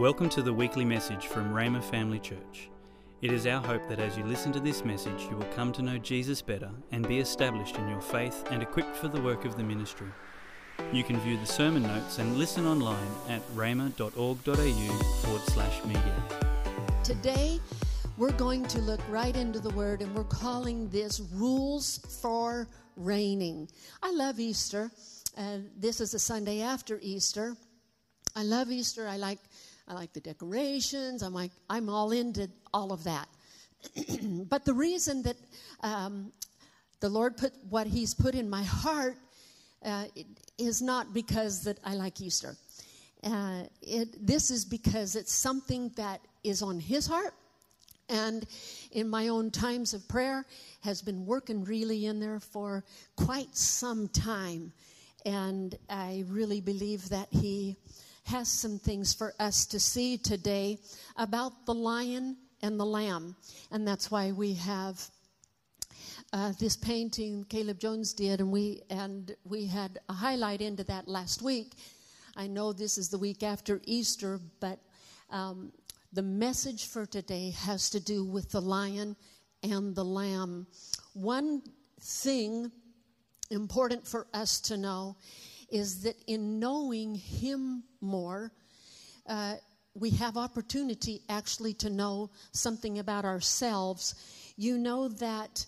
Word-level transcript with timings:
Welcome 0.00 0.30
to 0.30 0.40
the 0.40 0.54
weekly 0.54 0.86
message 0.86 1.26
from 1.26 1.52
Rhema 1.52 1.84
Family 1.84 2.18
Church. 2.18 2.70
It 3.20 3.30
is 3.34 3.46
our 3.46 3.60
hope 3.60 3.86
that 3.90 3.98
as 3.98 4.16
you 4.16 4.24
listen 4.24 4.50
to 4.52 4.58
this 4.58 4.82
message, 4.82 5.24
you 5.24 5.36
will 5.36 5.52
come 5.54 5.72
to 5.72 5.82
know 5.82 5.98
Jesus 5.98 6.40
better 6.40 6.70
and 6.90 7.06
be 7.06 7.18
established 7.18 7.76
in 7.76 7.86
your 7.86 8.00
faith 8.00 8.42
and 8.50 8.62
equipped 8.62 8.96
for 8.96 9.08
the 9.08 9.20
work 9.20 9.44
of 9.44 9.58
the 9.58 9.62
ministry. 9.62 10.06
You 10.90 11.04
can 11.04 11.20
view 11.20 11.36
the 11.36 11.44
sermon 11.44 11.82
notes 11.82 12.18
and 12.18 12.38
listen 12.38 12.66
online 12.66 12.96
at 13.28 13.46
rhema.org.au 13.54 15.02
forward 15.20 15.42
slash 15.42 15.84
media. 15.84 16.24
Today, 17.04 17.60
we're 18.16 18.32
going 18.32 18.64
to 18.68 18.80
look 18.80 19.02
right 19.10 19.36
into 19.36 19.60
the 19.60 19.74
Word 19.74 20.00
and 20.00 20.14
we're 20.14 20.24
calling 20.24 20.88
this 20.88 21.20
Rules 21.34 21.98
for 22.22 22.68
Reigning. 22.96 23.68
I 24.02 24.12
love 24.12 24.40
Easter. 24.40 24.90
Uh, 25.36 25.58
this 25.76 26.00
is 26.00 26.12
the 26.12 26.18
Sunday 26.18 26.62
after 26.62 26.98
Easter. 27.02 27.54
I 28.34 28.44
love 28.44 28.70
Easter. 28.70 29.06
I 29.06 29.18
like 29.18 29.40
I 29.90 29.94
like 29.94 30.12
the 30.12 30.20
decorations. 30.20 31.20
I'm 31.20 31.34
like, 31.34 31.50
I'm 31.68 31.88
all 31.88 32.12
into 32.12 32.48
all 32.72 32.92
of 32.92 33.02
that. 33.04 33.28
but 34.48 34.64
the 34.64 34.72
reason 34.72 35.22
that 35.22 35.36
um, 35.80 36.32
the 37.00 37.08
Lord 37.08 37.36
put 37.36 37.52
what 37.68 37.88
He's 37.88 38.14
put 38.14 38.36
in 38.36 38.48
my 38.48 38.62
heart 38.62 39.16
uh, 39.84 40.04
is 40.58 40.80
not 40.80 41.12
because 41.12 41.64
that 41.64 41.78
I 41.84 41.94
like 41.94 42.20
Easter. 42.20 42.56
Uh, 43.24 43.64
it, 43.82 44.24
this 44.24 44.52
is 44.52 44.64
because 44.64 45.16
it's 45.16 45.34
something 45.34 45.90
that 45.96 46.20
is 46.44 46.62
on 46.62 46.78
His 46.78 47.08
heart, 47.08 47.34
and 48.08 48.46
in 48.92 49.08
my 49.08 49.26
own 49.26 49.50
times 49.50 49.92
of 49.92 50.06
prayer 50.06 50.46
has 50.82 51.02
been 51.02 51.26
working 51.26 51.64
really 51.64 52.06
in 52.06 52.20
there 52.20 52.38
for 52.38 52.84
quite 53.16 53.56
some 53.56 54.06
time, 54.06 54.72
and 55.26 55.74
I 55.88 56.24
really 56.28 56.60
believe 56.60 57.08
that 57.08 57.26
He 57.32 57.76
has 58.30 58.48
some 58.48 58.78
things 58.78 59.12
for 59.12 59.34
us 59.40 59.66
to 59.66 59.80
see 59.80 60.16
today 60.16 60.78
about 61.16 61.66
the 61.66 61.74
lion 61.74 62.36
and 62.62 62.78
the 62.78 62.86
lamb. 62.86 63.34
And 63.72 63.86
that's 63.86 64.08
why 64.08 64.30
we 64.30 64.54
have 64.54 65.04
uh, 66.32 66.52
this 66.60 66.76
painting 66.76 67.44
Caleb 67.48 67.80
Jones 67.80 68.12
did, 68.12 68.40
and 68.40 68.52
we, 68.52 68.82
and 68.88 69.34
we 69.44 69.66
had 69.66 69.98
a 70.08 70.12
highlight 70.12 70.60
into 70.60 70.84
that 70.84 71.08
last 71.08 71.42
week. 71.42 71.72
I 72.36 72.46
know 72.46 72.72
this 72.72 72.98
is 72.98 73.08
the 73.08 73.18
week 73.18 73.42
after 73.42 73.80
Easter, 73.84 74.38
but 74.60 74.78
um, 75.30 75.72
the 76.12 76.22
message 76.22 76.86
for 76.86 77.06
today 77.06 77.50
has 77.50 77.90
to 77.90 77.98
do 77.98 78.24
with 78.24 78.52
the 78.52 78.62
lion 78.62 79.16
and 79.64 79.92
the 79.96 80.04
lamb. 80.04 80.68
One 81.14 81.62
thing 82.00 82.70
important 83.50 84.06
for 84.06 84.28
us 84.32 84.60
to 84.60 84.76
know 84.76 85.16
is 85.70 86.02
that 86.02 86.16
in 86.26 86.58
knowing 86.58 87.14
Him 87.14 87.84
more, 88.00 88.52
uh, 89.26 89.54
we 89.94 90.10
have 90.10 90.36
opportunity 90.36 91.22
actually 91.28 91.74
to 91.74 91.90
know 91.90 92.30
something 92.52 92.98
about 92.98 93.24
ourselves. 93.24 94.14
You 94.56 94.78
know 94.78 95.08
that 95.08 95.66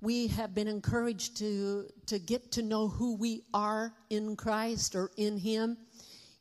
we 0.00 0.28
have 0.28 0.54
been 0.54 0.68
encouraged 0.68 1.38
to, 1.38 1.86
to 2.06 2.18
get 2.18 2.52
to 2.52 2.62
know 2.62 2.88
who 2.88 3.16
we 3.16 3.42
are 3.54 3.92
in 4.10 4.36
Christ 4.36 4.94
or 4.94 5.10
in 5.16 5.38
Him. 5.38 5.76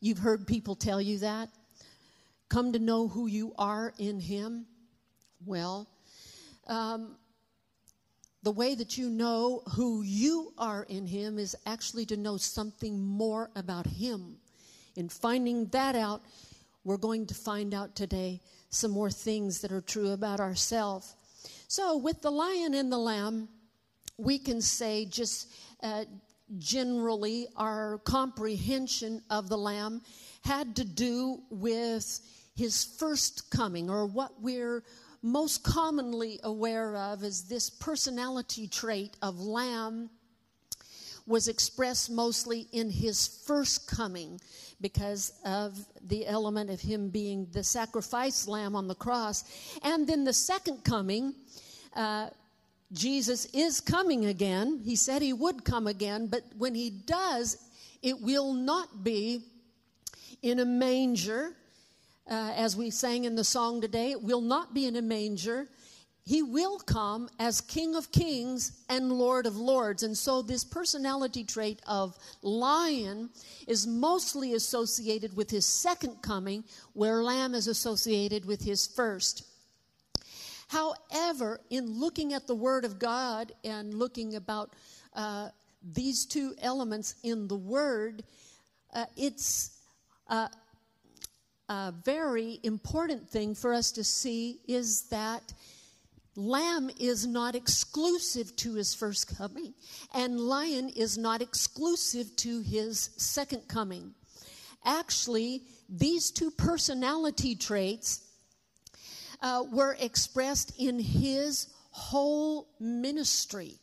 You've 0.02 0.18
heard 0.18 0.46
people 0.46 0.76
tell 0.76 1.02
you 1.02 1.20
that. 1.20 1.50
Come 2.50 2.74
to 2.74 2.80
know 2.80 3.08
who 3.08 3.28
you 3.28 3.54
are 3.58 3.94
in 3.98 4.20
Him. 4.20 4.66
Well, 5.46 5.90
um, 6.68 7.18
the 8.46 8.52
way 8.52 8.76
that 8.76 8.96
you 8.96 9.10
know 9.10 9.64
who 9.74 10.04
you 10.04 10.54
are 10.60 10.84
in 10.84 11.08
Him 11.08 11.40
is 11.40 11.56
actually 11.66 12.06
to 12.06 12.16
know 12.16 12.38
something 12.38 13.04
more 13.04 13.50
about 13.56 13.88
Him. 13.88 14.38
In 14.96 15.10
finding 15.10 15.66
that 15.70 15.96
out, 15.96 16.22
we're 16.84 16.98
going 16.98 17.26
to 17.26 17.34
find 17.34 17.74
out 17.74 17.96
today 17.96 18.40
some 18.70 18.92
more 18.92 19.10
things 19.10 19.62
that 19.62 19.72
are 19.72 19.82
true 19.82 20.12
about 20.12 20.40
ourselves. 20.40 21.16
So, 21.68 21.98
with 21.98 22.22
the 22.22 22.30
lion 22.30 22.76
and 22.76 22.92
the 22.92 23.00
lamb, 23.00 23.50
we 24.20 24.38
can 24.38 24.62
say 24.62 25.06
just 25.06 25.52
uh, 25.82 26.06
generally 26.60 27.48
our 27.58 27.98
comprehension 28.04 29.24
of 29.32 29.50
the 29.50 29.58
lamb 29.58 30.04
had 30.44 30.76
to 30.76 30.86
do 30.86 31.42
with 31.50 32.20
his 32.56 32.84
first 32.84 33.50
coming 33.50 33.90
or 33.90 34.06
what 34.06 34.40
we're 34.40 34.84
most 35.26 35.64
commonly 35.64 36.40
aware 36.44 36.96
of 36.96 37.24
is 37.24 37.44
this 37.44 37.70
personality 37.70 38.68
trait 38.68 39.18
of 39.24 39.40
lamb 39.40 40.08
was 41.26 41.48
expressed 41.48 42.12
mostly 42.12 42.68
in 42.72 42.92
his 42.92 43.42
first 43.48 43.88
coming 43.88 44.40
because 44.80 45.34
of 45.44 45.84
the 46.08 46.28
element 46.28 46.70
of 46.70 46.80
him 46.80 47.10
being 47.10 47.48
the 47.54 47.64
sacrifice 47.64 48.48
lamb 48.48 48.76
on 48.76 48.88
the 48.88 48.94
cross. 48.94 49.44
And 49.82 50.08
then 50.08 50.24
the 50.24 50.34
second 50.34 50.84
coming, 50.84 51.34
uh, 51.96 52.30
Jesus 52.94 53.46
is 53.46 53.82
coming 53.82 54.26
again. 54.28 54.80
He 54.86 54.96
said 54.96 55.24
he 55.24 55.34
would 55.34 55.66
come 55.66 55.88
again, 55.88 56.28
but 56.28 56.44
when 56.56 56.76
he 56.76 56.92
does, 56.92 57.58
it 58.04 58.22
will 58.22 58.54
not 58.54 59.04
be 59.04 59.42
in 60.44 60.60
a 60.60 60.66
manger 60.66 61.56
uh, 62.30 62.54
as 62.56 62.76
we 62.76 62.90
sang 62.90 63.26
in 63.26 63.36
the 63.36 63.44
song 63.44 63.82
today, 63.82 64.16
will 64.16 64.42
not 64.42 64.74
be 64.74 64.86
in 64.86 64.96
a 64.96 65.02
manger. 65.02 65.68
He 66.26 66.42
will 66.42 66.80
come 66.80 67.30
as 67.38 67.62
King 67.62 67.96
of 67.96 68.12
Kings 68.12 68.84
and 68.90 69.12
Lord 69.12 69.46
of 69.46 69.58
Lords. 69.58 70.02
And 70.02 70.18
so, 70.18 70.42
this 70.42 70.64
personality 70.64 71.44
trait 71.44 71.82
of 71.88 72.18
lion 72.42 73.30
is 73.68 73.86
mostly 73.86 74.54
associated 74.54 75.38
with 75.38 75.52
his 75.52 75.66
second 75.68 76.24
coming, 76.24 76.64
where 76.94 77.24
lamb 77.24 77.54
is 77.54 77.68
associated 77.68 78.46
with 78.46 78.62
his 78.62 78.88
first. 78.88 79.46
However, 80.68 81.62
in 81.70 82.00
looking 82.00 82.34
at 82.34 82.48
the 82.48 82.56
Word 82.56 82.86
of 82.86 82.98
God 82.98 83.52
and 83.64 83.94
looking 83.94 84.36
about 84.36 84.74
uh, 85.14 85.50
these 85.94 86.26
two 86.26 86.56
elements 86.60 87.16
in 87.22 87.48
the 87.48 87.56
Word, 87.56 88.24
uh, 88.96 89.06
it's 89.16 89.78
uh, 90.28 90.48
a 91.68 91.94
very 92.04 92.60
important 92.64 93.30
thing 93.30 93.56
for 93.56 93.74
us 93.74 93.92
to 93.94 94.04
see 94.04 94.60
is 94.68 95.08
that 95.10 95.54
lamb 96.36 96.90
is 97.00 97.26
not 97.26 97.56
exclusive 97.56 98.56
to 98.58 98.76
his 98.76 98.94
first 98.94 99.38
coming, 99.38 99.74
and 100.14 100.40
lion 100.40 100.90
is 100.90 101.18
not 101.18 101.42
exclusive 101.42 102.36
to 102.36 102.62
his 102.62 103.10
second 103.18 103.68
coming. 103.68 104.14
Actually, 104.84 105.64
these 105.90 106.30
two 106.32 106.52
personality 106.52 107.56
traits 107.56 108.22
uh, 109.42 109.64
were 109.72 109.98
expressed 110.00 110.74
in 110.80 111.00
his 111.00 111.68
whole 111.92 112.68
ministry. 112.80 113.74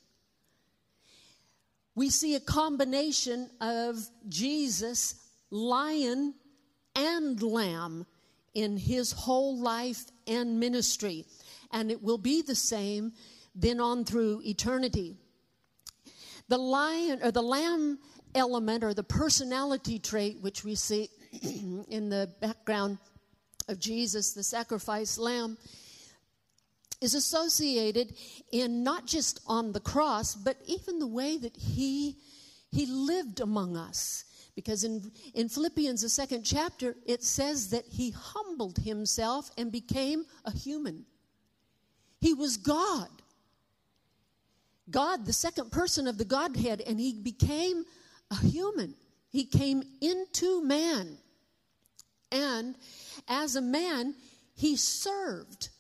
We 1.95 2.11
see 2.11 2.37
a 2.37 2.41
combination 2.41 3.51
of 3.61 3.97
Jesus, 4.29 5.15
lion, 5.51 6.35
and 6.95 7.43
lamb 7.43 8.07
in 8.55 8.77
his 8.77 9.13
whole 9.13 9.59
life 9.59 10.05
and 10.27 10.61
ministry. 10.61 11.25
And 11.71 11.91
it 11.91 12.03
will 12.03 12.19
be 12.19 12.43
the 12.43 12.55
same 12.55 13.13
then 13.55 13.81
on 13.81 14.05
through 14.05 14.43
eternity. 14.45 15.17
The 16.49 16.59
lion 16.59 17.21
or 17.23 17.31
the 17.31 17.43
lamb 17.43 17.99
element 18.35 18.85
or 18.85 18.95
the 18.95 19.03
personality 19.03 19.99
trait 19.99 20.39
which 20.41 20.65
we 20.65 20.75
see 20.75 21.09
in 21.89 22.09
the 22.09 22.31
background 22.41 22.99
of 23.69 23.79
Jesus, 23.79 24.33
the 24.33 24.43
sacrifice 24.43 25.19
lamb, 25.19 25.57
is 27.01 27.15
associated 27.15 28.15
in 28.53 28.85
not 28.85 29.07
just 29.07 29.41
on 29.47 29.73
the 29.73 29.81
cross, 29.81 30.35
but 30.35 30.57
even 30.67 30.99
the 30.99 31.07
way 31.07 31.37
that 31.37 31.57
he, 31.57 32.17
he 32.71 32.87
lived 32.87 33.41
among 33.41 33.77
us. 33.77 34.25
Because 34.55 34.85
in, 34.85 35.11
in 35.35 35.49
Philippians, 35.49 36.03
the 36.03 36.09
second 36.09 36.45
chapter, 36.45 36.95
it 37.07 37.23
says 37.23 37.71
that 37.71 37.87
he 37.87 38.11
humbled 38.11 38.79
himself 38.79 39.51
and 39.57 39.73
became 39.73 40.25
a 40.45 40.53
human. 40.53 41.07
He 42.21 42.35
was 42.35 42.57
God. 42.57 43.09
God, 44.91 45.25
the 45.25 45.33
second 45.33 45.73
person 45.73 46.07
of 46.07 46.19
the 46.19 46.25
Godhead, 46.25 46.83
and 46.83 47.01
he 47.01 47.15
became 47.15 47.85
a 48.31 48.37
human. 48.37 48.95
He 49.31 49.45
came 49.45 49.83
into 50.01 50.63
man. 50.63 51.17
And 52.31 52.77
as 53.29 53.57
a 53.57 53.63
man, 53.63 54.15
he 54.55 54.77
served. 54.77 55.71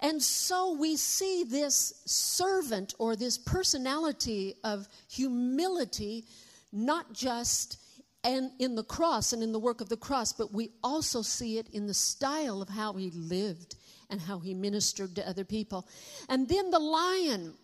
And 0.00 0.22
so 0.22 0.76
we 0.78 0.96
see 0.96 1.44
this 1.44 2.02
servant 2.04 2.94
or 2.98 3.16
this 3.16 3.38
personality 3.38 4.54
of 4.62 4.86
humility 5.08 6.24
not 6.72 7.12
just 7.12 7.78
and 8.24 8.50
in 8.58 8.74
the 8.74 8.84
cross 8.84 9.32
and 9.32 9.42
in 9.42 9.52
the 9.52 9.58
work 9.58 9.80
of 9.80 9.88
the 9.88 9.96
cross, 9.96 10.32
but 10.32 10.52
we 10.52 10.70
also 10.82 11.22
see 11.22 11.58
it 11.58 11.68
in 11.70 11.86
the 11.86 11.94
style 11.94 12.60
of 12.60 12.68
how 12.68 12.92
he 12.94 13.10
lived 13.10 13.76
and 14.10 14.20
how 14.20 14.38
he 14.38 14.54
ministered 14.54 15.14
to 15.14 15.28
other 15.28 15.44
people. 15.44 15.86
And 16.28 16.48
then 16.48 16.70
the 16.70 16.78
lion, 16.78 17.54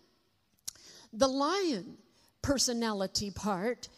the 1.11 1.27
lion 1.27 1.97
personality 2.41 3.31
part 3.31 3.89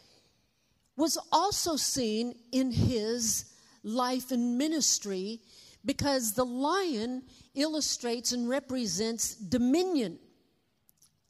was 0.95 1.17
also 1.31 1.75
seen 1.75 2.33
in 2.51 2.71
his 2.71 3.45
life 3.83 4.31
and 4.31 4.57
ministry 4.57 5.39
because 5.85 6.33
the 6.33 6.45
lion 6.45 7.23
illustrates 7.55 8.31
and 8.31 8.49
represents 8.49 9.35
dominion. 9.35 10.17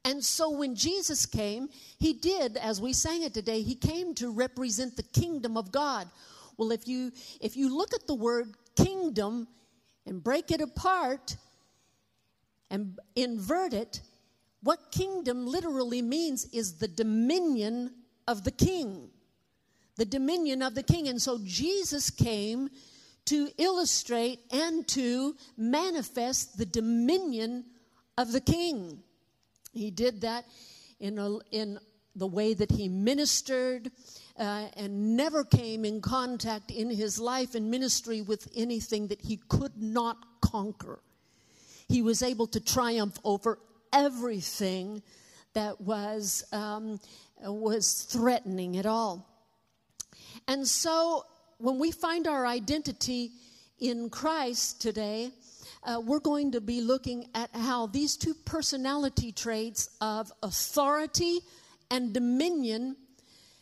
And 0.08 0.24
so 0.24 0.50
when 0.50 0.74
Jesus 0.74 1.26
came, 1.26 1.68
he 2.00 2.14
did, 2.14 2.56
as 2.56 2.80
we 2.80 2.94
sang 2.94 3.24
it 3.24 3.34
today, 3.34 3.62
he 3.62 3.76
came 3.76 4.16
to 4.16 4.32
represent 4.32 4.96
the 4.96 5.04
kingdom 5.04 5.58
of 5.58 5.70
God. 5.70 6.08
Well, 6.56 6.72
if 6.72 6.88
you 6.88 7.12
if 7.42 7.58
you 7.58 7.78
look 7.78 7.94
at 7.94 8.08
the 8.08 8.16
word 8.16 8.56
kingdom 8.78 9.50
and 10.06 10.24
break 10.24 10.50
it 10.50 10.62
apart 10.62 11.36
and 12.72 12.98
invert 13.18 13.74
it, 13.74 14.00
what 14.64 14.92
kingdom 14.92 15.46
literally 15.46 16.02
means 16.02 16.46
is 16.54 16.76
the 16.76 16.88
dominion 16.88 17.92
of 18.30 18.46
the 18.46 18.52
king. 18.52 19.10
The 19.98 20.06
dominion 20.06 20.62
of 20.62 20.74
the 20.74 20.84
king. 20.84 21.10
And 21.10 21.22
so 21.22 21.38
Jesus 21.44 22.10
came 22.12 22.70
to 23.26 23.50
illustrate 23.58 24.40
and 24.52 24.88
to 24.88 25.36
manifest 25.58 26.58
the 26.58 26.66
dominion 26.66 27.66
of 28.18 28.32
the 28.32 28.40
king. 28.40 29.04
He 29.78 29.92
did 29.92 30.22
that 30.22 30.46
in, 31.00 31.18
a, 31.20 31.38
in 31.52 31.80
the 32.16 32.28
way 32.28 32.54
that 32.54 32.72
he 32.72 32.90
ministered 32.90 33.92
uh, 34.38 34.68
and 34.76 35.16
never 35.16 35.44
came 35.44 35.86
in 35.86 36.02
contact 36.02 36.72
in 36.72 36.90
his 36.90 37.20
life 37.20 37.56
and 37.56 37.70
ministry 37.70 38.22
with 38.22 38.48
anything 38.56 39.08
that 39.08 39.22
he 39.22 39.40
could 39.50 39.78
not 39.78 40.18
conquer. 40.42 41.00
He 41.88 42.02
was 42.02 42.22
able 42.22 42.48
to 42.48 42.60
triumph 42.60 43.18
over 43.24 43.60
everything 43.94 45.02
that 45.54 45.80
was, 45.80 46.44
um, 46.52 47.00
was 47.42 48.04
threatening 48.04 48.78
at 48.78 48.86
all. 48.86 49.28
And 50.48 50.68
so 50.68 51.24
when 51.58 51.80
we 51.80 51.92
find 51.92 52.28
our 52.28 52.46
identity 52.46 53.32
in 53.80 54.10
Christ 54.10 54.82
today, 54.82 55.32
uh, 55.88 56.02
we're 56.02 56.20
going 56.20 56.52
to 56.52 56.62
be 56.62 56.82
looking 56.82 57.30
at 57.34 57.50
how 57.56 57.88
these 57.88 58.18
two 58.18 58.34
personality 58.34 59.32
traits 59.32 59.90
of 60.02 60.32
authority 60.44 61.40
and 61.90 62.14
dominion 62.14 62.96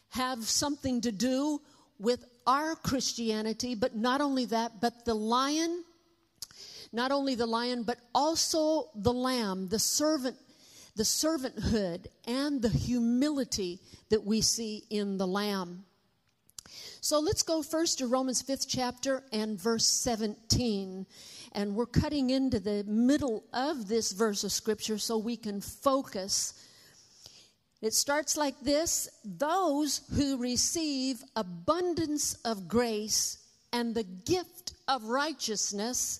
have 0.09 0.43
something 0.43 1.01
to 1.01 1.11
do 1.11 1.61
with 1.99 2.25
our 2.47 2.75
Christianity, 2.75 3.75
but 3.75 3.95
not 3.95 4.21
only 4.21 4.45
that, 4.45 4.81
but 4.81 5.05
the 5.05 5.13
lion, 5.13 5.83
not 6.91 7.11
only 7.11 7.35
the 7.35 7.45
lion, 7.45 7.83
but 7.83 7.99
also 8.13 8.89
the 8.95 9.13
lamb, 9.13 9.67
the 9.67 9.79
servant, 9.79 10.35
the 10.95 11.03
servanthood, 11.03 12.07
and 12.25 12.61
the 12.61 12.69
humility 12.69 13.79
that 14.09 14.25
we 14.25 14.41
see 14.41 14.83
in 14.89 15.17
the 15.17 15.27
lamb. 15.27 15.85
So 17.01 17.19
let's 17.19 17.43
go 17.43 17.61
first 17.61 17.99
to 17.99 18.07
Romans 18.07 18.41
5th 18.41 18.65
chapter 18.67 19.23
and 19.31 19.61
verse 19.61 19.85
17 19.85 21.05
and 21.55 21.73
we're 21.73 21.85
cutting 21.85 22.29
into 22.29 22.59
the 22.59 22.83
middle 22.85 23.45
of 23.53 23.87
this 23.87 24.11
verse 24.11 24.43
of 24.43 24.51
scripture 24.51 24.97
so 24.97 25.17
we 25.17 25.37
can 25.37 25.61
focus. 25.61 26.53
It 27.81 27.93
starts 27.93 28.35
like 28.35 28.59
this 28.61 29.09
Those 29.23 30.01
who 30.15 30.37
receive 30.37 31.23
abundance 31.35 32.35
of 32.45 32.67
grace 32.67 33.39
and 33.71 33.95
the 33.95 34.03
gift 34.03 34.73
of 34.87 35.05
righteousness 35.05 36.19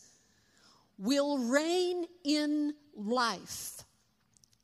will 0.98 1.38
reign 1.38 2.06
in 2.24 2.74
life 2.96 3.84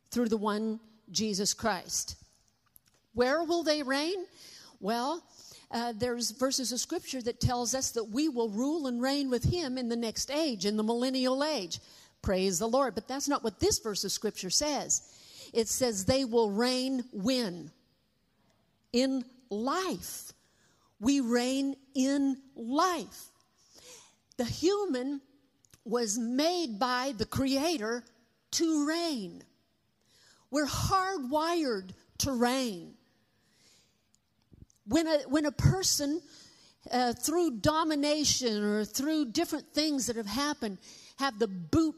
through 0.10 0.30
the 0.30 0.38
one 0.38 0.80
Jesus 1.12 1.54
Christ. 1.54 2.16
Where 3.14 3.44
will 3.44 3.64
they 3.64 3.84
reign? 3.84 4.26
Well, 4.80 5.22
uh, 5.72 5.94
there's 5.96 6.32
verses 6.32 6.72
of 6.72 6.80
scripture 6.80 7.22
that 7.22 7.40
tells 7.40 7.74
us 7.74 7.92
that 7.92 8.04
we 8.04 8.28
will 8.28 8.50
rule 8.50 8.88
and 8.88 9.02
reign 9.02 9.30
with 9.30 9.44
him 9.44 9.78
in 9.78 9.90
the 9.90 9.96
next 9.96 10.30
age, 10.30 10.66
in 10.66 10.78
the 10.78 10.84
millennial 10.84 11.44
age. 11.44 11.80
Praise 12.22 12.60
the 12.60 12.68
Lord. 12.68 12.94
But 12.94 13.08
that's 13.08 13.28
not 13.28 13.44
what 13.44 13.60
this 13.60 13.80
verse 13.80 14.04
of 14.04 14.12
scripture 14.12 14.50
says. 14.50 15.02
It 15.54 15.68
says 15.68 16.06
they 16.06 16.26
will 16.26 16.52
reign 16.52 17.04
when? 17.12 17.72
In 18.94 19.24
life. 19.50 20.34
We 21.00 21.20
reign 21.20 21.76
in 21.96 22.38
life. 22.56 23.28
The 24.38 24.46
human 24.46 25.22
was 25.84 26.18
made 26.18 26.80
by 26.80 27.14
the 27.18 27.26
Creator 27.26 28.04
to 28.52 28.88
reign. 28.88 29.44
We're 30.52 30.68
hardwired 30.68 31.92
to 32.20 32.34
reign. 32.34 32.94
When 34.86 35.08
a, 35.08 35.20
when 35.28 35.46
a 35.46 35.52
person, 35.52 36.22
uh, 36.92 37.14
through 37.14 37.60
domination 37.60 38.64
or 38.64 38.86
through 38.86 39.32
different 39.32 39.74
things 39.74 40.08
that 40.08 40.16
have 40.16 40.28
happened, 40.28 40.80
have 41.18 41.38
the 41.40 41.48
boot 41.48 41.96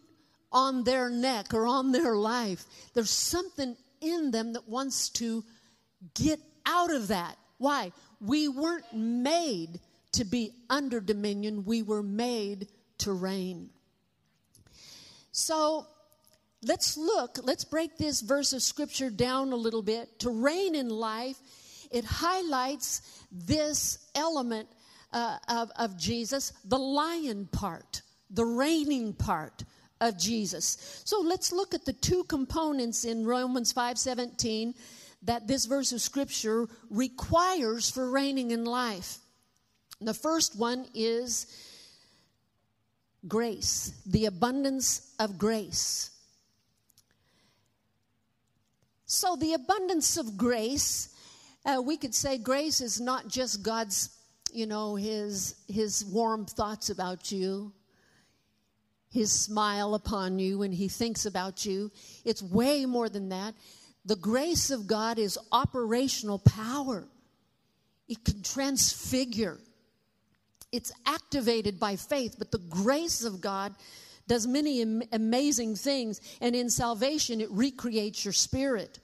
on 0.52 0.84
their 0.84 1.10
neck 1.10 1.54
or 1.54 1.66
on 1.66 1.92
their 1.92 2.16
life, 2.16 2.66
there's 2.94 3.10
something 3.10 3.76
in 4.02 4.32
them 4.32 4.54
that 4.54 4.68
wants 4.68 5.10
to 5.10 5.44
get 6.14 6.40
out 6.66 6.92
of 6.92 7.08
that. 7.08 7.38
Why? 7.58 7.92
We 8.20 8.48
weren't 8.48 8.94
made 8.94 9.80
to 10.14 10.26
be 10.26 10.52
under 10.70 11.00
dominion, 11.00 11.66
we 11.66 11.82
were 11.82 12.04
made 12.04 12.68
to 13.00 13.14
reign. 13.14 13.70
So 15.32 15.88
let's 16.62 16.98
look, 16.98 17.40
let's 17.44 17.64
break 17.64 17.98
this 17.98 18.22
verse 18.22 18.54
of 18.54 18.62
scripture 18.62 19.10
down 19.10 19.52
a 19.52 19.56
little 19.56 19.82
bit. 19.82 20.20
To 20.20 20.30
reign 20.30 20.76
in 20.76 20.90
life 20.90 21.38
it 21.94 22.04
highlights 22.04 23.24
this 23.32 24.10
element 24.16 24.68
uh, 25.14 25.38
of, 25.48 25.72
of 25.78 25.98
Jesus, 25.98 26.52
the 26.66 26.78
lion 26.78 27.48
part, 27.52 28.02
the 28.32 28.44
reigning 28.44 29.14
part 29.14 29.64
of 30.02 30.18
Jesus. 30.18 31.02
So 31.06 31.22
let's 31.22 31.54
look 31.54 31.74
at 31.74 31.86
the 31.86 31.94
two 31.94 32.24
components 32.26 33.06
in 33.06 33.26
Romans 33.26 33.72
5:17 33.72 34.74
that 35.22 35.48
this 35.48 35.66
verse 35.66 35.94
of 35.94 36.02
scripture 36.02 36.68
requires 36.90 37.90
for 37.90 38.10
reigning 38.10 38.52
in 38.52 38.66
life. 38.66 39.20
The 40.02 40.14
first 40.14 40.58
one 40.58 40.88
is 40.94 41.48
grace, 43.28 43.94
the 44.06 44.26
abundance 44.26 45.14
of 45.20 45.38
grace. 45.38 46.10
So 49.06 49.36
the 49.36 49.54
abundance 49.54 50.18
of 50.18 50.38
grace 50.38 51.13
uh, 51.66 51.82
we 51.82 51.98
could 51.98 52.14
say 52.14 52.38
grace 52.38 52.82
is 52.82 53.00
not 53.00 53.28
just 53.28 53.64
God's, 53.64 54.10
you 54.52 54.66
know, 54.66 54.96
his 54.96 55.56
his 55.68 56.06
warm 56.06 56.46
thoughts 56.46 56.90
about 56.90 57.32
you, 57.32 57.72
his 59.10 59.32
smile 59.32 59.96
upon 59.96 60.40
you 60.40 60.60
when 60.60 60.72
he 60.72 60.88
thinks 60.88 61.26
about 61.26 61.66
you. 61.66 61.92
It's 62.26 62.42
way 62.42 62.86
more 62.86 63.10
than 63.10 63.30
that. 63.30 63.54
The 64.06 64.16
grace 64.18 64.72
of 64.72 64.88
God 64.88 65.18
is 65.18 65.40
operational 65.52 66.40
power. 66.40 67.06
It 68.10 68.26
can 68.26 68.44
transfigure. 68.44 69.60
It's 70.72 70.92
activated 71.06 71.80
by 71.80 71.96
faith, 71.96 72.36
but 72.38 72.52
the 72.52 72.58
grace 72.58 73.24
of 73.24 73.40
God 73.40 73.74
does 74.28 74.48
many 74.48 74.82
amazing 75.12 75.76
things. 75.76 76.20
And 76.42 76.56
in 76.56 76.70
salvation, 76.70 77.40
it 77.40 77.52
recreates 77.52 78.26
your 78.26 78.34
spirit. 78.34 79.00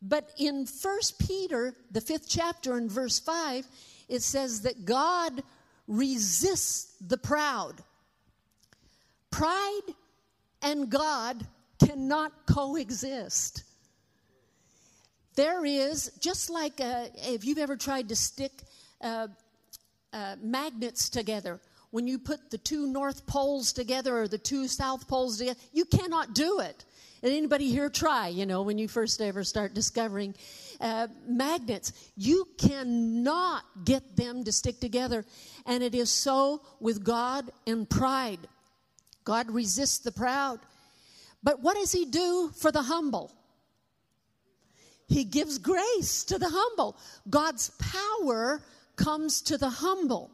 But 0.00 0.30
in 0.38 0.66
First 0.66 1.18
Peter, 1.18 1.74
the 1.90 2.00
fifth 2.00 2.28
chapter, 2.28 2.78
in 2.78 2.88
verse 2.88 3.18
5, 3.18 3.66
it 4.08 4.22
says 4.22 4.62
that 4.62 4.84
God 4.84 5.42
resists 5.86 6.94
the 7.00 7.18
proud. 7.18 7.82
Pride 9.30 9.94
and 10.62 10.88
God 10.88 11.46
cannot 11.84 12.32
coexist. 12.46 13.64
There 15.34 15.64
is, 15.64 16.10
just 16.20 16.50
like 16.50 16.80
uh, 16.80 17.06
if 17.14 17.44
you've 17.44 17.58
ever 17.58 17.76
tried 17.76 18.08
to 18.08 18.16
stick 18.16 18.52
uh, 19.00 19.28
uh, 20.12 20.36
magnets 20.42 21.08
together, 21.08 21.60
when 21.90 22.06
you 22.06 22.18
put 22.18 22.50
the 22.50 22.58
two 22.58 22.86
north 22.86 23.26
poles 23.26 23.72
together 23.72 24.20
or 24.20 24.28
the 24.28 24.38
two 24.38 24.68
south 24.68 25.08
poles 25.08 25.38
together, 25.38 25.58
you 25.72 25.84
cannot 25.84 26.34
do 26.34 26.60
it. 26.60 26.84
Did 27.22 27.32
anybody 27.32 27.70
here 27.70 27.90
try, 27.90 28.28
you 28.28 28.46
know, 28.46 28.62
when 28.62 28.78
you 28.78 28.86
first 28.86 29.20
ever 29.20 29.42
start 29.42 29.74
discovering 29.74 30.34
uh, 30.80 31.08
magnets? 31.26 31.92
You 32.16 32.46
cannot 32.58 33.64
get 33.84 34.16
them 34.16 34.44
to 34.44 34.52
stick 34.52 34.78
together. 34.78 35.24
And 35.66 35.82
it 35.82 35.94
is 35.94 36.10
so 36.10 36.62
with 36.78 37.02
God 37.02 37.50
and 37.66 37.88
pride. 37.90 38.38
God 39.24 39.50
resists 39.50 39.98
the 39.98 40.12
proud. 40.12 40.60
But 41.42 41.60
what 41.60 41.76
does 41.76 41.90
He 41.90 42.04
do 42.04 42.52
for 42.56 42.70
the 42.70 42.82
humble? 42.82 43.32
He 45.08 45.24
gives 45.24 45.58
grace 45.58 46.22
to 46.24 46.38
the 46.38 46.50
humble. 46.50 46.96
God's 47.28 47.70
power 47.78 48.62
comes 48.96 49.42
to 49.42 49.58
the 49.58 49.70
humble. 49.70 50.30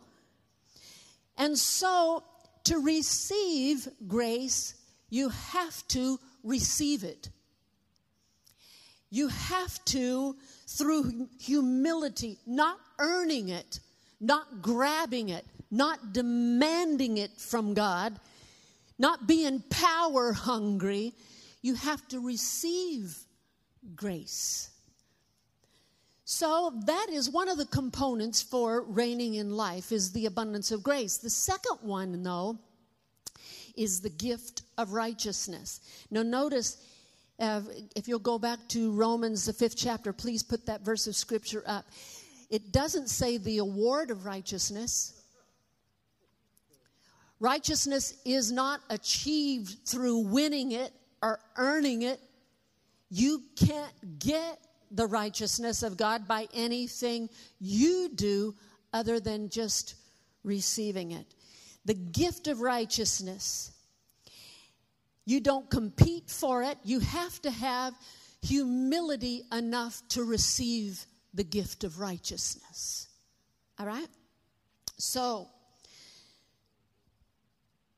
And 1.38 1.56
so, 1.56 2.24
to 2.64 2.78
receive 2.78 3.88
grace, 4.06 4.74
you 5.10 5.28
have 5.28 5.86
to 5.88 6.18
receive 6.44 7.02
it. 7.02 7.30
You 9.10 9.28
have 9.28 9.84
to, 9.86 10.36
through 10.66 11.28
humility, 11.40 12.38
not 12.46 12.78
earning 12.98 13.48
it, 13.48 13.80
not 14.20 14.62
grabbing 14.62 15.30
it, 15.30 15.44
not 15.70 16.12
demanding 16.12 17.18
it 17.18 17.30
from 17.38 17.74
God, 17.74 18.18
not 18.98 19.26
being 19.26 19.62
power 19.70 20.32
hungry. 20.32 21.12
You 21.62 21.74
have 21.74 22.06
to 22.08 22.20
receive 22.20 23.16
grace. 23.94 24.70
So 26.24 26.72
that 26.86 27.08
is 27.10 27.28
one 27.28 27.48
of 27.48 27.58
the 27.58 27.66
components 27.66 28.42
for 28.42 28.82
reigning 28.82 29.34
in 29.34 29.50
life 29.50 29.92
is 29.92 30.12
the 30.12 30.26
abundance 30.26 30.70
of 30.72 30.82
grace. 30.82 31.18
The 31.18 31.30
second 31.30 31.78
one 31.82 32.22
though 32.22 32.58
is 33.76 34.00
the 34.00 34.10
gift 34.10 34.62
of 34.78 34.92
righteousness. 34.92 35.80
Now 36.10 36.22
notice 36.22 36.76
uh, 37.38 37.62
if 37.96 38.06
you'll 38.06 38.18
go 38.18 38.38
back 38.38 38.58
to 38.68 38.92
Romans 38.92 39.44
the 39.44 39.52
5th 39.52 39.74
chapter, 39.76 40.12
please 40.12 40.42
put 40.42 40.66
that 40.66 40.82
verse 40.82 41.06
of 41.06 41.16
scripture 41.16 41.62
up. 41.66 41.86
It 42.50 42.72
doesn't 42.72 43.08
say 43.08 43.38
the 43.38 43.58
award 43.58 44.10
of 44.10 44.24
righteousness. 44.24 45.20
Righteousness 47.40 48.14
is 48.24 48.52
not 48.52 48.80
achieved 48.90 49.76
through 49.86 50.18
winning 50.18 50.72
it 50.72 50.92
or 51.22 51.40
earning 51.56 52.02
it. 52.02 52.20
You 53.10 53.42
can't 53.56 54.18
get 54.18 54.58
the 54.90 55.06
righteousness 55.06 55.82
of 55.82 55.96
God 55.96 56.28
by 56.28 56.46
anything 56.54 57.28
you 57.58 58.10
do 58.14 58.54
other 58.92 59.18
than 59.18 59.48
just 59.48 59.96
receiving 60.44 61.10
it. 61.10 61.26
The 61.84 61.94
gift 61.94 62.48
of 62.48 62.60
righteousness. 62.60 63.72
You 65.26 65.40
don't 65.40 65.68
compete 65.70 66.30
for 66.30 66.62
it. 66.62 66.78
You 66.84 67.00
have 67.00 67.40
to 67.42 67.50
have 67.50 67.94
humility 68.42 69.42
enough 69.52 70.02
to 70.10 70.24
receive 70.24 71.04
the 71.32 71.44
gift 71.44 71.84
of 71.84 71.98
righteousness. 71.98 73.08
All 73.78 73.86
right? 73.86 74.08
So, 74.98 75.48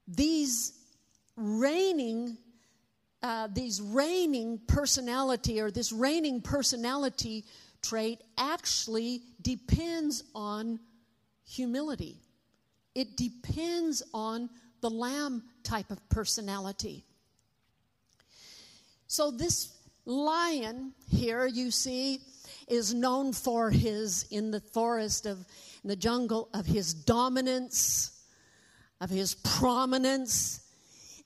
these 0.08 0.72
reigning 1.36 2.38
uh, 3.22 3.48
these 3.52 3.80
reigning 3.80 4.60
personality 4.68 5.60
or 5.60 5.70
this 5.70 5.90
reigning 5.90 6.40
personality 6.40 7.44
trait 7.82 8.20
actually 8.38 9.22
depends 9.42 10.22
on 10.34 10.78
humility. 11.44 12.20
It 12.96 13.14
depends 13.14 14.02
on 14.14 14.48
the 14.80 14.88
lamb 14.88 15.42
type 15.62 15.90
of 15.90 16.08
personality. 16.08 17.04
So, 19.06 19.30
this 19.30 19.76
lion 20.06 20.94
here, 21.10 21.44
you 21.44 21.70
see, 21.70 22.20
is 22.68 22.94
known 22.94 23.34
for 23.34 23.70
his, 23.70 24.26
in 24.30 24.50
the 24.50 24.60
forest 24.60 25.26
of, 25.26 25.44
in 25.84 25.90
the 25.90 25.96
jungle, 25.96 26.48
of 26.54 26.64
his 26.64 26.94
dominance, 26.94 28.18
of 29.02 29.10
his 29.10 29.34
prominence, 29.34 30.66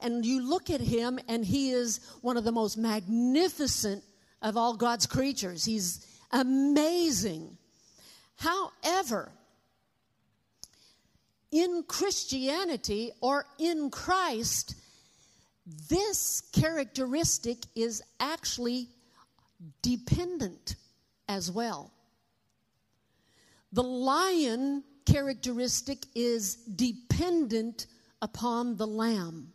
and 0.01 0.27
you 0.27 0.43
look 0.43 0.71
at 0.71 0.81
him, 0.81 1.21
and 1.29 1.45
he 1.45 1.71
is 1.71 2.01
one 2.21 2.37
of 2.37 2.43
the 2.43 2.51
most 2.51 2.79
magnificent 2.79 4.03
of 4.43 4.57
all 4.57 4.75
God's 4.75 5.07
creatures. 5.07 5.65
He's 5.65 6.05
amazing. 6.33 7.57
However, 8.35 9.31
in 11.51 11.85
Christianity 11.87 13.13
or 13.21 13.45
in 13.59 13.91
Christ, 13.91 14.75
this 15.89 16.43
characteristic 16.53 17.59
is 17.75 18.03
actually 18.19 18.89
dependent 19.83 20.77
as 21.29 21.51
well. 21.51 21.93
The 23.73 23.83
lion 23.83 24.83
characteristic 25.07 26.07
is 26.15 26.57
dependent 26.57 27.87
upon 28.23 28.77
the 28.77 28.87
lamb. 28.87 29.53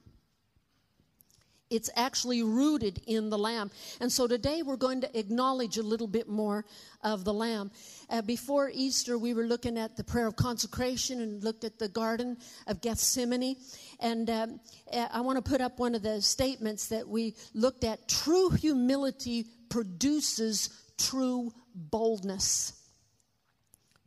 It's 1.72 1.90
actually 1.96 2.44
rooted 2.44 3.02
in 3.08 3.30
the 3.30 3.38
Lamb. 3.38 3.72
And 4.00 4.12
so 4.12 4.28
today 4.28 4.62
we're 4.62 4.76
going 4.76 5.02
to 5.02 5.20
acknowledge 5.20 5.78
a 5.78 5.84
little 5.84 6.08
bit 6.08 6.30
more 6.30 6.64
of 7.04 7.24
the 7.24 7.34
Lamb. 7.34 7.72
Uh, 8.08 8.22
before 8.22 8.70
Easter, 8.72 9.18
we 9.18 9.34
were 9.34 9.46
looking 9.46 9.78
at 9.78 9.98
the 9.98 10.04
prayer 10.04 10.28
of 10.28 10.36
consecration 10.36 11.22
and 11.22 11.44
looked 11.44 11.64
at 11.64 11.80
the 11.80 11.88
Garden 11.88 12.38
of 12.68 12.82
Gethsemane. 12.82 13.56
And 14.00 14.30
um, 14.30 14.60
uh, 14.94 15.08
I 15.12 15.22
want 15.22 15.44
to 15.44 15.50
put 15.50 15.60
up 15.60 15.80
one 15.80 15.96
of 15.96 16.04
the 16.04 16.22
statements 16.22 16.88
that 16.90 17.08
we 17.08 17.36
looked 17.56 17.84
at. 17.84 18.08
True 18.08 18.52
humility 18.52 19.46
produces 19.70 20.70
true 21.00 21.52
boldness. 21.74 22.74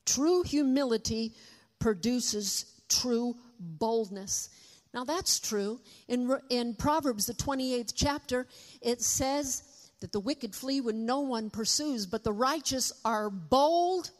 True 0.06 0.44
humility 0.44 1.34
produces 1.80 2.66
true 2.88 3.34
boldness. 3.58 4.48
Now 4.94 5.04
that's 5.04 5.38
true. 5.38 5.80
In, 6.08 6.38
in 6.48 6.74
Proverbs, 6.74 7.26
the 7.26 7.34
28th 7.34 7.92
chapter, 7.94 8.46
it 8.80 9.02
says 9.02 9.62
that 10.00 10.12
the 10.12 10.20
wicked 10.20 10.54
flee 10.54 10.80
when 10.80 11.04
no 11.04 11.20
one 11.20 11.50
pursues, 11.50 12.06
but 12.06 12.24
the 12.24 12.32
righteous 12.32 12.92
are 13.04 13.30
bold. 13.30 14.10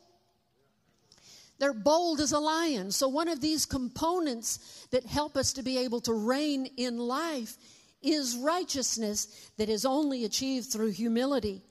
They're 1.59 1.73
bold 1.73 2.21
as 2.21 2.33
a 2.33 2.39
lion. 2.39 2.91
So, 2.91 3.09
one 3.09 3.29
of 3.29 3.41
these 3.41 3.67
components 3.67 4.87
that 4.91 5.07
help 5.07 5.37
us 5.37 5.53
to 5.55 5.63
be 5.63 5.79
able 5.79 6.01
to 6.03 6.13
reign 6.13 6.67
in 6.77 6.99
life 6.99 7.57
is 8.01 8.37
righteousness 8.37 9.51
that 9.57 9.69
is 9.69 9.85
only 9.85 10.25
achieved 10.25 10.71
through 10.71 10.91
humility. 10.91 11.63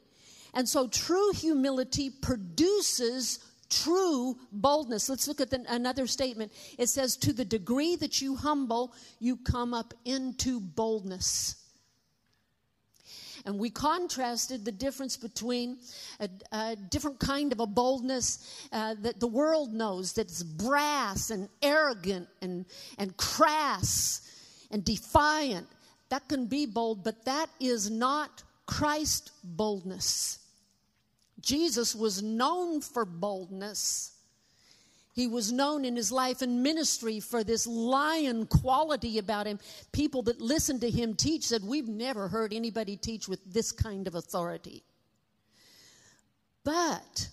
And 0.54 0.68
so, 0.68 0.88
true 0.88 1.32
humility 1.32 2.10
produces 2.10 3.40
true 3.70 4.38
boldness. 4.52 5.10
Let's 5.10 5.28
look 5.28 5.42
at 5.42 5.50
the, 5.50 5.64
another 5.70 6.08
statement. 6.08 6.52
It 6.78 6.90
says, 6.90 7.18
To 7.18 7.34
the 7.34 7.46
degree 7.46 7.96
that 7.98 8.22
you 8.22 8.36
humble, 8.36 8.94
you 9.20 9.38
come 9.38 9.74
up 9.74 9.94
into 10.06 10.60
boldness. 10.60 11.56
And 13.46 13.58
we 13.58 13.70
contrasted 13.70 14.66
the 14.66 14.74
difference 14.74 15.16
between 15.16 15.78
a, 16.20 16.30
a 16.52 16.76
different 16.76 17.20
kind 17.20 17.54
of 17.54 17.62
a 17.62 17.66
boldness 17.66 18.68
uh, 18.74 18.96
that 19.02 19.22
the 19.22 19.28
world 19.28 19.74
knows 19.74 20.12
that's 20.12 20.44
brass 20.44 21.30
and 21.30 21.48
arrogant 21.62 22.28
and, 22.42 22.66
and 22.98 23.16
crass 23.16 24.22
and 24.70 24.84
defiant. 24.84 25.68
That 26.10 26.28
can 26.28 26.48
be 26.48 26.66
bold, 26.66 27.06
but 27.06 27.24
that 27.24 27.50
is 27.62 27.90
not 27.90 28.44
Christ 28.66 29.32
boldness. 29.44 30.40
Jesus 31.48 31.96
was 31.96 32.22
known 32.22 32.82
for 32.82 33.06
boldness. 33.06 34.12
He 35.14 35.28
was 35.28 35.50
known 35.50 35.86
in 35.86 35.96
his 35.96 36.12
life 36.12 36.42
and 36.42 36.62
ministry 36.62 37.22
for 37.22 37.42
this 37.42 37.66
lion 37.66 38.48
quality 38.48 39.18
about 39.18 39.48
him. 39.48 39.58
People 39.94 40.24
that 40.24 40.42
listened 40.42 40.82
to 40.82 40.90
him 40.90 41.16
teach 41.16 41.46
said, 41.46 41.64
We've 41.64 41.88
never 41.88 42.28
heard 42.28 42.54
anybody 42.54 42.98
teach 42.98 43.30
with 43.30 43.40
this 43.46 43.72
kind 43.72 44.08
of 44.08 44.16
authority. 44.16 44.84
But 46.66 47.30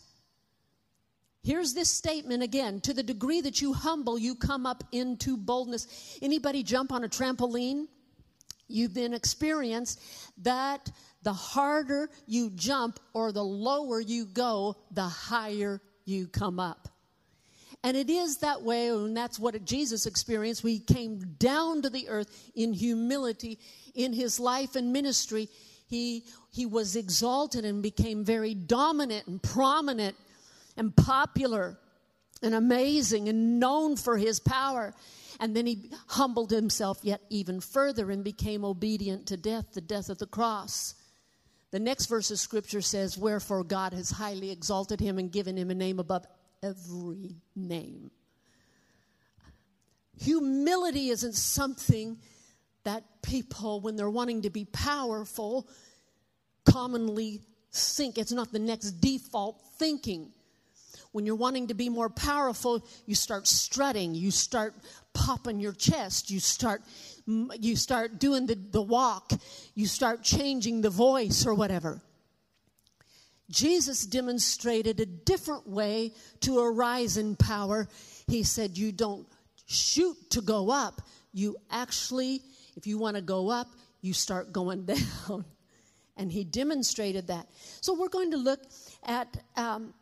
here's 1.42 1.74
this 1.74 1.90
statement 1.90 2.44
again 2.44 2.80
to 2.82 2.94
the 2.94 3.02
degree 3.02 3.40
that 3.40 3.60
you 3.60 3.72
humble, 3.72 4.16
you 4.16 4.36
come 4.36 4.64
up 4.64 4.84
into 4.92 5.36
boldness. 5.36 6.18
Anybody 6.22 6.62
jump 6.62 6.92
on 6.92 7.02
a 7.02 7.08
trampoline? 7.08 7.88
You've 8.68 8.94
been 8.94 9.12
experienced 9.12 10.00
that 10.42 10.88
the 11.24 11.32
harder 11.32 12.08
you 12.26 12.50
jump 12.50 13.00
or 13.12 13.32
the 13.32 13.42
lower 13.42 14.00
you 14.00 14.26
go, 14.26 14.76
the 14.92 15.02
higher 15.02 15.80
you 16.04 16.28
come 16.28 16.60
up. 16.60 16.88
And 17.82 17.96
it 17.96 18.08
is 18.08 18.38
that 18.38 18.62
way, 18.62 18.88
and 18.88 19.16
that's 19.16 19.38
what 19.38 19.62
Jesus 19.64 20.06
experienced. 20.06 20.62
He 20.62 20.78
came 20.78 21.18
down 21.38 21.82
to 21.82 21.90
the 21.90 22.08
earth 22.08 22.50
in 22.54 22.72
humility 22.72 23.58
in 23.94 24.12
his 24.12 24.40
life 24.40 24.74
and 24.74 24.92
ministry. 24.92 25.48
He, 25.86 26.24
he 26.50 26.64
was 26.64 26.96
exalted 26.96 27.64
and 27.64 27.82
became 27.82 28.24
very 28.24 28.54
dominant 28.54 29.26
and 29.26 29.42
prominent 29.42 30.16
and 30.76 30.96
popular 30.96 31.78
and 32.42 32.54
amazing 32.54 33.28
and 33.28 33.60
known 33.60 33.96
for 33.96 34.16
his 34.16 34.40
power. 34.40 34.94
And 35.38 35.54
then 35.54 35.66
he 35.66 35.90
humbled 36.06 36.50
himself 36.50 37.00
yet 37.02 37.20
even 37.28 37.60
further 37.60 38.10
and 38.10 38.24
became 38.24 38.64
obedient 38.64 39.26
to 39.26 39.36
death, 39.36 39.72
the 39.74 39.80
death 39.80 40.08
of 40.08 40.18
the 40.18 40.26
cross. 40.26 40.94
The 41.74 41.80
next 41.80 42.06
verse 42.06 42.30
of 42.30 42.38
scripture 42.38 42.80
says, 42.80 43.18
Wherefore 43.18 43.64
God 43.64 43.94
has 43.94 44.08
highly 44.08 44.52
exalted 44.52 45.00
him 45.00 45.18
and 45.18 45.32
given 45.32 45.56
him 45.58 45.72
a 45.72 45.74
name 45.74 45.98
above 45.98 46.24
every 46.62 47.34
name. 47.56 48.12
Humility 50.20 51.08
isn't 51.08 51.34
something 51.34 52.18
that 52.84 53.02
people, 53.22 53.80
when 53.80 53.96
they're 53.96 54.08
wanting 54.08 54.42
to 54.42 54.50
be 54.50 54.66
powerful, 54.66 55.66
commonly 56.64 57.40
think. 57.72 58.18
It's 58.18 58.30
not 58.30 58.52
the 58.52 58.60
next 58.60 58.92
default 59.00 59.60
thinking. 59.76 60.30
When 61.10 61.26
you're 61.26 61.34
wanting 61.34 61.66
to 61.68 61.74
be 61.74 61.88
more 61.88 62.08
powerful, 62.08 62.86
you 63.04 63.16
start 63.16 63.48
strutting, 63.48 64.14
you 64.14 64.30
start 64.30 64.76
popping 65.12 65.58
your 65.58 65.72
chest, 65.72 66.30
you 66.30 66.38
start 66.38 66.82
you 67.26 67.76
start 67.76 68.18
doing 68.18 68.46
the, 68.46 68.54
the 68.54 68.82
walk, 68.82 69.32
you 69.74 69.86
start 69.86 70.22
changing 70.22 70.82
the 70.82 70.90
voice 70.90 71.46
or 71.46 71.54
whatever. 71.54 72.02
Jesus 73.50 74.06
demonstrated 74.06 75.00
a 75.00 75.06
different 75.06 75.68
way 75.68 76.12
to 76.40 76.58
arise 76.58 77.16
in 77.16 77.36
power. 77.36 77.88
He 78.26 78.42
said, 78.42 78.76
You 78.76 78.92
don't 78.92 79.26
shoot 79.66 80.16
to 80.30 80.40
go 80.40 80.70
up, 80.70 81.02
you 81.32 81.56
actually, 81.70 82.42
if 82.76 82.86
you 82.86 82.98
want 82.98 83.16
to 83.16 83.22
go 83.22 83.50
up, 83.50 83.68
you 84.00 84.12
start 84.12 84.52
going 84.52 84.84
down. 85.28 85.44
And 86.16 86.30
he 86.30 86.44
demonstrated 86.44 87.26
that. 87.26 87.48
So 87.80 87.94
we're 87.94 88.08
going 88.08 88.30
to 88.30 88.36
look 88.36 88.60
at 89.04 89.36
um, 89.56 89.92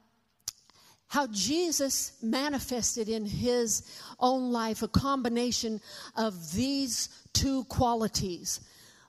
how 1.12 1.26
Jesus 1.26 2.14
manifested 2.22 3.10
in 3.10 3.26
his 3.26 3.82
own 4.18 4.50
life 4.50 4.80
a 4.82 4.88
combination 4.88 5.78
of 6.16 6.54
these 6.54 7.10
two 7.34 7.64
qualities 7.64 8.60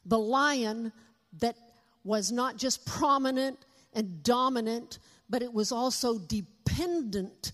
the 0.06 0.20
lion 0.20 0.92
that 1.40 1.56
was 2.04 2.30
not 2.30 2.58
just 2.58 2.86
prominent 2.86 3.58
and 3.94 4.22
dominant, 4.22 5.00
but 5.30 5.42
it 5.42 5.54
was 5.54 5.72
also 5.72 6.20
dependent 6.20 7.54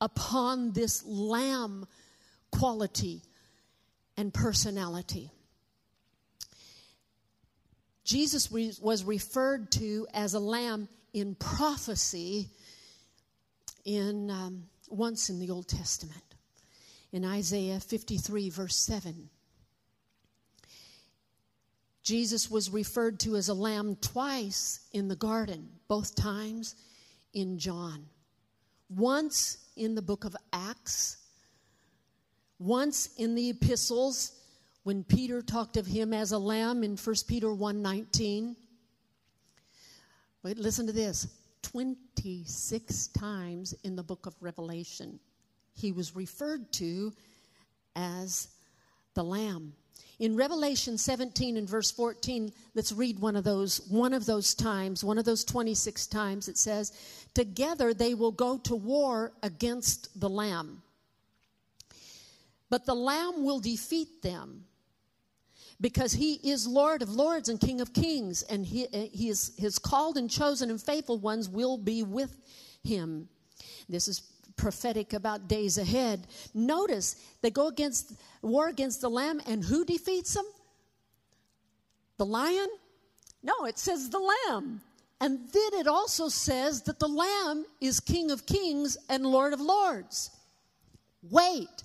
upon 0.00 0.70
this 0.74 1.04
lamb 1.04 1.84
quality 2.52 3.20
and 4.16 4.32
personality. 4.32 5.28
Jesus 8.04 8.48
was 8.48 9.02
referred 9.02 9.72
to 9.72 10.06
as 10.14 10.34
a 10.34 10.38
lamb 10.38 10.88
in 11.12 11.34
prophecy 11.34 12.48
in 13.84 14.30
um, 14.30 14.64
once 14.88 15.30
in 15.30 15.38
the 15.38 15.50
Old 15.50 15.68
Testament 15.68 16.22
in 17.12 17.24
Isaiah 17.24 17.80
53 17.80 18.50
verse 18.50 18.76
7. 18.76 19.28
Jesus 22.02 22.50
was 22.50 22.70
referred 22.70 23.20
to 23.20 23.36
as 23.36 23.48
a 23.48 23.54
lamb 23.54 23.96
twice 23.96 24.80
in 24.92 25.06
the 25.06 25.16
garden, 25.16 25.68
both 25.86 26.16
times 26.16 26.74
in 27.32 27.58
John. 27.58 28.06
Once 28.88 29.58
in 29.76 29.94
the 29.94 30.02
book 30.02 30.24
of 30.24 30.36
Acts, 30.52 31.18
once 32.58 33.10
in 33.16 33.34
the 33.34 33.50
epistles 33.50 34.32
when 34.82 35.04
Peter 35.04 35.42
talked 35.42 35.76
of 35.76 35.86
him 35.86 36.12
as 36.12 36.32
a 36.32 36.38
lamb 36.38 36.82
in 36.82 36.96
1 36.96 37.14
Peter 37.28 37.48
1:19. 37.48 38.56
Wait, 40.42 40.58
listen 40.58 40.86
to 40.86 40.92
this. 40.92 41.28
26 41.62 43.06
times 43.08 43.74
in 43.82 43.96
the 43.96 44.02
book 44.02 44.26
of 44.26 44.34
Revelation 44.40 45.18
he 45.74 45.92
was 45.92 46.14
referred 46.14 46.72
to 46.72 47.12
as 47.96 48.48
the 49.14 49.24
lamb. 49.24 49.74
In 50.18 50.36
Revelation 50.36 50.98
17 50.98 51.56
and 51.56 51.68
verse 51.68 51.90
14, 51.90 52.52
let's 52.74 52.92
read 52.92 53.18
one 53.18 53.34
of 53.34 53.44
those 53.44 53.80
one 53.88 54.12
of 54.12 54.26
those 54.26 54.54
times, 54.54 55.02
one 55.02 55.18
of 55.18 55.24
those 55.24 55.44
26 55.44 56.06
times 56.06 56.48
it 56.48 56.58
says, 56.58 56.92
"Together 57.34 57.92
they 57.92 58.14
will 58.14 58.30
go 58.30 58.58
to 58.58 58.76
war 58.76 59.32
against 59.42 60.20
the 60.20 60.30
lamb. 60.30 60.82
But 62.68 62.86
the 62.86 62.94
lamb 62.94 63.42
will 63.44 63.58
defeat 63.58 64.22
them." 64.22 64.66
Because 65.82 66.12
he 66.12 66.34
is 66.48 66.66
Lord 66.66 67.02
of 67.02 67.10
lords 67.10 67.48
and 67.48 67.60
King 67.60 67.80
of 67.80 67.92
kings, 67.92 68.42
and 68.42 68.64
he, 68.64 68.86
eh, 68.94 69.08
he 69.12 69.28
is, 69.28 69.52
his 69.58 69.78
called 69.80 70.16
and 70.16 70.30
chosen 70.30 70.70
and 70.70 70.80
faithful 70.80 71.18
ones 71.18 71.48
will 71.48 71.76
be 71.76 72.04
with 72.04 72.34
him. 72.84 73.28
This 73.88 74.06
is 74.06 74.20
prophetic 74.56 75.12
about 75.12 75.48
days 75.48 75.78
ahead. 75.78 76.28
Notice 76.54 77.16
they 77.42 77.50
go 77.50 77.66
against 77.66 78.12
war 78.42 78.68
against 78.68 79.00
the 79.00 79.10
lamb, 79.10 79.40
and 79.44 79.64
who 79.64 79.84
defeats 79.84 80.34
them? 80.34 80.46
The 82.16 82.26
lion? 82.26 82.68
No, 83.42 83.64
it 83.64 83.76
says 83.76 84.08
the 84.08 84.32
lamb. 84.48 84.80
And 85.20 85.40
then 85.52 85.80
it 85.80 85.88
also 85.88 86.28
says 86.28 86.82
that 86.82 87.00
the 87.00 87.08
lamb 87.08 87.64
is 87.80 87.98
King 87.98 88.30
of 88.30 88.46
kings 88.46 88.96
and 89.08 89.26
Lord 89.26 89.52
of 89.52 89.60
lords. 89.60 90.30
Wait, 91.28 91.82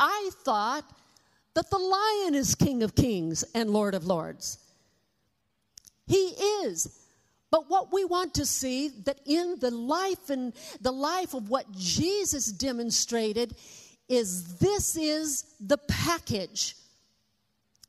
I 0.00 0.30
thought 0.44 0.84
that 1.58 1.70
the 1.70 1.76
lion 1.76 2.36
is 2.36 2.54
King 2.54 2.84
of 2.84 2.94
kings 2.94 3.42
and 3.52 3.70
Lord 3.70 3.96
of 3.96 4.06
lords. 4.06 4.58
He 6.06 6.28
is. 6.62 7.04
But 7.50 7.68
what 7.68 7.92
we 7.92 8.04
want 8.04 8.34
to 8.34 8.46
see 8.46 8.90
that 9.06 9.18
in 9.26 9.56
the 9.58 9.72
life 9.72 10.30
and 10.30 10.52
the 10.80 10.92
life 10.92 11.34
of 11.34 11.50
what 11.50 11.68
Jesus 11.72 12.52
demonstrated 12.52 13.56
is 14.08 14.58
this 14.58 14.96
is 14.96 15.46
the 15.58 15.78
package. 15.78 16.76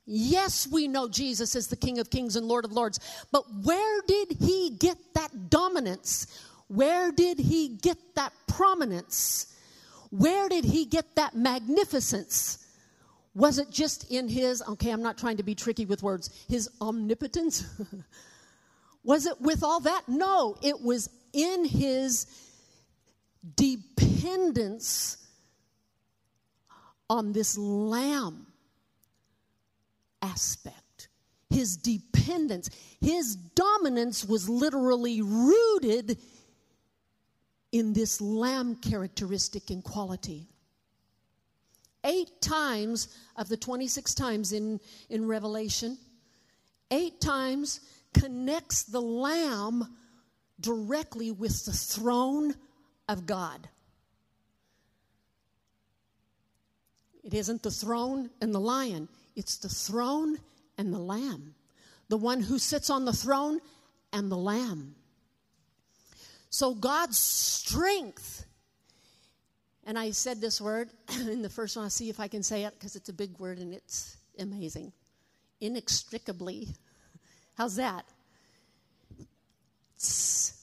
Yes, 0.08 0.68
we 0.68 0.88
know 0.88 1.08
Jesus 1.08 1.56
is 1.56 1.68
the 1.68 1.76
King 1.76 2.00
of 2.00 2.10
Kings 2.10 2.36
and 2.36 2.48
Lord 2.48 2.66
of 2.66 2.72
Lords, 2.72 3.00
but 3.32 3.44
where 3.62 4.02
did 4.08 4.32
he 4.40 4.72
get 4.80 4.98
that 5.14 5.52
dominance? 5.52 6.26
Where 6.70 7.12
did 7.12 7.38
he 7.38 7.68
get 7.68 8.00
that 8.16 8.34
prominence? 8.48 9.56
Where 10.10 10.50
did 10.50 10.66
he 10.66 10.86
get 10.86 11.16
that 11.18 11.36
magnificence? 11.36 12.66
Was 13.40 13.58
it 13.58 13.70
just 13.72 14.12
in 14.12 14.28
his, 14.28 14.62
okay, 14.68 14.92
I'm 14.92 15.02
not 15.02 15.18
trying 15.18 15.38
to 15.38 15.44
be 15.44 15.56
tricky 15.56 15.86
with 15.86 16.04
words, 16.04 16.30
his 16.50 16.70
omnipotence? 16.82 17.64
was 19.06 19.26
it 19.26 19.40
with 19.40 19.64
all 19.64 19.80
that? 19.80 20.10
No, 20.10 20.58
it 20.62 20.82
was 20.82 21.10
in 21.32 21.64
his 21.64 22.28
dependence 23.56 25.26
on 27.10 27.32
this 27.32 27.58
lamb 27.58 28.46
aspect. 30.22 31.08
His 31.50 31.78
dependence, 31.78 32.70
his 33.00 33.38
dominance 33.38 34.26
was 34.26 34.50
literally 34.50 35.22
rooted 35.22 36.18
in 37.72 37.94
this 37.94 38.20
lamb 38.20 38.76
characteristic 38.76 39.70
and 39.70 39.82
quality. 39.82 40.50
Eight 42.10 42.42
times 42.42 43.08
of 43.36 43.50
the 43.50 43.58
26 43.58 44.16
times 44.16 44.52
in, 44.52 44.80
in 45.10 45.28
Revelation, 45.28 45.96
eight 46.90 47.22
times 47.22 47.82
connects 48.16 48.84
the 48.84 49.02
Lamb 49.02 49.96
directly 50.60 51.30
with 51.30 51.66
the 51.66 51.72
throne 51.72 52.56
of 53.08 53.28
God. 53.28 53.70
It 57.24 57.36
isn't 57.36 57.62
the 57.62 57.70
throne 57.70 58.32
and 58.42 58.56
the 58.56 58.60
lion, 58.60 59.08
it's 59.36 59.58
the 59.58 59.70
throne 59.70 60.40
and 60.80 60.92
the 60.92 60.98
lamb. 60.98 61.54
The 62.08 62.18
one 62.18 62.42
who 62.42 62.58
sits 62.58 62.90
on 62.90 63.06
the 63.06 63.14
throne 63.14 63.60
and 64.12 64.32
the 64.32 64.38
lamb. 64.38 64.96
So 66.50 66.74
God's 66.74 67.20
strength 67.20 68.46
and 69.90 69.98
I 69.98 70.12
said 70.12 70.40
this 70.40 70.62
word 70.62 70.92
in 71.20 71.42
the 71.42 71.50
first 71.50 71.76
one. 71.76 71.84
I'll 71.84 71.90
see 71.90 72.12
if 72.12 72.20
I 72.20 72.28
can 72.28 72.44
say 72.44 72.64
it 72.64 72.76
because 72.76 72.96
it's 72.96 73.10
a 73.10 73.14
big 73.14 73.40
word 73.40 73.58
and 73.58 73.74
it's 73.74 74.18
amazing. 74.38 74.94
Inextricably. 75.62 76.68
How's 77.58 77.76
that? 77.78 78.06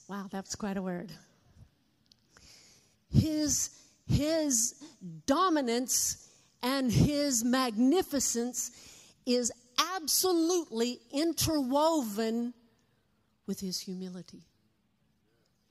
Wow, 0.08 0.28
that's 0.30 0.54
quite 0.54 0.76
a 0.76 0.82
word. 0.82 1.10
His, 3.12 3.70
his 4.06 4.76
dominance 5.26 6.30
and 6.62 6.92
his 6.92 7.42
magnificence 7.42 8.70
is 9.26 9.50
absolutely 9.96 11.00
interwoven 11.12 12.54
with 13.48 13.58
his 13.58 13.80
humility. 13.80 14.44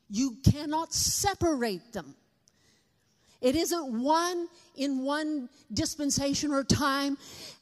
You 0.09 0.39
cannot 0.43 0.93
separate 0.93 1.93
them. 1.93 2.15
It 3.45 3.55
isn't 3.55 4.01
one 4.01 4.47
in 4.75 5.03
one 5.03 5.49
dispensation 5.71 6.51
or 6.51 6.63
time 6.63 7.15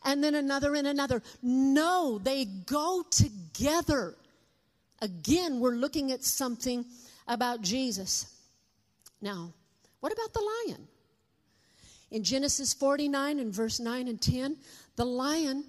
and 0.05 0.23
then 0.23 0.33
another 0.33 0.75
in 0.75 0.85
another. 0.85 1.21
No, 1.41 2.21
they 2.23 2.45
go 2.45 3.03
together. 3.11 4.15
Again, 5.01 5.59
we're 5.59 5.75
looking 5.75 6.13
at 6.13 6.23
something 6.23 6.85
about 7.27 7.63
Jesus. 7.63 8.33
Now, 9.21 9.51
what 9.99 10.13
about 10.13 10.31
the 10.31 10.49
lion? 10.69 10.87
In 12.11 12.23
Genesis 12.23 12.73
49 12.73 13.39
and 13.39 13.53
verse 13.53 13.81
9 13.81 14.07
and 14.07 14.21
10, 14.21 14.55
the 14.95 15.05
lion 15.05 15.65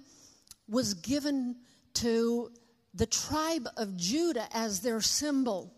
was 0.69 0.93
given 0.93 1.57
to 1.95 2.53
the 2.93 3.05
tribe 3.05 3.67
of 3.75 3.97
Judah 3.97 4.47
as 4.53 4.79
their 4.79 5.01
symbol. 5.01 5.73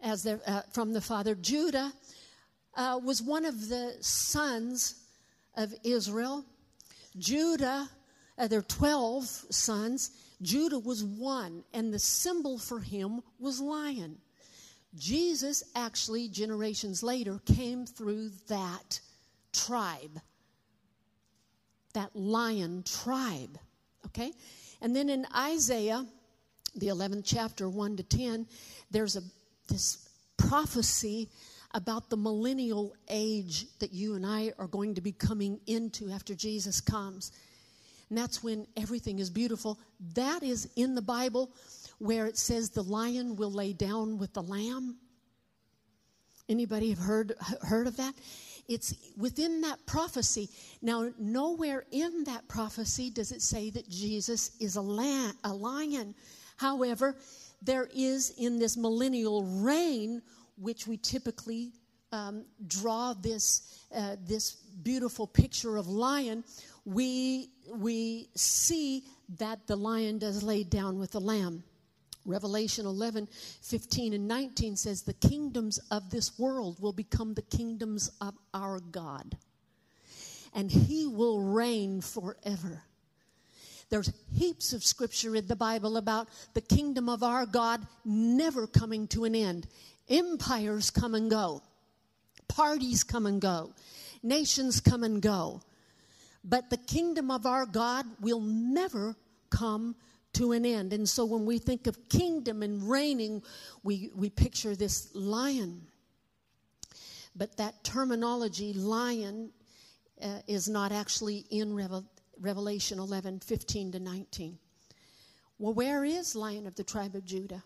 As 0.00 0.22
their, 0.22 0.40
uh, 0.46 0.62
from 0.72 0.94
the 0.94 1.02
father 1.02 1.34
Judah 1.34 1.92
uh, 2.74 3.00
was 3.02 3.22
one 3.22 3.44
of 3.44 3.68
the 3.68 3.96
sons 4.00 4.96
of 5.56 5.74
Israel. 5.84 6.44
Judah, 7.18 7.88
uh, 8.38 8.48
there 8.48 8.60
are 8.60 8.62
12 8.62 9.24
sons. 9.50 10.10
Judah 10.40 10.78
was 10.78 11.04
one, 11.04 11.62
and 11.72 11.92
the 11.92 11.98
symbol 11.98 12.58
for 12.58 12.80
him 12.80 13.20
was 13.38 13.60
lion. 13.60 14.16
Jesus 14.94 15.62
actually, 15.74 16.28
generations 16.28 17.02
later, 17.02 17.40
came 17.46 17.86
through 17.86 18.30
that 18.48 19.00
tribe, 19.52 20.20
that 21.94 22.14
lion 22.14 22.82
tribe. 22.82 23.58
Okay? 24.06 24.32
And 24.80 24.94
then 24.94 25.08
in 25.08 25.26
Isaiah 25.34 26.06
the 26.74 26.88
11th 26.88 27.22
chapter, 27.24 27.68
1 27.68 27.96
to 27.96 28.02
10, 28.02 28.46
there's 28.90 29.16
a, 29.16 29.22
this 29.68 30.08
prophecy 30.36 31.28
about 31.74 32.10
the 32.10 32.16
millennial 32.16 32.94
age 33.08 33.66
that 33.78 33.92
you 33.92 34.14
and 34.14 34.26
I 34.26 34.52
are 34.58 34.66
going 34.66 34.94
to 34.94 35.00
be 35.00 35.12
coming 35.12 35.60
into 35.66 36.10
after 36.10 36.34
Jesus 36.34 36.80
comes. 36.80 37.32
And 38.08 38.18
that's 38.18 38.42
when 38.42 38.66
everything 38.76 39.18
is 39.18 39.30
beautiful. 39.30 39.78
That 40.14 40.42
is 40.42 40.68
in 40.76 40.94
the 40.94 41.02
Bible 41.02 41.50
where 41.98 42.26
it 42.26 42.36
says 42.36 42.68
the 42.68 42.82
lion 42.82 43.36
will 43.36 43.50
lay 43.50 43.72
down 43.72 44.18
with 44.18 44.34
the 44.34 44.42
lamb. 44.42 44.96
Anybody 46.48 46.90
have 46.90 46.98
heard 46.98 47.32
heard 47.62 47.86
of 47.86 47.96
that? 47.96 48.14
It's 48.68 48.94
within 49.16 49.60
that 49.62 49.84
prophecy. 49.86 50.50
Now, 50.82 51.10
nowhere 51.18 51.84
in 51.90 52.24
that 52.24 52.46
prophecy 52.48 53.10
does 53.10 53.32
it 53.32 53.42
say 53.42 53.70
that 53.70 53.88
Jesus 53.88 54.50
is 54.60 54.76
a, 54.76 54.80
lamb, 54.80 55.32
a 55.44 55.52
lion. 55.52 56.14
However, 56.56 57.16
there 57.60 57.88
is 57.94 58.30
in 58.38 58.58
this 58.58 58.76
millennial 58.76 59.44
reign, 59.44 60.22
which 60.56 60.86
we 60.86 60.96
typically 60.96 61.72
um, 62.12 62.44
draw 62.66 63.14
this, 63.14 63.80
uh, 63.94 64.16
this 64.26 64.52
beautiful 64.82 65.26
picture 65.26 65.76
of 65.76 65.88
lion, 65.88 66.44
we, 66.84 67.50
we 67.74 68.28
see 68.34 69.04
that 69.38 69.66
the 69.66 69.76
lion 69.76 70.18
does 70.18 70.42
lay 70.42 70.62
down 70.62 70.98
with 70.98 71.12
the 71.12 71.20
lamb. 71.20 71.64
Revelation 72.24 72.86
11, 72.86 73.28
15, 73.62 74.12
and 74.12 74.28
19 74.28 74.76
says, 74.76 75.02
The 75.02 75.14
kingdoms 75.14 75.78
of 75.90 76.10
this 76.10 76.38
world 76.38 76.80
will 76.80 76.92
become 76.92 77.34
the 77.34 77.42
kingdoms 77.42 78.10
of 78.20 78.34
our 78.54 78.78
God, 78.78 79.36
and 80.54 80.70
he 80.70 81.06
will 81.06 81.40
reign 81.40 82.00
forever. 82.00 82.84
There's 83.90 84.12
heaps 84.32 84.72
of 84.72 84.82
scripture 84.82 85.36
in 85.36 85.46
the 85.48 85.56
Bible 85.56 85.98
about 85.98 86.28
the 86.54 86.62
kingdom 86.62 87.10
of 87.10 87.22
our 87.22 87.44
God 87.44 87.86
never 88.06 88.66
coming 88.66 89.06
to 89.08 89.24
an 89.24 89.34
end. 89.34 89.66
Empires 90.12 90.90
come 90.90 91.14
and 91.14 91.30
go, 91.30 91.62
parties 92.48 93.02
come 93.02 93.26
and 93.26 93.40
go, 93.40 93.72
nations 94.22 94.80
come 94.80 95.02
and 95.02 95.22
go. 95.22 95.62
But 96.44 96.70
the 96.70 96.76
kingdom 96.76 97.30
of 97.30 97.46
our 97.46 97.66
God 97.66 98.04
will 98.20 98.40
never 98.40 99.16
come 99.50 99.94
to 100.34 100.52
an 100.52 100.66
end. 100.66 100.92
And 100.92 101.08
so 101.08 101.24
when 101.24 101.46
we 101.46 101.58
think 101.58 101.86
of 101.86 102.08
kingdom 102.08 102.62
and 102.62 102.88
reigning, 102.88 103.42
we, 103.82 104.10
we 104.14 104.28
picture 104.28 104.74
this 104.74 105.14
lion. 105.14 105.82
But 107.36 107.56
that 107.58 107.84
terminology, 107.84 108.72
lion, 108.72 109.50
uh, 110.22 110.40
is 110.46 110.68
not 110.68 110.92
actually 110.92 111.44
in 111.50 111.74
Revel- 111.74 112.06
Revelation 112.40 112.98
11 112.98 113.40
15 113.40 113.92
to 113.92 114.00
19. 114.00 114.58
Well, 115.58 115.74
where 115.74 116.04
is 116.04 116.34
Lion 116.34 116.66
of 116.66 116.74
the 116.74 116.84
tribe 116.84 117.14
of 117.14 117.24
Judah? 117.24 117.62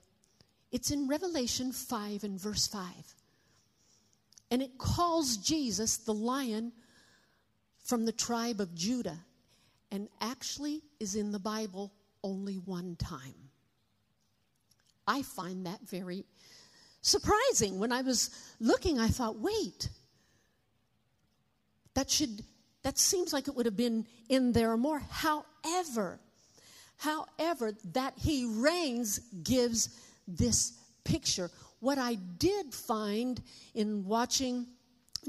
It's 0.73 0.91
in 0.91 1.09
Revelation 1.09 1.73
5 1.73 2.25
and 2.25 2.41
verse 2.41 2.67
5. 2.67 2.83
And 4.51 4.63
it 4.63 4.79
calls 4.79 5.37
Jesus 5.37 5.97
the 5.99 6.15
lion 6.15 6.73
from 7.85 8.05
the 8.05 8.13
tribe 8.13 8.61
of 8.61 8.75
Judah, 8.75 9.19
and 9.91 10.09
actually 10.21 10.83
is 10.99 11.15
in 11.15 11.31
the 11.31 11.39
Bible 11.39 11.93
only 12.23 12.57
one 12.57 12.97
time. 12.97 13.51
I 15.07 15.23
find 15.23 15.67
that 15.67 15.81
very 15.89 16.25
surprising. 17.01 17.79
When 17.79 17.93
I 17.93 18.03
was 18.03 18.31
looking, 18.59 18.99
I 18.99 19.09
thought, 19.09 19.39
wait, 19.39 19.89
that 21.95 22.11
should 22.11 22.43
that 22.83 22.99
seems 22.99 23.33
like 23.33 23.49
it 23.49 23.57
would 23.57 23.67
have 23.67 23.77
been 23.77 24.07
in 24.29 24.53
there 24.53 24.77
more. 24.77 25.01
However, 25.11 26.21
however, 26.99 27.73
that 27.93 28.15
he 28.17 28.47
reigns 28.47 29.19
gives 29.43 29.89
this 30.27 30.73
picture. 31.05 31.51
What 31.81 31.99
I 31.99 32.15
did 32.15 32.73
find 32.75 33.41
in 33.75 34.05
watching, 34.05 34.67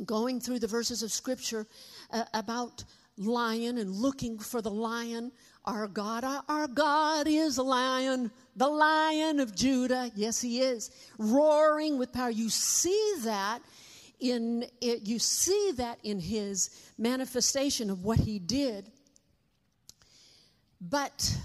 going 0.05 0.39
through 0.39 0.59
the 0.59 0.67
verses 0.67 1.03
of 1.03 1.11
scripture 1.11 1.67
uh, 2.11 2.23
about 2.33 2.83
lion 3.17 3.77
and 3.77 3.91
looking 3.91 4.39
for 4.39 4.61
the 4.61 4.71
lion, 4.71 5.31
our 5.65 5.87
God, 5.87 6.23
our 6.47 6.67
God 6.67 7.27
is 7.27 7.57
a 7.57 7.63
lion, 7.63 8.31
the 8.55 8.69
lion 8.69 9.39
of 9.39 9.55
Judah. 9.55 10.09
Yes, 10.15 10.41
he 10.41 10.61
is. 10.61 10.91
Roaring 11.17 11.97
with 11.97 12.13
power. 12.13 12.29
You 12.29 12.49
see 12.49 13.15
that 13.23 13.59
in 14.19 14.65
it, 14.81 15.05
you 15.05 15.19
see 15.19 15.73
that 15.75 15.99
in 16.03 16.19
his 16.19 16.69
manifestation 16.97 17.89
of 17.89 18.03
what 18.03 18.19
he 18.19 18.39
did. 18.39 18.89
But 20.79 21.37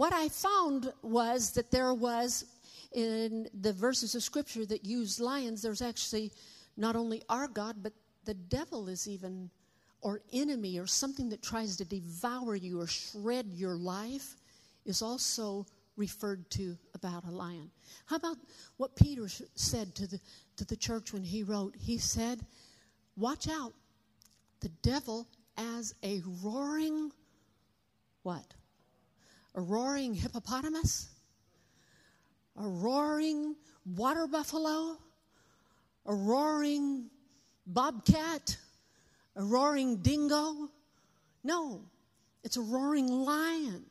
what 0.00 0.14
I 0.14 0.30
found 0.30 0.90
was 1.02 1.50
that 1.50 1.70
there 1.70 1.92
was 1.92 2.46
in 2.92 3.50
the 3.60 3.74
verses 3.74 4.14
of 4.14 4.22
scripture 4.22 4.64
that 4.64 4.82
use 4.82 5.20
lions, 5.20 5.60
there's 5.60 5.82
actually 5.82 6.32
not 6.78 6.96
only 6.96 7.20
our 7.28 7.46
God, 7.46 7.76
but 7.82 7.92
the 8.24 8.32
devil 8.32 8.88
is 8.88 9.06
even, 9.06 9.50
or 10.00 10.22
enemy, 10.32 10.78
or 10.78 10.86
something 10.86 11.28
that 11.28 11.42
tries 11.42 11.76
to 11.76 11.84
devour 11.84 12.54
you 12.54 12.80
or 12.80 12.86
shred 12.86 13.48
your 13.52 13.76
life, 13.76 14.36
is 14.86 15.02
also 15.02 15.66
referred 15.98 16.48
to 16.52 16.78
about 16.94 17.24
a 17.24 17.30
lion. 17.30 17.70
How 18.06 18.16
about 18.16 18.38
what 18.78 18.96
Peter 18.96 19.28
said 19.54 19.94
to 19.96 20.06
the, 20.06 20.18
to 20.56 20.64
the 20.64 20.76
church 20.76 21.12
when 21.12 21.24
he 21.24 21.42
wrote? 21.42 21.74
He 21.78 21.98
said, 21.98 22.40
Watch 23.18 23.50
out, 23.50 23.74
the 24.60 24.70
devil 24.80 25.28
as 25.58 25.94
a 26.02 26.22
roaring, 26.42 27.12
what? 28.22 28.54
A 29.54 29.60
roaring 29.60 30.14
hippopotamus? 30.14 31.08
A 32.56 32.66
roaring 32.66 33.56
water 33.84 34.26
buffalo? 34.26 34.96
A 36.06 36.14
roaring 36.14 37.10
bobcat, 37.66 38.56
a 39.36 39.42
roaring 39.44 39.98
dingo. 39.98 40.68
No, 41.44 41.82
it's 42.42 42.56
a 42.56 42.62
roaring 42.62 43.08
lion. 43.08 43.84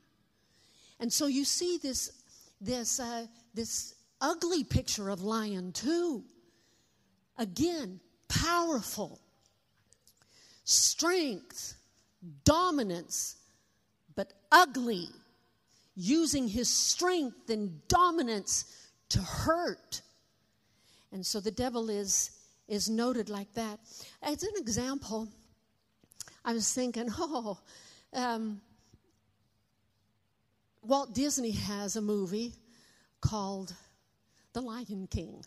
And 0.99 1.11
so 1.11 1.27
you 1.27 1.45
see 1.45 1.77
this, 1.81 2.23
this, 2.59 2.99
uh, 2.99 3.25
this 3.53 3.95
ugly 4.21 4.63
picture 4.63 5.09
of 5.09 5.21
lion 5.21 5.71
too. 5.71 6.23
Again, 7.37 7.99
powerful, 8.27 9.19
strength, 10.65 11.75
dominance, 12.43 13.37
but 14.15 14.33
ugly, 14.51 15.07
using 15.99 16.47
his 16.47 16.69
strength 16.69 17.49
and 17.49 17.85
dominance 17.89 18.65
to 19.09 19.19
hurt. 19.19 20.01
And 21.11 21.25
so 21.25 21.41
the 21.41 21.51
devil 21.51 21.89
is 21.89 22.31
is 22.69 22.87
noted 22.87 23.29
like 23.29 23.51
that. 23.55 23.79
As 24.21 24.43
an 24.43 24.53
example, 24.57 25.27
I 26.45 26.53
was 26.53 26.71
thinking, 26.71 27.09
oh, 27.17 27.57
um, 28.13 28.61
Walt 30.83 31.13
Disney 31.13 31.51
has 31.51 31.95
a 31.95 32.01
movie 32.01 32.53
called 33.21 33.73
The 34.53 34.61
Lion 34.61 35.07
King. 35.09 35.43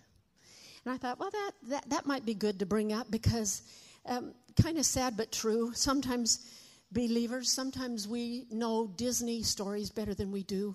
And 0.84 0.92
I 0.92 0.98
thought, 0.98 1.20
well, 1.20 1.30
that, 1.30 1.52
that, 1.68 1.90
that 1.90 2.06
might 2.06 2.26
be 2.26 2.34
good 2.34 2.58
to 2.58 2.66
bring 2.66 2.92
up 2.92 3.08
because 3.08 3.62
um, 4.04 4.34
kind 4.60 4.78
of 4.78 4.84
sad 4.84 5.16
but 5.16 5.30
true. 5.30 5.72
Sometimes 5.74 6.44
believers, 6.92 7.50
sometimes 7.50 8.06
we 8.06 8.46
know 8.50 8.86
Disney 8.96 9.42
stories 9.42 9.90
better 9.90 10.14
than 10.14 10.30
we 10.30 10.42
do 10.42 10.74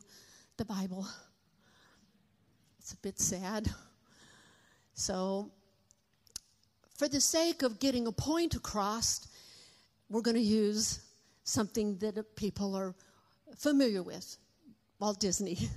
the 0.58 0.65
Bible. 0.65 1.08
It's 2.80 2.93
a 2.93 2.97
bit 2.97 3.19
sad. 3.19 3.69
So 4.93 5.51
for 6.97 7.08
the 7.08 7.21
sake 7.21 7.62
of 7.62 7.80
getting 7.80 8.08
a 8.08 8.12
point 8.12 8.56
across, 8.56 9.27
we're 10.10 10.21
going 10.21 10.38
to 10.38 10.41
use 10.41 11.01
something 11.43 11.97
that 11.99 12.36
people 12.36 12.75
are 12.75 12.95
familiar 13.56 14.01
with 14.01 14.38
Walt 14.99 15.19
Disney. 15.19 15.69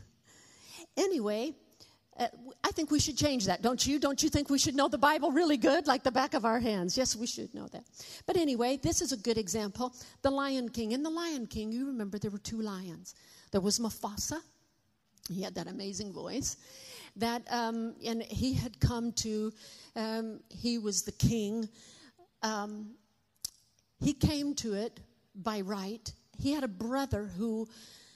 anyway, 0.96 1.55
uh, 2.18 2.27
I 2.64 2.70
think 2.73 2.90
we 2.90 2.99
should 2.99 3.16
change 3.16 3.46
that, 3.46 3.62
don't 3.62 3.87
you? 3.87 3.99
Don't 3.99 4.23
you 4.23 4.29
think 4.29 4.51
we 4.51 4.59
should 4.59 4.75
know 4.75 4.88
the 4.88 4.99
Bible 4.99 5.33
really 5.33 5.57
good, 5.57 5.87
like 5.87 6.03
the 6.03 6.11
back 6.11 6.35
of 6.35 6.44
our 6.44 6.61
hands? 6.61 6.96
Yes, 6.96 7.16
we 7.16 7.27
should 7.27 7.55
know 7.55 7.68
that. 7.68 7.85
But 8.27 8.37
anyway, 8.37 8.79
this 8.83 9.01
is 9.01 9.12
a 9.12 9.16
good 9.16 9.38
example. 9.38 9.94
The 10.23 10.31
Lion 10.31 10.68
King. 10.68 10.92
In 10.92 11.03
The 11.03 11.11
Lion 11.11 11.46
King, 11.46 11.73
you 11.73 11.87
remember 11.87 12.18
there 12.18 12.31
were 12.31 12.38
two 12.38 12.61
lions. 12.61 13.14
There 13.53 13.61
was 13.61 13.79
Mufasa, 13.79 14.40
he 15.31 15.42
had 15.42 15.55
that 15.55 15.68
amazing 15.68 16.12
voice 16.12 16.57
that 17.16 17.42
um, 17.51 17.94
and 18.05 18.23
he 18.23 18.53
had 18.53 18.79
come 18.81 19.12
to 19.12 19.53
um, 19.96 20.40
he 20.49 20.79
was 20.79 21.03
the 21.03 21.12
king 21.12 21.68
um, 22.42 22.90
he 24.01 24.12
came 24.12 24.55
to 24.55 24.75
it 24.75 25.01
by 25.35 25.61
right 25.61 26.12
he 26.38 26.53
had 26.53 26.64
a 26.64 26.68
brother 26.68 27.31
who 27.37 27.68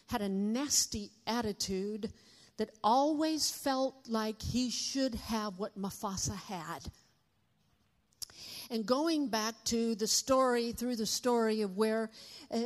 had 0.07 0.23
a 0.23 0.29
nasty 0.29 1.11
attitude 1.27 2.13
that 2.57 2.71
always 2.83 3.51
felt 3.51 3.95
like 4.09 4.41
he 4.41 4.71
should 4.71 5.15
have 5.15 5.59
what 5.59 5.79
Mufasa 5.79 6.37
had 6.37 6.81
and 8.71 8.87
going 8.87 9.29
back 9.29 9.55
to 9.65 9.95
the 9.95 10.07
story 10.07 10.73
through 10.73 10.97
the 10.97 11.07
story 11.07 11.63
of 11.63 11.77
where 11.77 12.11
uh, 12.51 12.59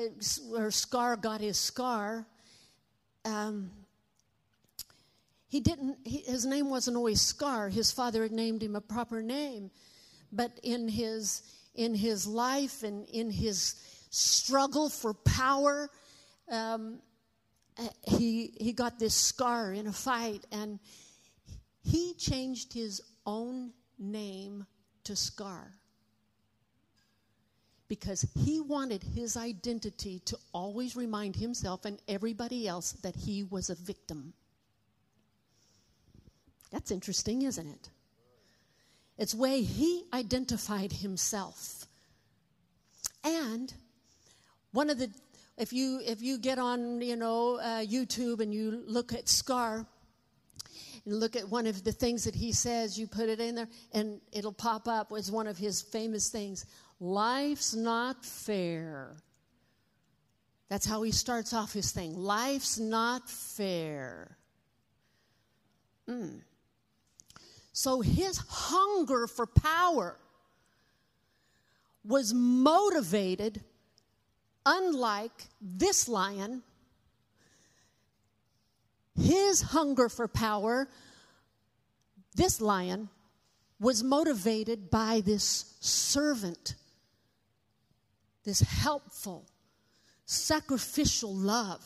where 0.48 0.70
Scar 0.70 1.16
got 1.16 1.40
his 1.40 1.59
scar 1.59 2.27
um, 3.24 3.70
he 5.48 5.61
didn't, 5.61 5.98
he, 6.05 6.18
his 6.18 6.44
name 6.44 6.70
wasn't 6.70 6.96
always 6.96 7.20
Scar. 7.20 7.68
His 7.68 7.90
father 7.90 8.22
had 8.22 8.33
named 8.33 8.62
him 8.62 8.77
a 8.77 8.81
proper 8.81 9.22
name. 9.22 9.70
But 10.31 10.53
in 10.62 10.88
his, 10.88 11.42
in 11.74 11.94
his 11.94 12.27
life 12.27 12.83
and 12.83 13.09
in 13.09 13.31
his 13.31 13.74
struggle 14.11 14.90
for 14.90 15.14
power, 15.14 15.90
um, 16.51 16.98
Uh, 17.79 17.88
he, 18.03 18.53
he 18.59 18.73
got 18.73 18.99
this 18.99 19.14
scar 19.14 19.73
in 19.73 19.87
a 19.87 19.93
fight 19.93 20.45
and 20.51 20.81
he 21.83 22.14
changed 22.14 22.73
his 22.73 23.01
own 23.25 23.73
name 23.99 24.67
to 25.05 25.17
Scar 25.17 25.73
because 27.88 28.27
he 28.45 28.61
wanted 28.61 29.03
his 29.03 29.37
identity 29.37 30.21
to 30.27 30.37
always 30.53 30.95
remind 30.97 31.37
himself 31.37 31.85
and 31.85 31.99
everybody 32.07 32.69
else 32.69 32.93
that 32.93 33.17
he 33.17 33.45
was 33.45 33.71
a 33.71 33.75
victim. 33.75 34.35
That's 36.71 36.91
interesting, 36.91 37.43
isn't 37.43 37.67
it? 37.67 37.88
It's 39.17 39.35
way 39.35 39.62
he 39.62 40.05
identified 40.12 40.93
himself. 40.93 41.87
And 43.25 43.73
one 44.73 44.91
of 44.91 44.99
the 44.99 45.11
if 45.59 45.73
you 45.73 46.01
if 46.07 46.23
you 46.23 46.38
get 46.38 46.59
on 46.59 47.01
you 47.01 47.16
know 47.16 47.57
uh, 47.57 47.85
YouTube 47.85 48.40
and 48.40 48.55
you 48.55 48.83
look 48.87 49.12
at 49.12 49.29
Scar 49.29 49.87
and 51.05 51.14
look 51.21 51.37
at 51.37 51.49
one 51.49 51.66
of 51.66 51.85
the 51.85 51.92
things 51.92 52.25
that 52.25 52.35
he 52.35 52.53
says, 52.53 52.99
you 52.99 53.07
put 53.07 53.29
it 53.29 53.40
in 53.40 53.55
there 53.55 53.68
and 53.92 54.21
it'll 54.33 54.53
pop 54.53 54.87
up 54.88 55.12
as 55.16 55.31
one 55.31 55.47
of 55.47 55.59
his 55.59 55.83
famous 55.83 56.29
things. 56.29 56.66
Life's 57.01 57.75
not 57.75 58.25
fair. 58.25 59.16
That's 60.68 60.87
how 60.87 61.03
he 61.03 61.12
starts 61.12 61.55
off 61.55 61.73
his 61.73 61.92
thing. 61.92 62.14
Life's 62.14 62.79
not 62.79 63.29
fair. 63.29 64.37
Mm. 66.09 66.40
So 67.73 68.01
his 68.01 68.38
hunger 68.49 69.27
for 69.27 69.47
power 69.47 70.18
was 72.05 72.35
motivated, 72.35 73.62
unlike 74.68 75.46
this 75.61 76.09
lion. 76.09 76.62
His 79.18 79.62
hunger 79.62 80.09
for 80.09 80.28
power, 80.28 80.88
this 82.37 82.61
lion, 82.61 83.09
was 83.81 84.04
motivated 84.04 84.90
by 84.90 85.22
this 85.24 85.74
servant 85.81 86.74
this 88.48 88.61
helpful, 88.61 89.44
sacrificial 90.24 91.35
love. 91.35 91.85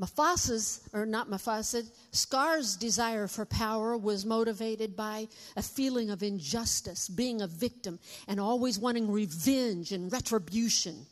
Mufasa's, 0.00 0.80
or 0.94 1.04
not 1.04 1.28
Mufasa, 1.28 1.86
Scar's 2.12 2.76
desire 2.76 3.26
for 3.26 3.44
power 3.44 3.98
was 3.98 4.24
motivated 4.24 4.96
by 4.96 5.28
a 5.56 5.62
feeling 5.62 6.08
of 6.08 6.22
injustice, 6.22 7.08
being 7.08 7.42
a 7.42 7.46
victim, 7.46 7.98
and 8.26 8.40
always 8.40 8.78
wanting 8.78 9.10
revenge 9.10 9.92
and 9.92 10.10
retribution. 10.10 11.06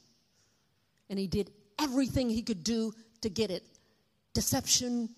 And 1.10 1.18
he 1.18 1.26
did 1.26 1.50
everything 1.78 2.30
he 2.30 2.42
could 2.42 2.64
do 2.64 2.94
to 3.20 3.28
get 3.28 3.50
it 3.50 3.64
deception, 4.32 5.10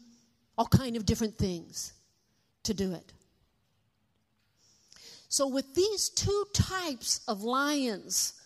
all 0.58 0.66
kind 0.66 0.96
of 0.96 1.04
different 1.04 1.36
things 1.36 1.92
to 2.64 2.74
do 2.74 2.92
it. 2.94 3.12
So, 5.28 5.46
with 5.46 5.74
these 5.74 6.08
two 6.08 6.44
types 6.52 7.20
of 7.28 7.42
lions, 7.42 8.39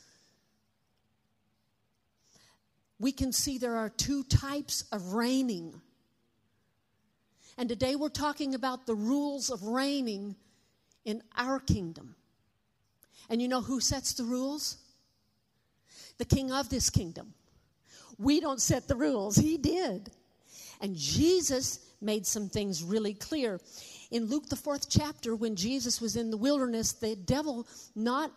we 3.04 3.12
can 3.12 3.32
see 3.32 3.58
there 3.58 3.76
are 3.76 3.90
two 3.90 4.24
types 4.24 4.84
of 4.90 5.12
reigning. 5.12 5.78
And 7.58 7.68
today 7.68 7.96
we're 7.96 8.08
talking 8.08 8.54
about 8.54 8.86
the 8.86 8.94
rules 8.94 9.50
of 9.50 9.62
reigning 9.62 10.36
in 11.04 11.22
our 11.36 11.60
kingdom. 11.60 12.16
And 13.28 13.42
you 13.42 13.48
know 13.48 13.60
who 13.60 13.78
sets 13.78 14.14
the 14.14 14.24
rules? 14.24 14.78
The 16.16 16.24
king 16.24 16.50
of 16.50 16.70
this 16.70 16.88
kingdom. 16.88 17.34
We 18.16 18.40
don't 18.40 18.58
set 18.58 18.88
the 18.88 18.96
rules, 18.96 19.36
he 19.36 19.58
did. 19.58 20.10
And 20.80 20.96
Jesus 20.96 21.80
made 22.00 22.26
some 22.26 22.48
things 22.48 22.82
really 22.82 23.12
clear 23.12 23.60
in 24.12 24.30
Luke, 24.30 24.48
the 24.48 24.56
fourth 24.56 24.88
chapter, 24.88 25.36
when 25.36 25.56
Jesus 25.56 26.00
was 26.00 26.16
in 26.16 26.30
the 26.30 26.38
wilderness, 26.38 26.92
the 26.92 27.16
devil, 27.16 27.66
not, 27.94 28.32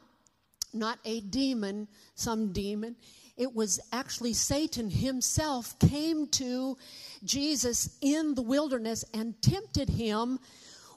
not 0.74 1.00
a 1.06 1.22
demon, 1.22 1.88
some 2.16 2.52
demon, 2.52 2.98
it 3.38 3.54
was 3.54 3.80
actually 3.91 4.34
Satan 4.34 4.89
himself 4.89 5.78
came 5.78 6.28
to 6.30 6.78
Jesus 7.23 7.97
in 8.02 8.34
the 8.34 8.41
wilderness 8.41 9.06
and 9.13 9.39
tempted 9.41 9.89
him 9.89 10.39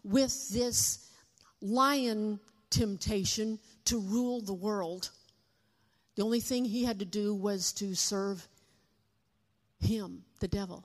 with 0.02 0.48
this 0.48 1.10
lion 1.60 2.40
temptation 2.70 3.58
to 3.84 3.98
rule 4.00 4.40
the 4.40 4.54
world. 4.54 5.10
The 6.16 6.22
only 6.22 6.40
thing 6.40 6.64
he 6.64 6.84
had 6.84 6.98
to 7.00 7.04
do 7.04 7.34
was 7.34 7.72
to 7.74 7.94
serve 7.94 8.48
him, 9.78 10.24
the 10.40 10.48
devil. 10.48 10.84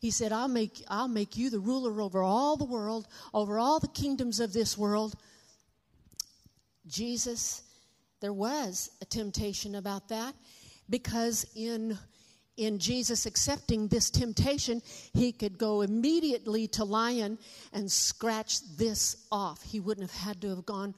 He 0.00 0.10
said, 0.10 0.32
I'll 0.32 0.48
make, 0.48 0.84
I'll 0.88 1.08
make 1.08 1.36
you 1.36 1.50
the 1.50 1.58
ruler 1.58 2.00
over 2.00 2.22
all 2.22 2.56
the 2.56 2.64
world, 2.64 3.08
over 3.32 3.58
all 3.58 3.80
the 3.80 3.88
kingdoms 3.88 4.38
of 4.38 4.52
this 4.52 4.76
world. 4.76 5.14
Jesus, 6.86 7.62
there 8.24 8.32
was 8.32 8.90
a 9.02 9.04
temptation 9.04 9.74
about 9.74 10.08
that 10.08 10.34
because 10.88 11.44
in 11.54 11.98
in 12.56 12.78
Jesus 12.78 13.26
accepting 13.26 13.86
this 13.88 14.08
temptation, 14.08 14.80
he 15.12 15.30
could 15.30 15.58
go 15.58 15.82
immediately 15.82 16.66
to 16.68 16.84
lion 16.84 17.36
and 17.74 17.92
scratch 17.92 18.60
this 18.78 19.26
off. 19.30 19.62
He 19.62 19.78
wouldn't 19.78 20.10
have 20.10 20.20
had 20.22 20.40
to 20.40 20.48
have 20.48 20.64
gone 20.64 20.94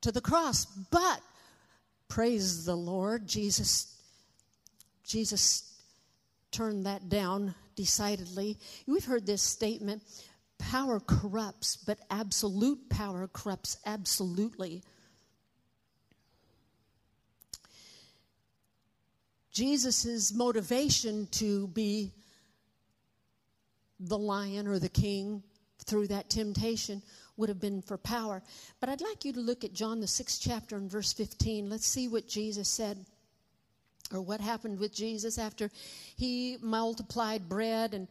to 0.00 0.10
the 0.10 0.22
cross. 0.22 0.64
But 0.64 1.20
praise 2.08 2.64
the 2.64 2.74
Lord, 2.74 3.26
Jesus 3.26 3.94
Jesus 5.06 5.78
turned 6.52 6.86
that 6.86 7.10
down 7.10 7.54
decidedly. 7.76 8.56
We've 8.86 9.04
heard 9.04 9.26
this 9.26 9.42
statement 9.42 10.04
power 10.58 11.00
corrupts, 11.00 11.76
but 11.76 11.98
absolute 12.10 12.88
power 12.88 13.28
corrupts 13.28 13.76
absolutely. 13.84 14.82
Jesus' 19.52 20.32
motivation 20.32 21.28
to 21.32 21.68
be 21.68 22.12
the 24.00 24.18
lion 24.18 24.66
or 24.66 24.78
the 24.78 24.88
king 24.88 25.42
through 25.84 26.08
that 26.08 26.30
temptation 26.30 27.02
would 27.36 27.48
have 27.48 27.60
been 27.60 27.82
for 27.82 27.98
power. 27.98 28.42
But 28.80 28.88
I'd 28.88 29.00
like 29.00 29.24
you 29.24 29.32
to 29.34 29.40
look 29.40 29.64
at 29.64 29.72
John, 29.72 30.00
the 30.00 30.06
sixth 30.06 30.40
chapter, 30.42 30.76
and 30.76 30.90
verse 30.90 31.12
15. 31.12 31.68
Let's 31.68 31.86
see 31.86 32.08
what 32.08 32.28
Jesus 32.28 32.68
said 32.68 32.98
or 34.12 34.20
what 34.20 34.40
happened 34.40 34.78
with 34.78 34.94
Jesus 34.94 35.38
after 35.38 35.70
he 36.16 36.56
multiplied 36.60 37.48
bread 37.48 37.94
and 37.94 38.08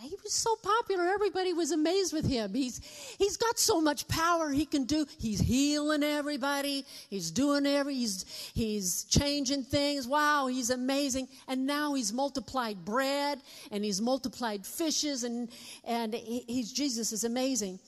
he 0.00 0.14
was 0.22 0.32
so 0.32 0.54
popular 0.56 1.08
everybody 1.08 1.52
was 1.52 1.72
amazed 1.72 2.12
with 2.12 2.26
him. 2.26 2.54
He's 2.54 2.80
he's 3.18 3.36
got 3.36 3.58
so 3.58 3.80
much 3.80 4.06
power 4.06 4.50
he 4.50 4.64
can 4.64 4.84
do 4.84 5.06
he's 5.18 5.40
healing 5.40 6.02
everybody 6.02 6.84
he's 7.10 7.30
doing 7.30 7.66
every 7.66 7.94
he's 7.94 8.24
he's 8.54 9.04
changing 9.04 9.64
things. 9.64 10.06
Wow 10.06 10.46
he's 10.46 10.70
amazing. 10.70 11.28
And 11.48 11.66
now 11.66 11.94
he's 11.94 12.12
multiplied 12.12 12.84
bread 12.84 13.40
and 13.70 13.84
he's 13.84 14.00
multiplied 14.00 14.64
fishes 14.64 15.24
and 15.24 15.48
and 15.84 16.14
he, 16.14 16.44
he's 16.46 16.72
jesus 16.72 17.12
is 17.12 17.24
amazing. 17.24 17.80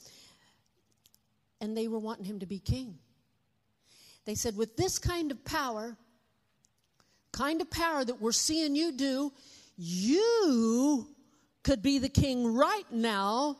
And 1.60 1.76
they 1.76 1.88
were 1.88 1.98
wanting 1.98 2.24
him 2.24 2.40
to 2.40 2.46
be 2.46 2.58
king. 2.58 2.98
They 4.24 4.34
said 4.34 4.56
with 4.56 4.76
this 4.76 4.98
kind 4.98 5.30
of 5.30 5.44
power 5.44 5.96
kind 7.32 7.60
of 7.60 7.70
power 7.70 8.04
that 8.04 8.20
we're 8.20 8.32
seeing 8.32 8.74
you 8.74 8.92
do, 8.92 9.32
you 9.76 11.06
could 11.62 11.82
be 11.82 11.98
the 11.98 12.08
king 12.08 12.54
right 12.54 12.90
now 12.90 13.56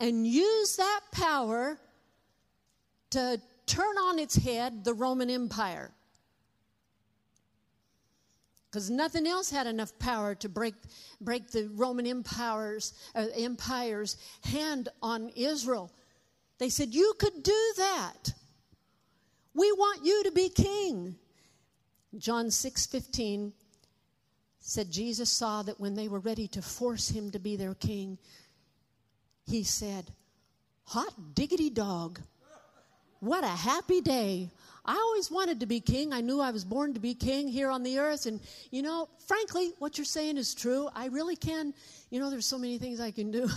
and 0.00 0.26
use 0.26 0.76
that 0.76 1.00
power 1.12 1.78
to 3.10 3.40
turn 3.66 3.96
on 3.98 4.18
its 4.18 4.36
head 4.36 4.84
the 4.84 4.94
Roman 4.94 5.30
Empire. 5.30 5.90
Because 8.70 8.90
nothing 8.90 9.26
else 9.28 9.50
had 9.50 9.68
enough 9.68 9.96
power 10.00 10.34
to 10.34 10.48
break, 10.48 10.74
break 11.20 11.48
the 11.52 11.70
Roman 11.74 12.06
Empire's, 12.08 12.92
uh, 13.14 13.26
Empire's 13.36 14.16
hand 14.42 14.88
on 15.00 15.28
Israel. 15.36 15.92
They 16.58 16.68
said, 16.68 16.92
You 16.92 17.14
could 17.20 17.44
do 17.44 17.72
that. 17.76 18.34
We 19.54 19.70
want 19.70 20.04
you 20.04 20.24
to 20.24 20.32
be 20.32 20.48
king. 20.48 21.14
John 22.18 22.50
6 22.50 22.86
15 22.86 23.52
said 24.66 24.90
Jesus 24.90 25.28
saw 25.28 25.62
that 25.62 25.78
when 25.78 25.94
they 25.94 26.08
were 26.08 26.20
ready 26.20 26.48
to 26.48 26.62
force 26.62 27.10
him 27.10 27.30
to 27.32 27.38
be 27.38 27.54
their 27.54 27.74
king, 27.74 28.16
he 29.46 29.62
said, 29.62 30.10
Hot 30.86 31.12
diggity 31.34 31.68
dog, 31.68 32.18
what 33.20 33.44
a 33.44 33.48
happy 33.48 34.00
day. 34.00 34.50
I 34.86 34.94
always 34.94 35.30
wanted 35.30 35.60
to 35.60 35.66
be 35.66 35.80
king. 35.80 36.14
I 36.14 36.22
knew 36.22 36.40
I 36.40 36.50
was 36.50 36.64
born 36.64 36.94
to 36.94 37.00
be 37.00 37.14
king 37.14 37.46
here 37.48 37.70
on 37.70 37.82
the 37.82 37.98
earth. 37.98 38.24
And, 38.24 38.40
you 38.70 38.80
know, 38.80 39.08
frankly, 39.26 39.72
what 39.78 39.98
you're 39.98 40.04
saying 40.06 40.38
is 40.38 40.54
true. 40.54 40.88
I 40.94 41.06
really 41.06 41.36
can. 41.36 41.74
You 42.10 42.20
know, 42.20 42.30
there's 42.30 42.46
so 42.46 42.58
many 42.58 42.78
things 42.78 43.00
I 43.00 43.10
can 43.10 43.30
do. 43.30 43.48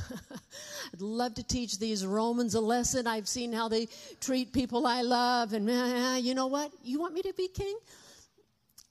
I'd 0.94 1.02
love 1.02 1.36
to 1.36 1.44
teach 1.44 1.80
these 1.80 2.06
Romans 2.06 2.56
a 2.56 2.62
lesson. 2.62 3.08
I've 3.08 3.28
seen 3.28 3.52
how 3.52 3.68
they 3.70 3.88
treat 4.20 4.52
people 4.52 4.88
I 4.88 5.04
love. 5.04 5.54
And, 5.54 5.70
uh, 5.70 6.18
you 6.20 6.34
know 6.34 6.48
what? 6.48 6.72
You 6.84 7.00
want 7.00 7.14
me 7.14 7.22
to 7.24 7.34
be 7.34 7.48
king? 7.48 7.78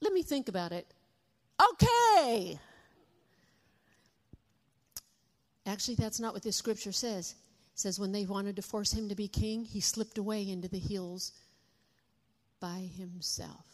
Let 0.01 0.13
me 0.13 0.23
think 0.23 0.49
about 0.49 0.73
it. 0.73 0.87
Okay. 1.61 2.59
Actually, 5.67 5.97
that's 5.97 6.21
not 6.21 6.33
what 6.33 6.43
this 6.43 6.57
scripture 6.57 6.93
says. 6.93 7.35
It 7.75 7.81
says 7.81 7.99
when 7.99 8.13
they 8.13 8.25
wanted 8.25 8.57
to 8.57 8.63
force 8.63 8.93
him 8.93 9.09
to 9.09 9.15
be 9.15 9.29
king, 9.29 9.65
he 9.65 9.81
slipped 9.81 10.19
away 10.19 10.49
into 10.49 10.69
the 10.69 10.79
hills 10.79 11.33
by 12.61 12.89
himself. 12.97 13.67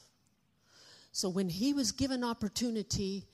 So 1.13 1.29
when 1.29 1.49
he 1.49 1.75
was 1.75 1.93
given 1.93 2.25
opportunity 2.25 3.27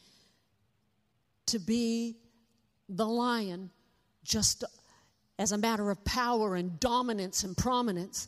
to 1.46 1.58
be 1.58 2.16
the 2.88 3.06
lion, 3.06 3.70
just 4.24 4.64
as 5.38 5.52
a 5.52 5.58
matter 5.58 5.90
of 5.90 6.04
power 6.04 6.56
and 6.56 6.80
dominance 6.80 7.44
and 7.44 7.56
prominence, 7.56 8.26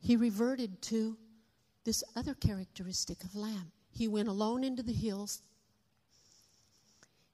he 0.00 0.16
reverted 0.16 0.82
to 0.82 1.16
this 1.86 2.04
other 2.14 2.34
characteristic 2.34 3.24
of 3.24 3.34
lamb. 3.34 3.72
He 3.90 4.08
went 4.08 4.28
alone 4.28 4.62
into 4.62 4.82
the 4.82 4.92
hills 4.92 5.40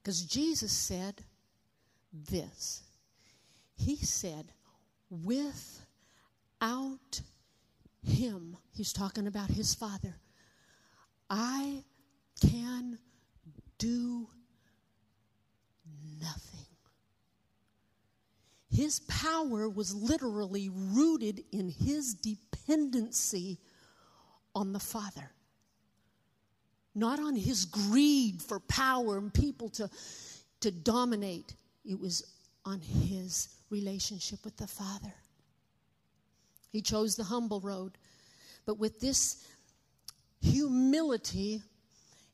because 0.01 0.23
Jesus 0.23 0.71
said 0.71 1.25
this. 2.13 2.83
He 3.75 3.97
said, 3.97 4.53
without 5.11 5.81
him, 8.05 8.57
he's 8.73 8.93
talking 8.93 9.27
about 9.27 9.49
his 9.49 9.75
father, 9.75 10.15
I 11.31 11.83
can 12.41 12.99
do 13.79 14.29
nothing. 16.21 16.67
His 18.71 19.01
power 19.01 19.69
was 19.69 19.95
literally 19.95 20.69
rooted 20.69 21.43
in 21.53 21.69
his 21.71 22.15
dependency 22.15 23.59
on 24.55 24.73
the 24.73 24.81
Father 24.81 25.31
not 26.95 27.19
on 27.19 27.35
his 27.35 27.65
greed 27.65 28.43
for 28.43 28.61
power 28.61 29.19
and 29.19 29.33
people 29.33 29.69
to, 29.71 29.89
to 30.61 30.71
dominate. 30.71 31.55
It 31.85 31.99
was 31.99 32.25
on 32.65 32.81
his 32.81 33.49
relationship 33.71 34.45
with 34.45 34.57
the 34.57 34.67
Father. 34.67 35.13
He 36.71 36.83
chose 36.83 37.17
the 37.17 37.25
humble 37.25 37.61
road. 37.61 37.97
But 38.67 38.79
with 38.79 39.01
this 39.01 39.47
humility 40.41 41.63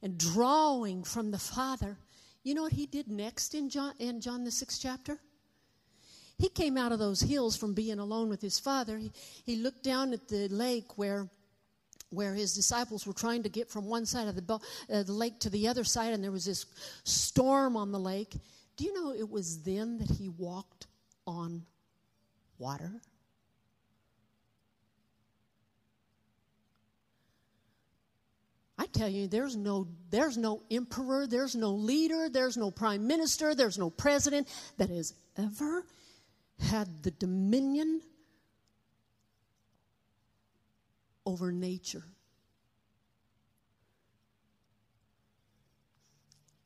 and 0.02 0.18
drawing 0.18 1.04
from 1.04 1.30
the 1.30 1.38
Father, 1.38 1.96
you 2.42 2.54
know 2.54 2.62
what 2.62 2.72
he 2.72 2.86
did 2.86 3.08
next 3.08 3.54
in 3.54 3.68
John, 3.68 3.94
in 3.98 4.20
John 4.20 4.44
the 4.44 4.50
sixth 4.50 4.80
chapter? 4.82 5.18
He 6.36 6.48
came 6.48 6.76
out 6.76 6.92
of 6.92 7.00
those 7.00 7.20
hills 7.20 7.56
from 7.56 7.74
being 7.74 7.98
alone 7.98 8.28
with 8.28 8.40
his 8.40 8.60
Father. 8.60 8.96
He, 8.96 9.10
he 9.44 9.56
looked 9.56 9.82
down 9.82 10.12
at 10.12 10.28
the 10.28 10.48
lake 10.48 10.96
where 10.96 11.28
where 12.10 12.34
his 12.34 12.54
disciples 12.54 13.06
were 13.06 13.12
trying 13.12 13.42
to 13.42 13.48
get 13.48 13.68
from 13.68 13.84
one 13.84 14.06
side 14.06 14.28
of 14.28 14.34
the, 14.34 14.54
uh, 14.54 15.02
the 15.02 15.12
lake 15.12 15.38
to 15.40 15.50
the 15.50 15.68
other 15.68 15.84
side, 15.84 16.12
and 16.12 16.24
there 16.24 16.32
was 16.32 16.46
this 16.46 16.66
storm 17.04 17.76
on 17.76 17.92
the 17.92 17.98
lake. 17.98 18.36
Do 18.76 18.84
you 18.84 18.94
know 18.94 19.12
it 19.12 19.28
was 19.28 19.62
then 19.62 19.98
that 19.98 20.10
he 20.10 20.28
walked 20.28 20.86
on 21.26 21.66
water? 22.58 23.02
I 28.80 28.86
tell 28.86 29.08
you, 29.08 29.26
there's 29.26 29.56
no, 29.56 29.88
there's 30.08 30.38
no 30.38 30.62
emperor, 30.70 31.26
there's 31.26 31.56
no 31.56 31.72
leader, 31.72 32.28
there's 32.30 32.56
no 32.56 32.70
prime 32.70 33.06
minister, 33.08 33.54
there's 33.54 33.76
no 33.76 33.90
president 33.90 34.48
that 34.76 34.88
has 34.88 35.14
ever 35.36 35.84
had 36.60 37.02
the 37.02 37.10
dominion 37.10 38.00
over 41.28 41.52
nature. 41.52 42.04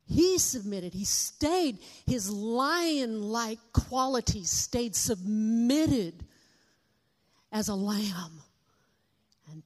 He 0.07 0.39
submitted, 0.39 0.95
he 0.95 1.05
stayed, 1.05 1.79
his 2.07 2.31
lion 2.31 3.23
like 3.23 3.59
qualities 3.73 4.51
stayed 4.51 4.95
submitted 4.95 6.25
as 7.51 7.69
a 7.69 7.75
lamb. 7.75 8.41
And 9.51 9.65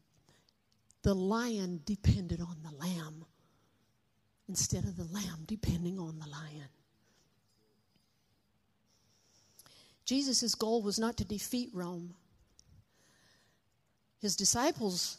the 1.02 1.14
lion 1.14 1.80
depended 1.84 2.40
on 2.40 2.56
the 2.62 2.74
lamb 2.78 3.26
instead 4.48 4.84
of 4.84 4.96
the 4.96 5.12
lamb 5.12 5.44
depending 5.46 5.98
on 5.98 6.18
the 6.18 6.28
lion. 6.30 6.68
Jesus' 10.06 10.54
goal 10.54 10.80
was 10.80 10.98
not 10.98 11.18
to 11.18 11.24
defeat 11.24 11.68
Rome. 11.74 12.14
His 14.18 14.36
disciples' 14.36 15.18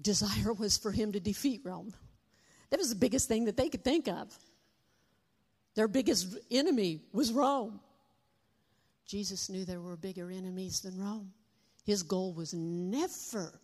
desire 0.00 0.52
was 0.52 0.76
for 0.76 0.92
him 0.92 1.12
to 1.12 1.20
defeat 1.20 1.60
Rome. 1.64 1.92
That 2.70 2.78
was 2.78 2.90
the 2.90 2.96
biggest 2.96 3.28
thing 3.28 3.44
that 3.46 3.56
they 3.56 3.68
could 3.68 3.84
think 3.84 4.08
of. 4.08 4.36
Their 5.74 5.88
biggest 5.88 6.36
enemy 6.50 7.00
was 7.12 7.32
Rome. 7.32 7.80
Jesus 9.06 9.48
knew 9.48 9.64
there 9.64 9.80
were 9.80 9.96
bigger 9.96 10.30
enemies 10.30 10.80
than 10.80 10.98
Rome. 10.98 11.32
His 11.84 12.02
goal 12.02 12.32
was 12.32 12.54
never 12.54 13.60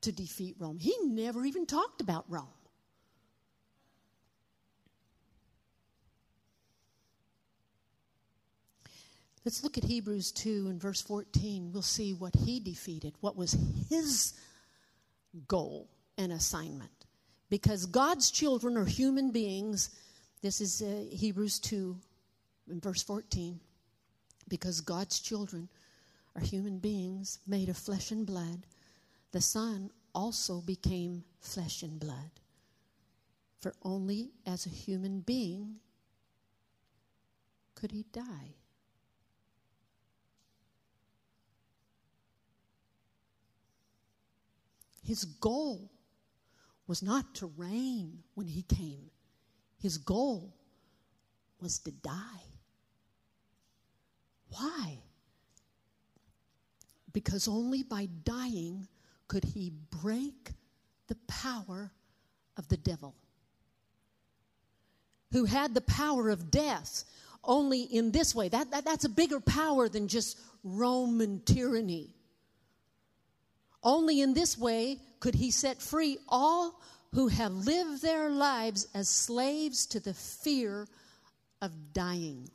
to 0.00 0.12
defeat 0.12 0.56
Rome. 0.58 0.78
He 0.78 0.94
never 1.04 1.44
even 1.44 1.66
talked 1.66 2.00
about 2.00 2.24
Rome. 2.28 2.48
Let's 9.44 9.64
look 9.64 9.76
at 9.76 9.84
Hebrews 9.84 10.30
2 10.32 10.68
and 10.68 10.80
verse 10.80 11.00
14. 11.00 11.72
We'll 11.72 11.82
see 11.82 12.14
what 12.14 12.34
he 12.34 12.60
defeated, 12.60 13.14
what 13.20 13.36
was 13.36 13.56
his 13.88 14.34
goal 15.48 15.88
and 16.16 16.32
assignment. 16.32 17.06
Because 17.50 17.86
God's 17.86 18.30
children 18.30 18.76
are 18.76 18.84
human 18.84 19.32
beings. 19.32 19.90
This 20.42 20.60
is 20.60 20.80
uh, 20.80 21.14
Hebrews 21.14 21.58
2 21.58 21.96
in 22.70 22.80
verse 22.80 23.02
14. 23.02 23.58
Because 24.48 24.80
God's 24.80 25.18
children 25.18 25.68
are 26.36 26.42
human 26.42 26.78
beings 26.78 27.40
made 27.46 27.68
of 27.68 27.76
flesh 27.76 28.12
and 28.12 28.24
blood, 28.24 28.64
the 29.32 29.40
Son 29.40 29.90
also 30.14 30.60
became 30.60 31.24
flesh 31.40 31.82
and 31.82 31.98
blood. 31.98 32.30
For 33.60 33.74
only 33.82 34.30
as 34.46 34.66
a 34.66 34.70
human 34.70 35.20
being 35.20 35.76
could 37.74 37.90
he 37.90 38.04
die. 38.12 38.54
His 45.02 45.24
goal 45.24 45.90
was 46.86 47.02
not 47.02 47.34
to 47.36 47.46
reign 47.56 48.22
when 48.34 48.46
he 48.46 48.62
came, 48.62 49.10
his 49.78 49.98
goal 49.98 50.54
was 51.60 51.78
to 51.80 51.90
die. 51.90 52.44
Why? 54.50 54.98
Because 57.12 57.48
only 57.48 57.82
by 57.82 58.08
dying 58.24 58.88
could 59.28 59.44
he 59.44 59.72
break 60.02 60.52
the 61.08 61.16
power 61.26 61.90
of 62.56 62.68
the 62.68 62.76
devil, 62.76 63.14
who 65.32 65.44
had 65.46 65.74
the 65.74 65.80
power 65.80 66.28
of 66.28 66.50
death 66.50 67.04
only 67.44 67.82
in 67.82 68.12
this 68.12 68.34
way. 68.34 68.48
That, 68.48 68.70
that, 68.70 68.84
that's 68.84 69.04
a 69.04 69.08
bigger 69.08 69.40
power 69.40 69.88
than 69.88 70.08
just 70.08 70.38
Roman 70.62 71.40
tyranny. 71.44 72.14
Only 73.82 74.20
in 74.20 74.34
this 74.34 74.56
way 74.56 74.98
could 75.20 75.34
he 75.34 75.50
set 75.50 75.82
free 75.82 76.18
all 76.28 76.80
who 77.12 77.28
have 77.28 77.52
lived 77.52 78.02
their 78.02 78.30
lives 78.30 78.86
as 78.94 79.08
slaves 79.08 79.86
to 79.86 80.00
the 80.00 80.14
fear 80.14 80.86
of 81.60 81.92
dying. 81.92 82.48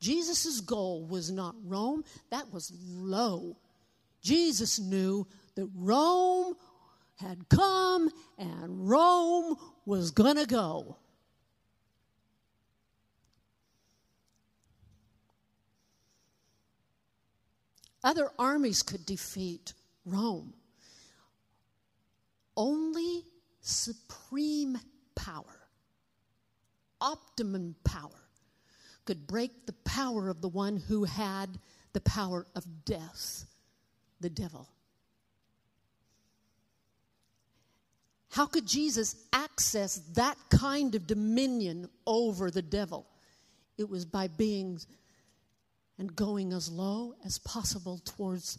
Jesus' 0.00 0.60
goal 0.60 1.04
was 1.04 1.30
not 1.30 1.54
Rome, 1.64 2.04
that 2.30 2.52
was 2.52 2.72
low. 2.86 3.56
Jesus 4.22 4.78
knew 4.78 5.26
that 5.54 5.68
Rome 5.74 6.54
had 7.16 7.48
come 7.48 8.10
and 8.38 8.88
Rome 8.88 9.56
was 9.84 10.10
going 10.10 10.36
to 10.36 10.46
go. 10.46 10.96
Other 18.06 18.30
armies 18.38 18.84
could 18.84 19.04
defeat 19.04 19.72
Rome. 20.04 20.54
Only 22.56 23.24
supreme 23.60 24.78
power, 25.16 25.58
optimum 27.00 27.74
power, 27.82 28.28
could 29.06 29.26
break 29.26 29.66
the 29.66 29.72
power 29.84 30.28
of 30.28 30.40
the 30.40 30.48
one 30.48 30.76
who 30.76 31.02
had 31.02 31.58
the 31.94 32.00
power 32.00 32.46
of 32.54 32.84
death, 32.84 33.44
the 34.20 34.30
devil. 34.30 34.68
How 38.30 38.46
could 38.46 38.66
Jesus 38.66 39.16
access 39.32 39.96
that 40.14 40.38
kind 40.48 40.94
of 40.94 41.08
dominion 41.08 41.88
over 42.06 42.52
the 42.52 42.62
devil? 42.62 43.04
It 43.78 43.88
was 43.88 44.04
by 44.04 44.28
being 44.28 44.78
and 45.98 46.14
going 46.14 46.52
as 46.52 46.70
low 46.70 47.14
as 47.24 47.38
possible 47.38 48.00
towards 48.04 48.58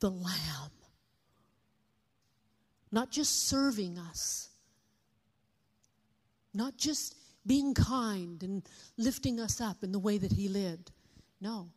the 0.00 0.10
Lamb. 0.10 0.70
Not 2.90 3.10
just 3.10 3.48
serving 3.48 3.98
us, 3.98 4.48
not 6.54 6.76
just 6.76 7.14
being 7.46 7.74
kind 7.74 8.42
and 8.42 8.62
lifting 8.96 9.40
us 9.40 9.60
up 9.60 9.82
in 9.82 9.92
the 9.92 9.98
way 9.98 10.18
that 10.18 10.32
He 10.32 10.48
lived. 10.48 10.90
No, 11.40 11.68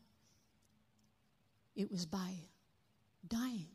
it 1.75 1.89
was 1.91 2.05
by 2.05 2.33
dying. 3.27 3.67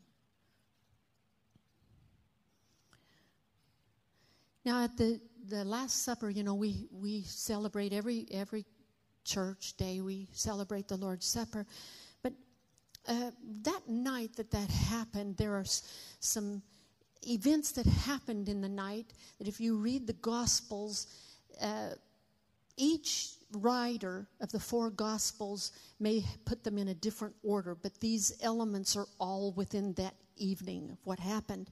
Now, 4.65 4.83
at 4.83 4.97
the, 4.97 5.21
the 5.47 5.63
Last 5.63 6.03
Supper, 6.03 6.29
you 6.29 6.43
know, 6.43 6.53
we, 6.53 6.87
we 6.91 7.21
celebrate 7.23 7.93
every, 7.93 8.27
every 8.31 8.65
church 9.27 9.75
day, 9.77 10.01
we 10.01 10.27
celebrate 10.31 10.87
the 10.87 10.95
Lord's 10.95 11.25
Supper. 11.25 11.67
But 12.23 12.33
uh, 13.07 13.31
that 13.63 13.87
night 13.87 14.35
that 14.37 14.51
that 14.51 14.69
happened, 14.69 15.37
there 15.37 15.53
are 15.55 15.65
some 16.19 16.61
events 17.23 17.73
that 17.73 17.85
happened 17.85 18.47
in 18.47 18.61
the 18.61 18.69
night 18.69 19.13
that 19.37 19.47
if 19.47 19.59
you 19.59 19.77
read 19.77 20.07
the 20.07 20.13
Gospels, 20.13 21.07
uh, 21.61 21.89
each 22.77 23.33
writer 23.51 24.27
of 24.39 24.51
the 24.51 24.59
four 24.59 24.89
Gospels 24.89 25.71
may 25.99 26.23
put 26.45 26.63
them 26.63 26.77
in 26.77 26.87
a 26.87 26.93
different 26.93 27.35
order, 27.43 27.75
but 27.75 27.99
these 27.99 28.33
elements 28.41 28.95
are 28.95 29.07
all 29.19 29.51
within 29.53 29.93
that 29.93 30.15
evening 30.37 30.89
of 30.91 30.97
what 31.03 31.19
happened 31.19 31.69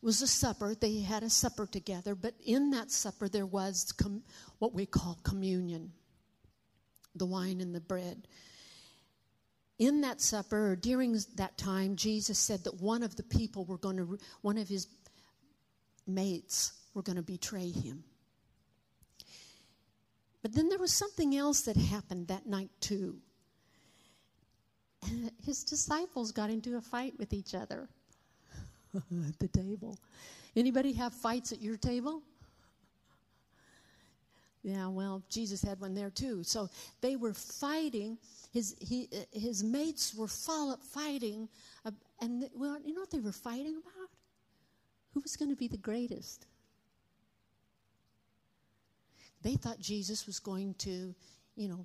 was 0.00 0.22
a 0.22 0.26
supper. 0.26 0.74
They 0.74 1.00
had 1.00 1.22
a 1.22 1.30
supper 1.30 1.66
together, 1.66 2.14
but 2.14 2.34
in 2.44 2.70
that 2.70 2.90
supper 2.90 3.28
there 3.28 3.46
was 3.46 3.92
com- 3.92 4.22
what 4.58 4.74
we 4.74 4.86
call 4.86 5.18
communion 5.22 5.92
the 7.14 7.26
wine 7.26 7.60
and 7.60 7.74
the 7.74 7.80
bread. 7.80 8.26
In 9.78 10.02
that 10.02 10.20
supper, 10.20 10.72
or 10.72 10.76
during 10.76 11.18
that 11.36 11.58
time, 11.58 11.96
Jesus 11.96 12.38
said 12.38 12.64
that 12.64 12.80
one 12.80 13.02
of 13.02 13.16
the 13.16 13.22
people 13.22 13.64
were 13.64 13.78
going 13.78 13.96
to, 13.96 14.18
one 14.40 14.56
of 14.56 14.68
his 14.68 14.86
mates 16.06 16.72
were 16.94 17.02
going 17.02 17.16
to 17.16 17.22
betray 17.22 17.70
him. 17.70 18.04
But 20.42 20.54
then 20.54 20.68
there 20.68 20.78
was 20.78 20.92
something 20.92 21.34
else 21.34 21.62
that 21.62 21.76
happened 21.76 22.28
that 22.28 22.46
night, 22.46 22.70
too. 22.80 23.16
His 25.44 25.64
disciples 25.64 26.32
got 26.32 26.50
into 26.50 26.76
a 26.76 26.80
fight 26.80 27.14
with 27.18 27.32
each 27.32 27.54
other. 27.54 27.88
at 28.94 29.38
the 29.38 29.48
table. 29.48 29.98
Anybody 30.56 30.92
have 30.92 31.12
fights 31.12 31.52
at 31.52 31.60
your 31.60 31.76
table? 31.76 32.22
Yeah, 34.64 34.88
well, 34.88 35.22
Jesus 35.28 35.60
had 35.60 35.78
one 35.78 35.94
there 35.94 36.08
too. 36.08 36.42
So 36.42 36.70
they 37.02 37.16
were 37.16 37.34
fighting. 37.34 38.16
His 38.50 38.74
he, 38.80 39.10
his 39.30 39.62
mates 39.62 40.14
were 40.14 40.26
fighting, 40.26 41.50
uh, 41.84 41.90
and 42.22 42.48
well, 42.54 42.78
you 42.82 42.94
know 42.94 43.00
what 43.00 43.10
they 43.10 43.20
were 43.20 43.30
fighting 43.30 43.76
about? 43.76 44.08
Who 45.12 45.20
was 45.20 45.36
going 45.36 45.50
to 45.50 45.56
be 45.56 45.68
the 45.68 45.76
greatest? 45.76 46.46
They 49.42 49.56
thought 49.56 49.78
Jesus 49.80 50.26
was 50.26 50.40
going 50.40 50.74
to, 50.78 51.14
you 51.56 51.68
know, 51.68 51.84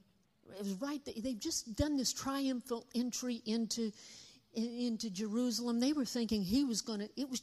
it 0.57 0.59
was 0.59 0.73
right. 0.75 1.01
They've 1.05 1.37
just 1.37 1.75
done 1.75 1.97
this 1.97 2.13
triumphal 2.13 2.85
entry 2.95 3.41
into 3.45 3.91
into 4.55 5.09
Jerusalem, 5.09 5.79
they 5.79 5.93
were 5.93 6.05
thinking 6.05 6.41
he 6.41 6.63
was 6.63 6.81
going 6.81 6.99
to, 6.99 7.09
it 7.15 7.29
was 7.29 7.41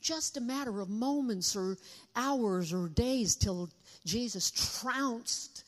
just 0.00 0.36
a 0.36 0.40
matter 0.40 0.80
of 0.80 0.88
moments 0.88 1.54
or 1.56 1.76
hours 2.16 2.72
or 2.72 2.88
days 2.88 3.36
till 3.36 3.70
Jesus 4.04 4.50
trounced 4.50 5.64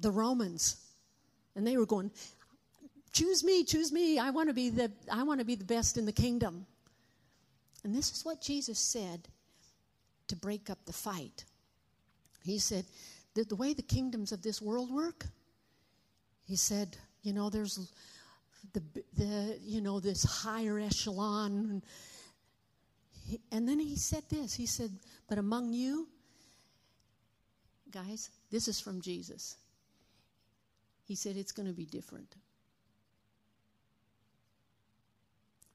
the 0.00 0.10
Romans. 0.10 0.76
And 1.56 1.66
they 1.66 1.76
were 1.76 1.86
going, 1.86 2.10
choose 3.12 3.44
me, 3.44 3.64
choose 3.64 3.92
me. 3.92 4.18
I 4.18 4.30
want 4.30 4.48
to 4.48 4.54
be 4.54 4.70
the, 4.70 4.90
I 5.10 5.22
want 5.22 5.40
to 5.40 5.46
be 5.46 5.54
the 5.54 5.64
best 5.64 5.96
in 5.96 6.04
the 6.04 6.12
kingdom. 6.12 6.66
And 7.84 7.94
this 7.94 8.10
is 8.10 8.24
what 8.24 8.40
Jesus 8.40 8.78
said 8.78 9.28
to 10.28 10.36
break 10.36 10.70
up 10.70 10.78
the 10.86 10.92
fight. 10.92 11.44
He 12.44 12.58
said, 12.58 12.84
the, 13.34 13.44
the 13.44 13.56
way 13.56 13.74
the 13.74 13.82
kingdoms 13.82 14.32
of 14.32 14.42
this 14.42 14.60
world 14.60 14.90
work, 14.90 15.26
he 16.46 16.56
said, 16.56 16.96
you 17.22 17.32
know, 17.32 17.50
there's 17.50 17.90
the, 18.72 18.82
the 19.16 19.58
you 19.62 19.80
know, 19.80 20.00
this 20.00 20.24
higher 20.24 20.78
echelon. 20.78 21.82
And, 23.50 23.68
then 23.68 23.78
he 23.78 23.96
said 23.96 24.24
this 24.28 24.54
he 24.54 24.66
said, 24.66 24.90
But 25.28 25.38
among 25.38 25.72
you, 25.72 26.08
guys, 27.90 28.30
this 28.50 28.68
is 28.68 28.80
from 28.80 29.00
Jesus. 29.00 29.56
He 31.04 31.14
said, 31.14 31.36
It's 31.36 31.52
going 31.52 31.68
to 31.68 31.74
be 31.74 31.86
different. 31.86 32.36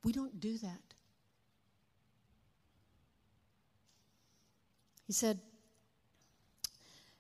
We 0.04 0.12
don't 0.12 0.39
do 0.39 0.58
that. 0.60 0.82
He 5.08 5.14
said, 5.14 5.39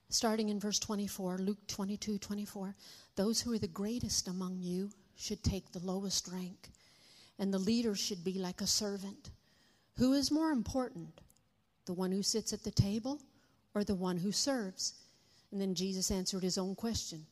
starting 0.09 0.49
in 0.49 0.59
verse 0.59 0.79
24, 0.79 1.39
Luke 1.39 1.65
22 1.67 2.19
24, 2.19 2.75
those 3.15 3.41
who 3.41 3.53
are 3.53 3.57
the 3.57 3.67
greatest 3.67 4.27
among 4.27 4.59
you 4.59 4.91
should 5.15 5.43
take 5.43 5.71
the 5.71 5.79
lowest 5.79 6.27
rank, 6.31 6.69
and 7.39 7.53
the 7.53 7.59
leader 7.59 7.95
should 7.95 8.23
be 8.23 8.33
like 8.33 8.61
a 8.61 8.67
servant. 8.67 9.31
Who 9.99 10.13
is 10.13 10.31
more 10.31 10.51
important, 10.51 11.19
the 11.85 11.93
one 11.93 12.09
who 12.11 12.23
sits 12.23 12.53
at 12.53 12.63
the 12.63 12.71
table 12.71 13.19
or 13.75 13.83
the 13.83 13.95
one 13.95 14.17
who 14.17 14.31
serves? 14.31 14.93
And 15.51 15.59
then 15.59 15.75
Jesus 15.75 16.09
answered 16.09 16.41
his 16.41 16.57
own 16.57 16.73
question. 16.73 17.25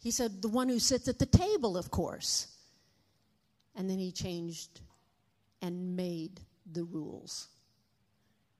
He 0.00 0.10
said, 0.10 0.42
The 0.42 0.48
one 0.48 0.68
who 0.68 0.80
sits 0.80 1.06
at 1.06 1.20
the 1.20 1.26
table, 1.26 1.76
of 1.76 1.92
course. 1.92 2.48
And 3.76 3.88
then 3.88 4.00
he 4.00 4.10
changed 4.10 4.80
and 5.62 5.96
made 5.96 6.40
the 6.72 6.82
rules. 6.82 7.46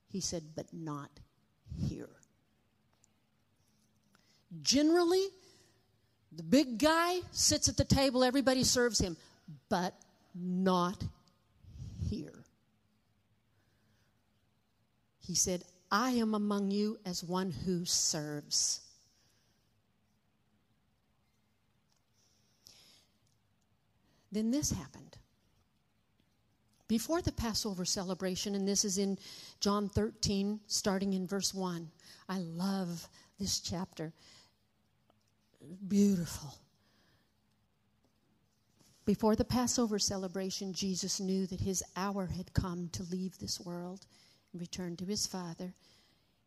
He 0.09 0.21
said, 0.21 0.45
But 0.55 0.67
not 0.73 1.11
here. 1.89 2.11
Generally, 4.63 5.27
the 6.31 6.45
big 6.45 6.79
guy 6.79 7.19
sits 7.33 7.69
at 7.69 7.77
the 7.77 7.85
table, 7.85 8.23
everybody 8.23 8.63
serves 8.63 9.01
him, 9.01 9.17
but 9.69 9.95
not 10.35 11.03
here. 12.09 12.38
He 15.29 15.35
said, 15.35 15.63
I 15.91 16.13
am 16.13 16.35
among 16.35 16.71
you 16.71 16.99
as 17.05 17.23
one 17.23 17.51
who 17.51 17.85
serves. 17.85 18.81
Then 24.33 24.51
this 24.51 24.71
happened. 24.73 25.19
Before 26.89 27.21
the 27.21 27.33
Passover 27.33 27.85
celebration, 27.85 28.55
and 28.55 28.67
this 28.67 28.87
is 28.87 28.97
in 28.97 29.19
John 29.61 29.91
13, 29.91 30.61
starting 30.67 31.13
in 31.13 31.27
verse 31.27 31.53
1. 31.53 31.91
I 32.31 32.39
love 32.39 33.07
this 33.39 33.61
chapter 33.61 34.15
beautiful. 35.89 36.55
Before 39.05 39.37
the 39.37 39.45
Passover 39.45 39.99
celebration, 39.99 40.73
Jesus 40.73 41.21
knew 41.21 41.47
that 41.49 41.61
his 41.61 41.83
hour 41.97 42.25
had 42.25 42.55
come 42.55 42.89
to 42.93 43.03
leave 43.03 43.39
this 43.39 43.61
world 43.61 44.07
and 44.53 44.61
return 44.61 44.97
to 44.97 45.05
his 45.05 45.27
Father. 45.27 45.73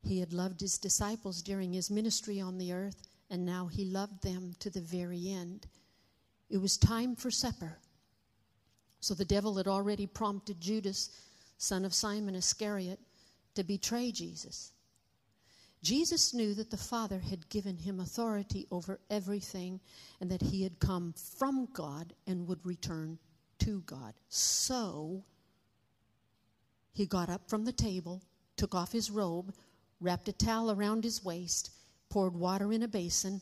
He 0.04 0.20
had 0.20 0.34
loved 0.34 0.62
his 0.62 0.78
disciples 0.78 1.41
during 1.41 1.74
his 1.74 1.91
ministry 1.91 2.41
on 2.41 2.58
the 2.58 2.74
earth, 2.74 3.08
and 3.30 3.45
now 3.45 3.68
he 3.68 3.86
loved 3.86 4.24
them 4.24 4.56
to 4.60 4.70
the 4.70 4.82
very 4.82 5.30
end. 5.30 5.68
It 6.49 6.58
was 6.58 6.78
time 6.78 7.16
for 7.16 7.32
supper. 7.32 7.78
So 8.99 9.14
the 9.14 9.26
devil 9.26 9.56
had 9.56 9.68
already 9.68 10.08
prompted 10.08 10.60
Judas, 10.60 11.10
son 11.58 11.86
of 11.86 11.93
Simon 11.93 12.36
Iscariot, 12.36 12.99
to 13.56 13.64
betray 13.64 14.12
Jesus. 14.12 14.72
Jesus 15.82 16.34
knew 16.34 16.54
that 16.54 16.70
the 16.70 16.78
Father 16.78 17.20
had 17.20 17.49
given 17.49 17.78
him 17.78 17.99
authority 17.99 18.68
over 18.70 18.99
everything 19.10 19.80
and 20.20 20.30
that 20.30 20.41
he 20.41 20.62
had 20.62 20.80
come 20.80 21.14
from 21.39 21.68
God 21.74 22.14
and 22.28 22.47
would 22.47 22.64
return 22.66 23.18
to 23.60 23.82
God. 23.82 24.14
So 24.30 25.24
he 26.94 27.06
got 27.06 27.30
up 27.30 27.50
from 27.50 27.66
the 27.66 27.72
table, 27.72 28.22
took 28.58 28.76
off 28.76 28.92
his 28.92 29.10
robe, 29.10 29.54
wrapped 30.00 30.28
a 30.28 30.34
towel 30.34 30.72
around 30.72 31.04
his 31.04 31.24
waist, 31.24 31.72
poured 32.10 32.36
water 32.36 32.72
in 32.74 32.84
a 32.84 32.88
basin, 32.88 33.42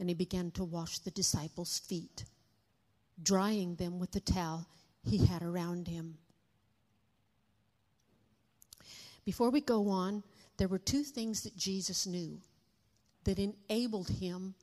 and 0.00 0.08
he 0.08 0.14
began 0.14 0.50
to 0.50 0.64
wash 0.64 0.98
the 0.98 1.10
disciples' 1.10 1.78
feet, 1.78 2.24
drying 3.22 3.76
them 3.76 3.98
with 3.98 4.10
the 4.10 4.20
towel 4.20 4.66
he 5.04 5.24
had 5.26 5.42
around 5.42 5.86
him. 5.86 6.18
Before 9.24 9.50
we 9.50 9.60
go 9.60 9.88
on, 9.88 10.24
there 10.56 10.68
were 10.68 10.78
two 10.78 11.04
things 11.04 11.42
that 11.42 11.56
Jesus 11.56 12.06
knew 12.06 12.40
that 13.24 13.38
enabled 13.38 14.08
him 14.08 14.54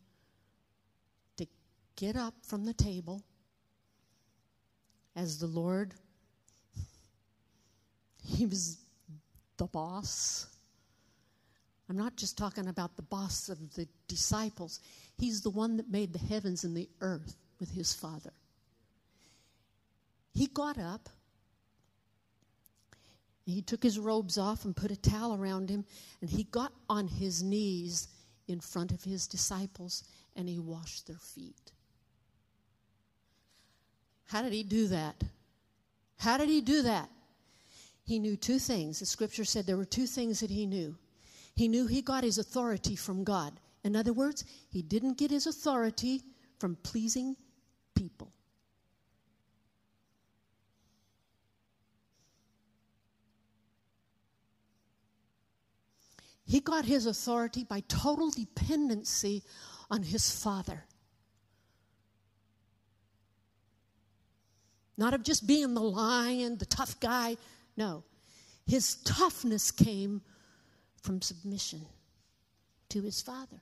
to 1.37 1.47
get 1.95 2.17
up 2.17 2.33
from 2.43 2.65
the 2.65 2.73
table, 2.73 3.23
as 5.15 5.39
the 5.39 5.47
Lord. 5.47 5.93
He 8.23 8.45
was 8.45 8.77
the 9.57 9.65
boss. 9.65 10.47
I'm 11.89 11.97
not 11.97 12.15
just 12.15 12.37
talking 12.37 12.67
about 12.67 12.95
the 12.95 13.01
boss 13.01 13.49
of 13.49 13.73
the 13.73 13.87
disciples. 14.07 14.79
He's 15.17 15.41
the 15.41 15.49
one 15.49 15.77
that 15.77 15.89
made 15.89 16.13
the 16.13 16.19
heavens 16.19 16.63
and 16.63 16.75
the 16.75 16.89
earth 17.01 17.35
with 17.59 17.71
his 17.71 17.93
Father. 17.93 18.33
He 20.33 20.47
got 20.47 20.77
up. 20.77 21.09
He 23.45 23.63
took 23.63 23.81
his 23.81 23.97
robes 23.97 24.37
off 24.37 24.65
and 24.65 24.75
put 24.75 24.91
a 24.91 24.95
towel 24.95 25.35
around 25.35 25.69
him, 25.69 25.83
and 26.21 26.29
he 26.29 26.43
got 26.43 26.71
on 26.87 27.07
his 27.07 27.41
knees 27.41 28.07
in 28.47 28.59
front 28.59 28.91
of 28.91 29.03
his 29.03 29.27
disciples 29.27 30.03
and 30.35 30.49
he 30.49 30.59
washed 30.59 31.07
their 31.07 31.17
feet. 31.17 31.71
How 34.25 34.41
did 34.41 34.53
he 34.53 34.63
do 34.63 34.87
that? 34.89 35.23
How 36.17 36.37
did 36.37 36.49
he 36.49 36.61
do 36.61 36.83
that? 36.83 37.09
He 38.09 38.17
knew 38.17 38.35
two 38.35 38.57
things. 38.57 39.01
The 39.01 39.05
scripture 39.05 39.45
said 39.45 39.67
there 39.67 39.77
were 39.77 39.85
two 39.85 40.07
things 40.07 40.39
that 40.39 40.49
he 40.49 40.65
knew. 40.65 40.95
He 41.55 41.67
knew 41.67 41.85
he 41.85 42.01
got 42.01 42.23
his 42.23 42.39
authority 42.39 42.95
from 42.95 43.23
God. 43.23 43.59
In 43.83 43.95
other 43.95 44.13
words, 44.13 44.45
he 44.67 44.81
didn't 44.81 45.19
get 45.19 45.29
his 45.29 45.45
authority 45.45 46.23
from 46.57 46.75
pleasing 46.77 47.35
people. 47.93 48.33
He 56.45 56.61
got 56.61 56.85
his 56.85 57.05
authority 57.05 57.63
by 57.63 57.83
total 57.87 58.31
dependency 58.31 59.43
on 59.91 60.01
his 60.01 60.31
Father. 60.31 60.85
Not 64.97 65.13
of 65.13 65.21
just 65.21 65.45
being 65.45 65.75
the 65.75 65.81
lion, 65.83 66.57
the 66.57 66.65
tough 66.65 66.99
guy. 66.99 67.37
No. 67.79 68.03
His 68.67 68.97
toughness 69.05 69.71
came 69.71 70.21
from 71.01 71.21
submission 71.21 71.85
to 72.89 73.01
his 73.01 73.21
Father. 73.21 73.61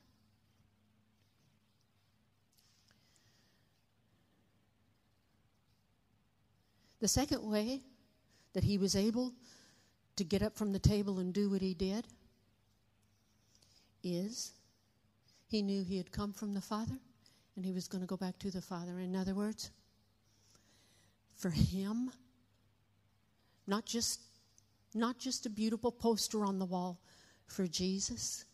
The 6.99 7.07
second 7.07 7.47
way 7.47 7.82
that 8.53 8.63
he 8.63 8.80
was 8.80 8.95
able 8.95 9.34
to 10.15 10.24
get 10.24 10.41
up 10.41 10.57
from 10.57 10.74
the 10.74 10.80
table 10.80 11.20
and 11.20 11.32
do 11.32 11.51
what 11.51 11.61
he 11.61 11.76
did 11.76 12.07
is 14.03 14.53
he 15.47 15.61
knew 15.61 15.84
he 15.84 15.97
had 15.97 16.11
come 16.11 16.34
from 16.34 16.55
the 16.55 16.61
Father 16.61 16.97
and 17.55 17.63
he 17.63 17.72
was 17.72 17.88
going 17.88 18.01
to 18.01 18.07
go 18.07 18.18
back 18.18 18.39
to 18.39 18.49
the 18.49 18.63
Father. 18.63 18.97
In 18.97 19.15
other 19.15 19.36
words, 19.36 19.70
for 21.36 21.51
him, 21.51 22.11
not 23.68 23.86
just 23.86 24.22
not 24.93 25.20
just 25.20 25.45
a 25.45 25.49
beautiful 25.49 25.91
poster 25.91 26.45
on 26.45 26.57
the 26.57 26.65
wall 26.65 26.99
for 27.45 27.68
Jesus, 27.68 28.45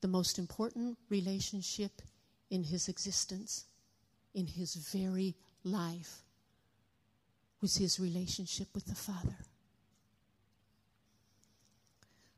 the 0.00 0.08
most 0.08 0.38
important 0.38 0.96
relationship 1.08 2.02
in 2.50 2.62
his 2.62 2.88
existence, 2.88 3.64
in 4.34 4.46
his 4.46 4.74
very 4.74 5.34
life, 5.64 6.22
was 7.60 7.76
his 7.76 7.98
relationship 7.98 8.68
with 8.74 8.86
the 8.86 8.94
Father. 8.94 9.36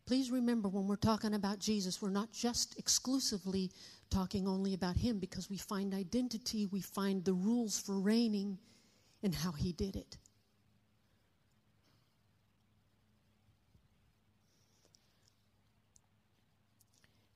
Please 0.07 0.31
remember 0.31 0.69
when 0.69 0.87
we're 0.87 0.97
talking 0.97 1.35
about 1.35 1.59
Jesus, 1.59 2.01
we're 2.01 2.09
not 2.09 2.33
just 2.33 2.79
exclusively 2.79 3.71
talking 4.09 4.49
only 4.49 4.73
about 4.73 4.97
him 4.97 5.19
because 5.19 5.51
we 5.51 5.59
find 5.59 5.93
identity, 5.93 6.65
we 6.65 6.81
find 6.81 7.25
the 7.25 7.35
rules 7.35 7.79
for 7.79 8.01
reigning 8.01 8.57
and 9.23 9.35
how 9.35 9.53
he 9.53 9.73
did 9.73 9.97
it. 9.97 10.17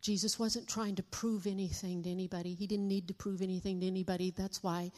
Jesus 0.03 0.38
wasn't 0.38 0.68
trying 0.68 0.96
to 0.96 1.03
prove 1.05 1.46
anything 1.46 2.03
to 2.03 2.11
anybody. 2.11 2.55
He 2.55 2.66
didn't 2.66 2.88
need 2.88 3.07
to 3.09 3.14
prove 3.14 3.40
anything 3.40 3.80
to 3.80 3.86
anybody. 3.86 4.32
That's 4.36 4.61
why 4.62 4.90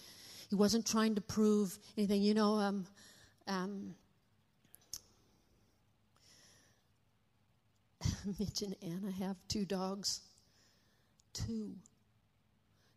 he 0.49 0.57
wasn't 0.57 0.87
trying 0.87 1.15
to 1.15 1.21
prove 1.21 1.79
anything. 1.97 2.23
You 2.23 2.33
know, 2.33 2.55
um, 2.55 2.87
um, 3.47 3.95
Mitch 8.39 8.63
and 8.63 8.75
Anna 8.83 9.13
have 9.21 9.37
two 9.47 9.67
dogs. 9.67 10.23
Two. 11.35 11.75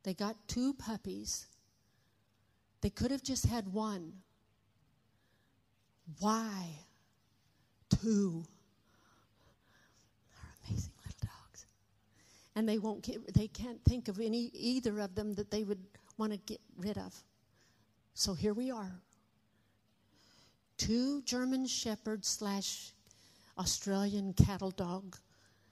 They 0.04 0.14
got 0.14 0.38
two 0.48 0.74
puppies. 0.76 1.48
They 2.80 2.90
could 2.90 3.12
have 3.12 3.24
just 3.24 3.46
had 3.46 3.74
one. 3.74 4.14
Why? 6.20 6.70
Two. 7.90 8.46
They're 10.32 10.72
amazing. 10.72 10.97
And 12.58 12.68
they 12.68 12.80
won't 12.80 13.04
get 13.04 13.36
they 13.36 13.48
can't 13.48 13.80
think 13.86 14.08
of 14.08 14.20
any 14.20 14.50
either 14.52 15.00
of 15.00 15.14
them 15.14 15.36
that 15.36 15.52
they 15.52 15.64
would 15.64 15.84
want 16.18 16.32
to 16.32 16.40
get 16.40 16.60
rid 16.76 16.98
of. 16.98 17.14
So 18.16 18.34
here 18.34 18.56
we 18.56 18.72
are. 18.72 19.00
Two 20.78 21.22
German 21.22 21.68
shepherds 21.68 22.28
slash 22.28 22.94
Australian 23.60 24.34
cattle 24.34 24.72
dog. 24.72 25.18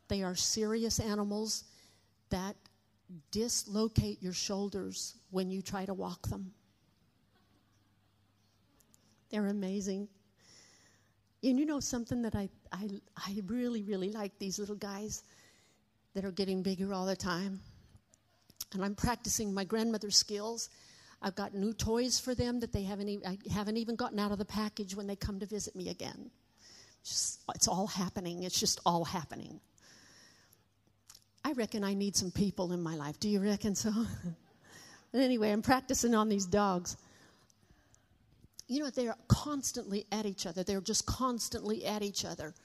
They 0.10 0.22
are 0.22 0.36
serious 0.36 1.00
animals 1.00 1.64
that 2.30 2.56
dislocate 3.32 4.22
your 4.22 4.34
shoulders 4.34 5.16
when 5.32 5.50
you 5.50 5.64
try 5.64 5.86
to 5.86 5.94
walk 5.96 6.28
them. 6.28 6.52
They're 9.32 9.48
amazing. 9.48 10.08
And 11.42 11.60
you 11.60 11.66
know 11.66 11.80
something 11.80 12.22
that 12.22 12.36
I, 12.36 12.48
I, 12.72 12.90
I 13.18 13.42
really, 13.48 13.82
really 13.82 14.12
like 14.12 14.38
these 14.38 14.60
little 14.60 14.76
guys 14.76 15.24
that 16.16 16.26
are 16.26 16.32
getting 16.32 16.64
bigger 16.64 16.94
all 16.94 17.06
the 17.06 17.16
time. 17.16 17.60
And 18.74 18.84
I'm 18.84 18.96
practicing 18.96 19.54
my 19.54 19.64
grandmother's 19.64 20.18
skills. 20.18 20.70
I've 21.22 21.36
got 21.36 21.54
new 21.54 21.74
toys 21.74 22.20
for 22.20 22.34
them 22.34 22.60
that 22.62 22.74
they 22.74 22.84
haven't, 22.84 23.10
e- 23.10 23.22
I 23.26 23.38
haven't 23.54 23.78
even 23.78 23.96
gotten 23.96 24.18
out 24.20 24.32
of 24.32 24.38
the 24.38 24.46
package 24.46 24.96
when 24.96 25.08
they 25.08 25.16
come 25.16 25.40
to 25.40 25.46
visit 25.46 25.76
me 25.76 25.90
again. 25.90 26.32
Just, 27.04 27.42
it's 27.54 27.68
all 27.68 27.88
happening. 27.88 28.44
It's 28.44 28.60
just 28.60 28.80
all 28.86 29.06
happening. 29.06 29.60
I 31.44 31.52
reckon 31.52 31.84
I 31.84 31.94
need 31.94 32.16
some 32.16 32.32
people 32.32 32.72
in 32.72 32.82
my 32.82 32.96
life. 32.96 33.20
Do 33.20 33.30
you 33.30 33.40
reckon 33.40 33.76
so? 33.76 33.92
but 35.12 35.22
anyway, 35.22 35.52
I'm 35.52 35.62
practicing 35.62 36.16
on 36.16 36.30
these 36.30 36.46
dogs. 36.46 36.98
You 38.68 38.80
know, 38.80 38.90
they're 38.90 39.16
constantly 39.28 40.08
at 40.12 40.26
each 40.26 40.48
other. 40.48 40.64
They're 40.64 40.82
just 40.82 41.06
constantly 41.06 41.86
at 41.86 42.02
each 42.02 42.26
other, 42.26 42.56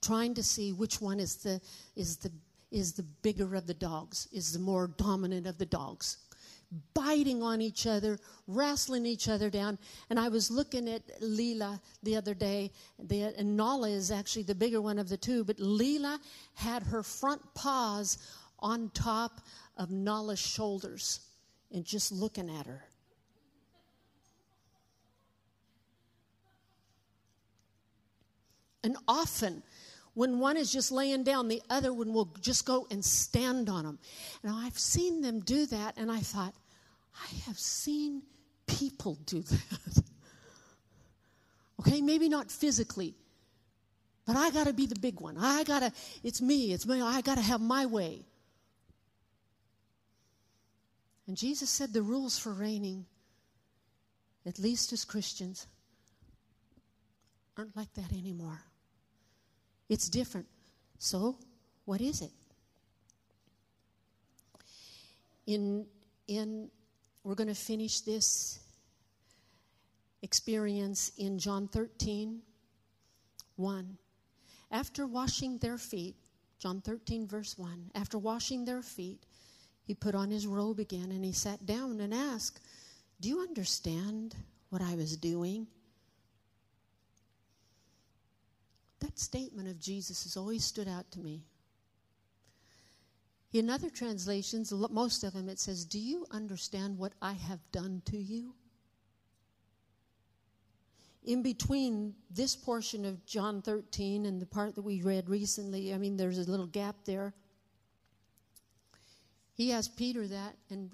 trying 0.00 0.34
to 0.34 0.44
see 0.44 0.72
which 0.72 1.00
one 1.00 1.18
is 1.18 1.36
the 1.36 1.60
is 1.96 2.18
the 2.18 2.30
is 2.70 2.92
the 2.92 3.02
bigger 3.22 3.54
of 3.54 3.66
the 3.66 3.74
dogs, 3.74 4.28
is 4.32 4.52
the 4.52 4.58
more 4.58 4.88
dominant 4.88 5.46
of 5.46 5.58
the 5.58 5.66
dogs 5.66 6.18
biting 6.94 7.42
on 7.42 7.60
each 7.60 7.86
other, 7.86 8.18
wrestling 8.46 9.04
each 9.04 9.28
other 9.28 9.50
down. 9.50 9.78
And 10.08 10.18
I 10.20 10.28
was 10.28 10.50
looking 10.50 10.88
at 10.88 11.02
Leela 11.20 11.80
the 12.02 12.16
other 12.16 12.34
day, 12.34 12.70
the, 12.98 13.34
and 13.36 13.56
Nala 13.56 13.88
is 13.88 14.10
actually 14.10 14.44
the 14.44 14.54
bigger 14.54 14.80
one 14.80 14.98
of 14.98 15.08
the 15.08 15.16
two, 15.16 15.44
but 15.44 15.56
Leela 15.56 16.18
had 16.54 16.82
her 16.84 17.02
front 17.02 17.42
paws 17.54 18.18
on 18.60 18.90
top 18.94 19.40
of 19.76 19.90
Nala's 19.90 20.38
shoulders 20.38 21.20
and 21.72 21.84
just 21.84 22.12
looking 22.12 22.50
at 22.50 22.66
her. 22.66 22.84
And 28.82 28.96
often, 29.08 29.62
when 30.20 30.38
one 30.38 30.58
is 30.58 30.70
just 30.70 30.92
laying 30.92 31.24
down, 31.24 31.48
the 31.48 31.62
other 31.70 31.94
one 31.94 32.12
will 32.12 32.30
just 32.42 32.66
go 32.66 32.86
and 32.90 33.02
stand 33.02 33.70
on 33.70 33.84
them. 33.84 33.98
Now, 34.44 34.54
I've 34.54 34.78
seen 34.78 35.22
them 35.22 35.40
do 35.40 35.64
that, 35.64 35.96
and 35.96 36.12
I 36.12 36.20
thought, 36.20 36.52
I 37.14 37.34
have 37.46 37.58
seen 37.58 38.20
people 38.66 39.14
do 39.24 39.40
that. 39.42 40.02
okay, 41.80 42.02
maybe 42.02 42.28
not 42.28 42.50
physically, 42.50 43.14
but 44.26 44.36
I 44.36 44.50
got 44.50 44.66
to 44.66 44.74
be 44.74 44.84
the 44.84 44.98
big 45.00 45.22
one. 45.22 45.38
I 45.38 45.64
got 45.64 45.80
to, 45.80 45.92
it's 46.22 46.42
me, 46.42 46.74
it's 46.74 46.86
me, 46.86 47.00
I 47.00 47.22
got 47.22 47.36
to 47.36 47.42
have 47.42 47.62
my 47.62 47.86
way. 47.86 48.26
And 51.26 51.34
Jesus 51.34 51.70
said 51.70 51.94
the 51.94 52.02
rules 52.02 52.38
for 52.38 52.52
reigning, 52.52 53.06
at 54.44 54.58
least 54.58 54.92
as 54.92 55.06
Christians, 55.06 55.66
aren't 57.56 57.74
like 57.74 57.94
that 57.94 58.12
anymore. 58.12 58.60
It's 59.90 60.08
different. 60.08 60.46
So, 60.98 61.36
what 61.84 62.00
is 62.00 62.22
it? 62.22 62.30
In, 65.46 65.84
in, 66.26 66.70
we're 67.24 67.34
going 67.34 67.48
to 67.48 67.54
finish 67.54 68.00
this 68.00 68.60
experience 70.22 71.12
in 71.18 71.38
John 71.38 71.68
13, 71.68 72.40
1. 73.56 73.98
After 74.70 75.06
washing 75.06 75.58
their 75.58 75.76
feet, 75.76 76.16
John 76.58 76.80
13, 76.80 77.26
verse 77.26 77.58
1, 77.58 77.90
after 77.94 78.16
washing 78.16 78.64
their 78.64 78.80
feet, 78.80 79.26
he 79.84 79.94
put 79.94 80.14
on 80.14 80.30
his 80.30 80.46
robe 80.46 80.78
again 80.78 81.10
and 81.10 81.22
he 81.22 81.32
sat 81.32 81.66
down 81.66 82.00
and 82.00 82.14
asked, 82.14 82.60
Do 83.20 83.28
you 83.28 83.40
understand 83.40 84.34
what 84.70 84.80
I 84.80 84.94
was 84.94 85.16
doing. 85.16 85.66
That 89.00 89.09
statement 89.20 89.68
of 89.68 89.78
Jesus 89.78 90.24
has 90.24 90.36
always 90.36 90.64
stood 90.64 90.88
out 90.88 91.10
to 91.12 91.20
me. 91.20 91.44
In 93.52 93.68
other 93.68 93.90
translations, 93.90 94.72
most 94.72 95.24
of 95.24 95.32
them, 95.32 95.48
it 95.48 95.58
says, 95.58 95.84
Do 95.84 95.98
you 95.98 96.26
understand 96.30 96.96
what 96.96 97.12
I 97.20 97.32
have 97.32 97.58
done 97.72 98.00
to 98.06 98.16
you? 98.16 98.54
In 101.24 101.42
between 101.42 102.14
this 102.30 102.56
portion 102.56 103.04
of 103.04 103.26
John 103.26 103.60
13 103.60 104.24
and 104.24 104.40
the 104.40 104.46
part 104.46 104.74
that 104.76 104.82
we 104.82 105.02
read 105.02 105.28
recently, 105.28 105.92
I 105.92 105.98
mean, 105.98 106.16
there's 106.16 106.38
a 106.38 106.50
little 106.50 106.66
gap 106.66 106.96
there. 107.04 107.34
He 109.54 109.72
asked 109.72 109.96
Peter 109.96 110.26
that, 110.28 110.56
and 110.70 110.90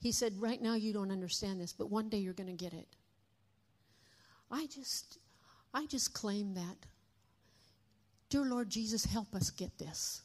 he 0.00 0.12
said, 0.12 0.34
Right 0.38 0.60
now 0.60 0.74
you 0.74 0.92
don't 0.92 1.12
understand 1.12 1.60
this, 1.60 1.72
but 1.72 1.90
one 1.90 2.08
day 2.08 2.18
you're 2.18 2.34
going 2.34 2.48
to 2.48 2.64
get 2.64 2.74
it. 2.74 2.88
I 4.50 4.66
just, 4.66 5.18
I 5.72 5.86
just 5.86 6.12
claim 6.12 6.54
that. 6.54 6.76
Dear 8.28 8.44
Lord 8.44 8.68
Jesus, 8.68 9.04
help 9.04 9.34
us 9.34 9.50
get 9.50 9.78
this. 9.78 10.22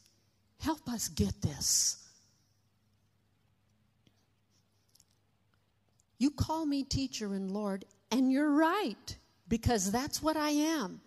Help 0.60 0.88
us 0.88 1.08
get 1.08 1.40
this. 1.40 1.98
You 6.18 6.30
call 6.30 6.66
me 6.66 6.84
teacher 6.84 7.34
and 7.34 7.50
Lord, 7.50 7.84
and 8.10 8.30
you're 8.30 8.52
right, 8.52 9.16
because 9.48 9.90
that's 9.90 10.22
what 10.22 10.36
I 10.36 10.50
am. 10.50 11.00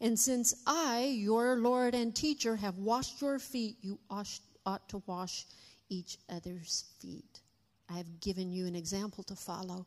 And 0.00 0.18
since 0.18 0.54
I, 0.66 1.04
your 1.04 1.56
Lord 1.56 1.94
and 1.94 2.14
teacher, 2.14 2.56
have 2.56 2.76
washed 2.78 3.22
your 3.22 3.38
feet, 3.38 3.76
you 3.80 3.98
ought 4.10 4.88
to 4.88 5.02
wash 5.06 5.46
each 5.88 6.18
other's 6.28 6.84
feet. 7.00 7.40
I 7.88 7.94
have 7.94 8.20
given 8.20 8.50
you 8.50 8.66
an 8.66 8.74
example 8.74 9.22
to 9.24 9.36
follow. 9.36 9.86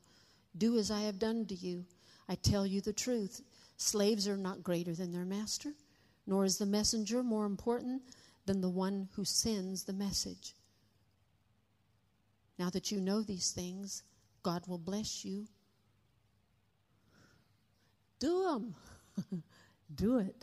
Do 0.57 0.78
as 0.78 0.91
I 0.91 1.01
have 1.01 1.20
done 1.20 1.45
to 1.47 1.55
you. 1.55 1.86
I 2.28 2.36
tell 2.36 2.66
you 2.66 2.80
the 2.80 2.93
truth. 2.93 3.41
Slaves 3.78 4.28
are 4.28 4.38
not 4.38 4.64
greater 4.64 4.93
than 4.93 5.12
their 5.12 5.26
master, 5.26 5.74
nor 6.30 6.45
is 6.45 6.59
the 6.59 6.65
messenger 6.65 7.23
more 7.23 7.47
important 7.47 8.03
than 8.45 8.61
the 8.61 8.69
one 8.69 9.09
who 9.15 9.25
sends 9.25 9.84
the 9.84 9.93
message. 9.93 10.53
Now 12.59 12.69
that 12.69 12.91
you 12.91 13.01
know 13.01 13.23
these 13.23 13.51
things, 13.51 14.03
God 14.43 14.61
will 14.67 14.77
bless 14.77 15.25
you. 15.25 15.47
Do 18.19 18.43
them. 18.43 19.43
Do 19.95 20.19
it. 20.19 20.36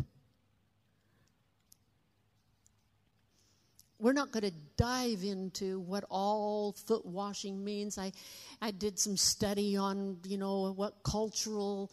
we're 3.99 4.13
not 4.13 4.31
going 4.31 4.45
to 4.45 4.53
dive 4.77 5.25
into 5.25 5.81
what 5.81 6.05
all 6.11 6.73
foot 6.73 7.05
washing 7.07 7.65
means. 7.65 7.97
I, 7.99 8.13
I 8.61 8.71
did 8.71 8.99
some 8.99 9.17
study 9.17 9.77
on, 9.77 10.19
you 10.25 10.37
know, 10.37 10.73
what 10.73 11.03
cultural 11.03 11.91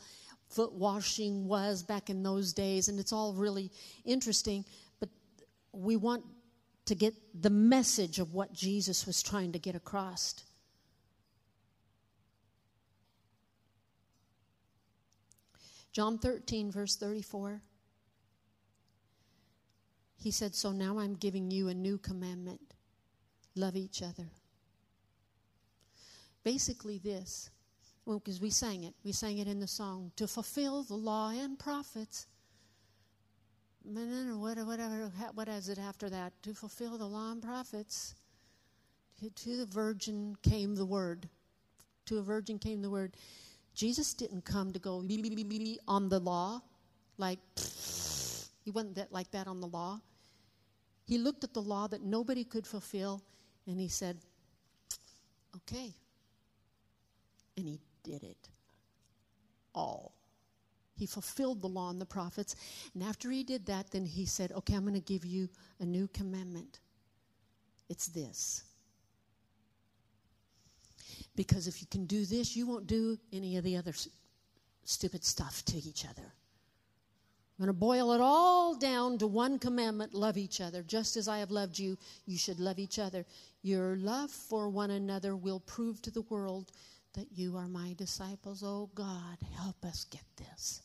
foot 0.53 0.73
washing 0.73 1.47
was 1.47 1.83
back 1.83 2.09
in 2.09 2.23
those 2.23 2.53
days, 2.53 2.87
and 2.87 2.99
it's 2.99 3.11
all 3.13 3.33
really 3.33 3.71
interesting. 4.05 4.65
But 4.99 5.09
we 5.71 5.95
want 5.95 6.23
to 6.85 6.95
get 6.95 7.13
the 7.41 7.49
message 7.49 8.19
of 8.19 8.33
what 8.33 8.53
Jesus 8.53 9.05
was 9.05 9.23
trying 9.23 9.51
to 9.53 9.59
get 9.59 9.75
across. 9.75 10.35
John 15.91 16.17
13, 16.17 16.71
verse 16.71 16.95
34. 16.95 17.61
He 20.17 20.31
said, 20.31 20.55
So 20.55 20.71
now 20.71 20.99
I'm 20.99 21.15
giving 21.15 21.51
you 21.51 21.67
a 21.67 21.73
new 21.73 21.97
commandment 21.97 22.61
love 23.55 23.75
each 23.75 24.01
other. 24.01 24.29
Basically, 26.43 26.97
this, 26.97 27.49
well, 28.05 28.19
because 28.19 28.41
we 28.41 28.49
sang 28.49 28.83
it, 28.83 28.93
we 29.03 29.11
sang 29.11 29.37
it 29.37 29.47
in 29.47 29.59
the 29.59 29.67
song, 29.67 30.11
to 30.17 30.27
fulfill 30.27 30.83
the 30.83 30.95
law 30.95 31.29
and 31.29 31.57
prophets. 31.57 32.27
Whatever, 33.83 34.65
whatever, 34.65 35.11
what 35.33 35.47
is 35.47 35.69
it 35.69 35.79
after 35.79 36.09
that? 36.09 36.33
To 36.43 36.53
fulfill 36.53 36.97
the 36.97 37.05
law 37.05 37.31
and 37.31 37.41
prophets. 37.41 38.15
To 39.35 39.57
the 39.57 39.65
virgin 39.65 40.35
came 40.41 40.75
the 40.75 40.85
word. 40.85 41.29
To 42.07 42.17
a 42.17 42.21
virgin 42.21 42.59
came 42.59 42.81
the 42.81 42.89
word. 42.89 43.15
Jesus 43.73 44.13
didn't 44.13 44.43
come 44.43 44.73
to 44.73 44.79
go 44.79 44.97
on 45.87 46.09
the 46.09 46.19
law, 46.19 46.61
like 47.17 47.39
he 48.63 48.71
wasn't 48.71 48.95
that 48.95 49.11
like 49.11 49.31
that 49.31 49.47
on 49.47 49.61
the 49.61 49.67
law. 49.67 49.99
He 51.05 51.17
looked 51.17 51.43
at 51.43 51.53
the 51.53 51.61
law 51.61 51.87
that 51.87 52.03
nobody 52.03 52.43
could 52.43 52.67
fulfill 52.67 53.21
and 53.67 53.79
he 53.79 53.87
said, 53.87 54.17
Okay. 55.55 55.93
And 57.57 57.67
he 57.67 57.79
did 58.03 58.23
it 58.23 58.49
all. 59.73 60.13
He 60.95 61.05
fulfilled 61.05 61.61
the 61.61 61.67
law 61.67 61.89
and 61.89 61.99
the 61.99 62.05
prophets. 62.05 62.55
And 62.93 63.03
after 63.03 63.31
he 63.31 63.43
did 63.43 63.65
that, 63.65 63.91
then 63.91 64.05
he 64.05 64.25
said, 64.25 64.51
Okay, 64.51 64.75
I'm 64.75 64.83
going 64.83 64.93
to 64.93 64.99
give 64.99 65.25
you 65.25 65.49
a 65.79 65.85
new 65.85 66.07
commandment. 66.07 66.79
It's 67.89 68.07
this. 68.07 68.63
Because 71.35 71.67
if 71.67 71.81
you 71.81 71.87
can 71.89 72.05
do 72.05 72.25
this, 72.25 72.55
you 72.55 72.67
won't 72.67 72.87
do 72.87 73.17
any 73.31 73.57
of 73.57 73.63
the 73.63 73.75
other 73.75 73.93
stupid 74.83 75.23
stuff 75.23 75.65
to 75.65 75.77
each 75.77 76.05
other. 76.05 76.21
I'm 76.21 77.65
going 77.65 77.67
to 77.67 77.79
boil 77.79 78.13
it 78.13 78.21
all 78.21 78.75
down 78.75 79.17
to 79.19 79.27
one 79.27 79.59
commandment 79.59 80.13
love 80.13 80.37
each 80.37 80.59
other. 80.59 80.83
Just 80.83 81.17
as 81.17 81.27
I 81.27 81.37
have 81.37 81.51
loved 81.51 81.77
you, 81.77 81.97
you 82.25 82.37
should 82.37 82.59
love 82.59 82.79
each 82.79 82.97
other. 82.97 83.25
Your 83.61 83.95
love 83.97 84.31
for 84.31 84.69
one 84.69 84.91
another 84.91 85.35
will 85.35 85.59
prove 85.59 86.01
to 86.01 86.11
the 86.11 86.23
world 86.23 86.71
that 87.14 87.28
you 87.34 87.57
are 87.57 87.68
my 87.68 87.93
disciples. 87.97 88.64
Oh 88.66 88.89
God, 88.95 89.38
help 89.55 89.84
us 89.86 90.05
get 90.05 90.24
this. 90.38 90.82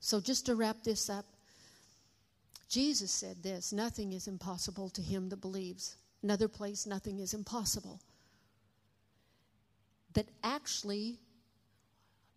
So, 0.00 0.20
just 0.20 0.46
to 0.46 0.54
wrap 0.54 0.82
this 0.84 1.10
up, 1.10 1.26
Jesus 2.68 3.10
said 3.10 3.42
this 3.42 3.72
nothing 3.72 4.12
is 4.12 4.28
impossible 4.28 4.88
to 4.90 5.02
him 5.02 5.28
that 5.30 5.40
believes. 5.40 5.96
Another 6.22 6.48
place, 6.48 6.86
nothing 6.86 7.20
is 7.20 7.34
impossible. 7.34 8.00
That 10.14 10.26
actually, 10.42 11.18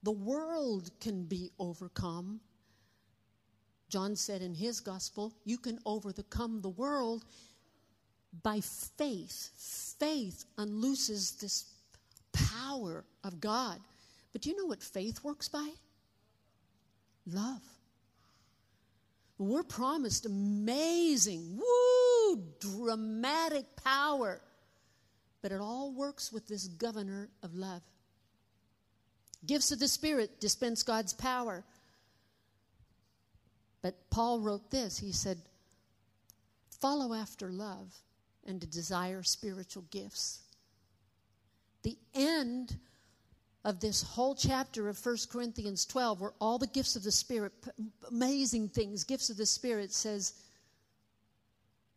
the 0.03 0.11
world 0.11 0.91
can 0.99 1.25
be 1.25 1.51
overcome. 1.59 2.39
John 3.89 4.15
said 4.15 4.41
in 4.41 4.53
his 4.53 4.79
gospel, 4.79 5.33
you 5.45 5.57
can 5.57 5.79
overcome 5.85 6.61
the 6.61 6.69
world 6.69 7.25
by 8.43 8.61
faith. 8.61 9.49
Faith 9.99 10.45
unlooses 10.57 11.39
this 11.39 11.65
power 12.31 13.03
of 13.23 13.41
God. 13.41 13.79
But 14.31 14.41
do 14.41 14.49
you 14.49 14.57
know 14.57 14.67
what 14.67 14.83
faith 14.83 15.23
works 15.23 15.49
by? 15.49 15.69
Love. 17.25 17.61
We're 19.37 19.63
promised 19.63 20.25
amazing, 20.25 21.57
woo, 21.57 22.43
dramatic 22.59 23.65
power. 23.83 24.41
But 25.41 25.51
it 25.51 25.61
all 25.61 25.93
works 25.93 26.31
with 26.31 26.47
this 26.47 26.67
governor 26.67 27.29
of 27.41 27.55
love. 27.55 27.81
Gifts 29.45 29.71
of 29.71 29.79
the 29.79 29.87
Spirit 29.87 30.41
dispense 30.41 30.83
God's 30.83 31.13
power. 31.13 31.63
But 33.81 33.95
Paul 34.09 34.41
wrote 34.41 34.69
this 34.69 34.97
he 34.97 35.13
said, 35.13 35.37
Follow 36.81 37.13
after 37.13 37.49
love 37.49 37.93
and 38.49 38.59
to 38.59 38.67
desire 38.67 39.23
spiritual 39.23 39.83
gifts. 39.91 40.41
The 41.83 41.97
end 42.13 42.75
of 43.63 43.79
this 43.79 44.01
whole 44.01 44.35
chapter 44.35 44.89
of 44.89 45.05
1 45.05 45.17
Corinthians 45.31 45.85
12, 45.85 46.19
where 46.19 46.33
all 46.41 46.57
the 46.57 46.67
gifts 46.67 46.95
of 46.95 47.03
the 47.03 47.11
Spirit, 47.11 47.53
amazing 48.09 48.69
things, 48.69 49.03
gifts 49.03 49.29
of 49.29 49.37
the 49.37 49.45
Spirit, 49.45 49.93
says, 49.93 50.33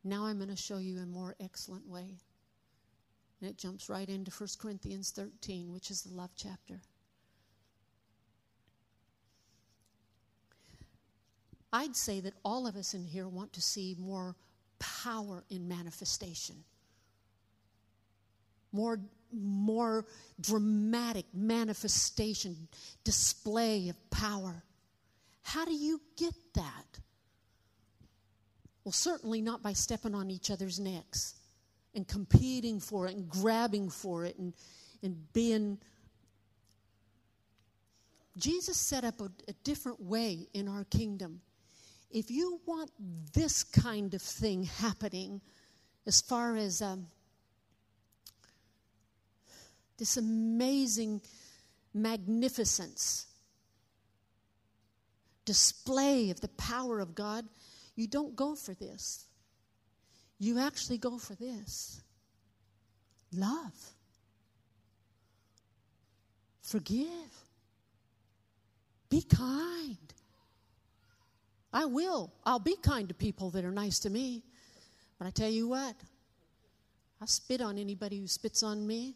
Now 0.05 0.27
I'm 0.27 0.37
going 0.37 0.51
to 0.51 0.57
show 0.57 0.79
you 0.79 0.99
a 1.01 1.07
more 1.07 1.35
excellent 1.41 1.89
way. 1.89 2.19
And 3.41 3.51
it 3.51 3.59
jumps 3.59 3.89
right 3.89 4.09
into 4.09 4.31
1 4.31 4.49
Corinthians 4.61 5.11
13, 5.11 5.73
which 5.73 5.91
is 5.91 6.03
the 6.03 6.15
love 6.15 6.31
chapter. 6.37 6.81
I'd 11.73 11.97
say 11.97 12.21
that 12.21 12.35
all 12.45 12.67
of 12.67 12.77
us 12.77 12.93
in 12.93 13.05
here 13.07 13.27
want 13.27 13.55
to 13.55 13.63
see 13.63 13.97
more 13.99 14.37
power 14.83 15.45
in 15.49 15.69
manifestation. 15.69 16.57
More, 18.73 18.99
more 19.33 20.05
dramatic 20.41 21.27
manifestation, 21.33 22.69
display 23.05 23.89
of 23.89 24.11
power. 24.11 24.63
How 25.43 25.65
do 25.65 25.73
you 25.73 26.01
get 26.17 26.35
that? 26.55 26.99
Well, 28.85 28.93
certainly 28.93 29.41
not 29.41 29.63
by 29.63 29.73
stepping 29.73 30.15
on 30.15 30.31
each 30.31 30.51
other's 30.51 30.81
necks 30.81 31.35
and 31.95 32.09
competing 32.09 32.81
for 32.81 33.07
it 33.07 33.15
and 33.15 33.29
grabbing 33.29 33.91
for 33.91 34.25
it 34.25 34.37
and, 34.39 34.53
and 35.03 35.33
being. 35.33 35.79
Jesus 38.37 38.79
set 38.79 39.05
up 39.05 39.21
a, 39.21 39.31
a 39.47 39.53
different 39.63 40.01
way 40.01 40.49
in 40.55 40.67
our 40.67 40.85
kingdom 40.85 41.41
if 42.13 42.31
you 42.31 42.61
want 42.67 42.91
this 43.33 43.65
kind 43.65 44.13
of 44.15 44.21
thing 44.23 44.65
happening, 44.65 45.41
as 46.07 46.21
far 46.21 46.57
as 46.57 46.83
um, 46.83 47.07
this 49.99 50.17
amazing 50.17 51.23
magnificence, 51.95 53.27
display 55.45 56.31
of 56.31 56.41
the 56.41 56.49
power 56.49 57.01
of 57.01 57.15
God, 57.15 57.47
you 57.97 58.07
don't 58.07 58.37
go 58.37 58.55
for 58.55 58.75
this. 58.75 59.27
You 60.39 60.59
actually 60.59 60.99
go 60.99 61.19
for 61.19 61.35
this 61.35 62.03
love, 63.35 63.93
forgive, 66.61 67.09
be 69.09 69.23
kind. 69.23 70.13
I 71.73 71.87
will. 71.87 72.33
I'll 72.45 72.59
be 72.59 72.77
kind 72.77 73.09
to 73.09 73.15
people 73.15 73.51
that 73.51 73.65
are 73.65 73.73
nice 73.73 73.99
to 74.01 74.11
me. 74.11 74.43
But 75.19 75.27
I 75.27 75.31
tell 75.31 75.49
you 75.49 75.69
what, 75.69 75.95
I 77.21 77.27
spit 77.27 77.61
on 77.61 77.79
anybody 77.79 78.19
who 78.19 78.27
spits 78.27 78.63
on 78.63 78.87
me. 78.87 79.15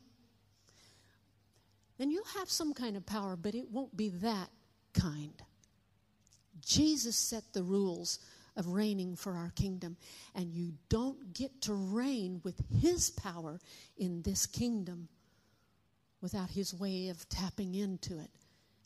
Then 1.99 2.11
you'll 2.11 2.25
have 2.39 2.51
some 2.51 2.75
kind 2.75 2.97
of 2.97 3.05
power, 3.05 3.37
but 3.37 3.55
it 3.55 3.71
won't 3.71 3.97
be 3.97 4.11
that 4.11 4.49
kind. 4.93 5.35
Jesus 6.65 7.17
set 7.17 7.43
the 7.53 7.63
rules 7.63 8.19
of 8.57 8.69
reigning 8.69 9.17
for 9.17 9.33
our 9.33 9.51
kingdom, 9.51 9.97
and 10.35 10.53
you 10.53 10.73
don't 10.89 11.35
get 11.35 11.61
to 11.63 11.75
reign 11.75 12.41
with 12.45 12.63
his 12.81 13.11
power 13.11 13.61
in 13.99 14.23
this 14.23 14.47
kingdom 14.47 15.09
without 16.21 16.51
his 16.51 16.73
way 16.73 17.09
of 17.09 17.29
tapping 17.29 17.75
into 17.75 18.19
it, 18.19 18.31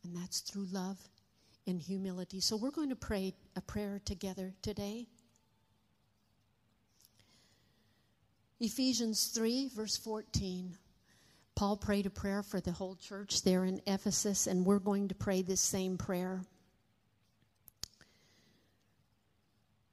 and 0.03 0.17
that's 0.17 0.41
through 0.41 0.67
love 0.73 0.99
and 1.67 1.81
humility. 1.81 2.41
So 2.41 2.57
we're 2.57 2.71
going 2.71 2.91
to 2.91 2.97
pray 2.97 3.35
a 3.57 3.61
prayer 3.61 4.01
together 4.05 4.55
today. 4.63 5.07
Ephesians 8.59 9.27
3, 9.29 9.69
verse 9.75 9.97
14. 9.97 10.77
Paul 11.55 11.77
prayed 11.77 12.07
a 12.07 12.11
prayer 12.11 12.43
for 12.43 12.61
the 12.61 12.73
whole 12.73 12.97
church 12.97 13.43
there 13.43 13.65
in 13.65 13.81
Ephesus, 13.87 14.47
and 14.47 14.65
we're 14.65 14.79
going 14.79 15.09
to 15.09 15.15
pray 15.15 15.43
this 15.43 15.61
same 15.61 15.99
prayer. 15.99 16.43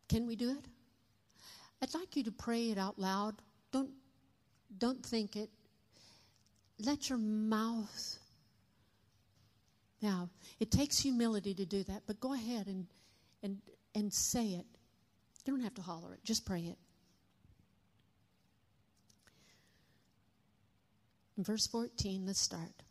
Can 0.09 0.27
we 0.27 0.35
do 0.35 0.51
it? 0.51 0.65
I'd 1.81 1.93
like 1.93 2.15
you 2.15 2.23
to 2.23 2.31
pray 2.31 2.71
it 2.71 2.77
out 2.77 2.97
loud. 2.97 3.35
Don't, 3.71 3.91
don't 4.77 5.05
think 5.05 5.35
it. 5.35 5.49
Let 6.79 7.09
your 7.09 7.19
mouth. 7.19 8.19
Now, 10.01 10.29
it 10.59 10.71
takes 10.71 10.99
humility 10.99 11.53
to 11.55 11.65
do 11.65 11.83
that, 11.83 12.03
but 12.05 12.19
go 12.19 12.33
ahead 12.33 12.67
and, 12.67 12.85
and, 13.41 13.57
and 13.95 14.13
say 14.13 14.49
it. 14.49 14.65
You 15.45 15.53
don't 15.53 15.61
have 15.61 15.73
to 15.75 15.81
holler 15.81 16.13
it, 16.13 16.23
just 16.23 16.45
pray 16.45 16.61
it. 16.61 16.77
In 21.37 21.43
verse 21.43 21.67
14, 21.67 22.25
let's 22.25 22.39
start. 22.39 22.83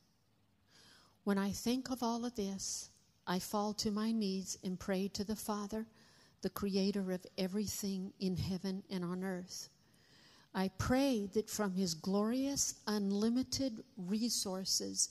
When 1.24 1.38
I 1.38 1.50
think 1.50 1.90
of 1.90 2.02
all 2.02 2.24
of 2.24 2.36
this, 2.36 2.90
I 3.26 3.40
fall 3.40 3.72
to 3.74 3.90
my 3.90 4.12
knees 4.12 4.56
and 4.62 4.78
pray 4.78 5.08
to 5.08 5.24
the 5.24 5.34
Father, 5.34 5.86
the 6.42 6.50
creator 6.50 7.10
of 7.10 7.26
everything 7.36 8.12
in 8.20 8.36
heaven 8.36 8.84
and 8.88 9.04
on 9.04 9.24
earth. 9.24 9.68
I 10.54 10.70
pray 10.78 11.28
that 11.34 11.50
from 11.50 11.74
his 11.74 11.94
glorious, 11.94 12.76
unlimited 12.86 13.82
resources, 13.96 15.10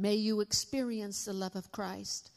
May 0.00 0.14
you 0.14 0.40
experience 0.40 1.24
the 1.24 1.32
love 1.32 1.56
of 1.56 1.72
Christ, 1.72 2.30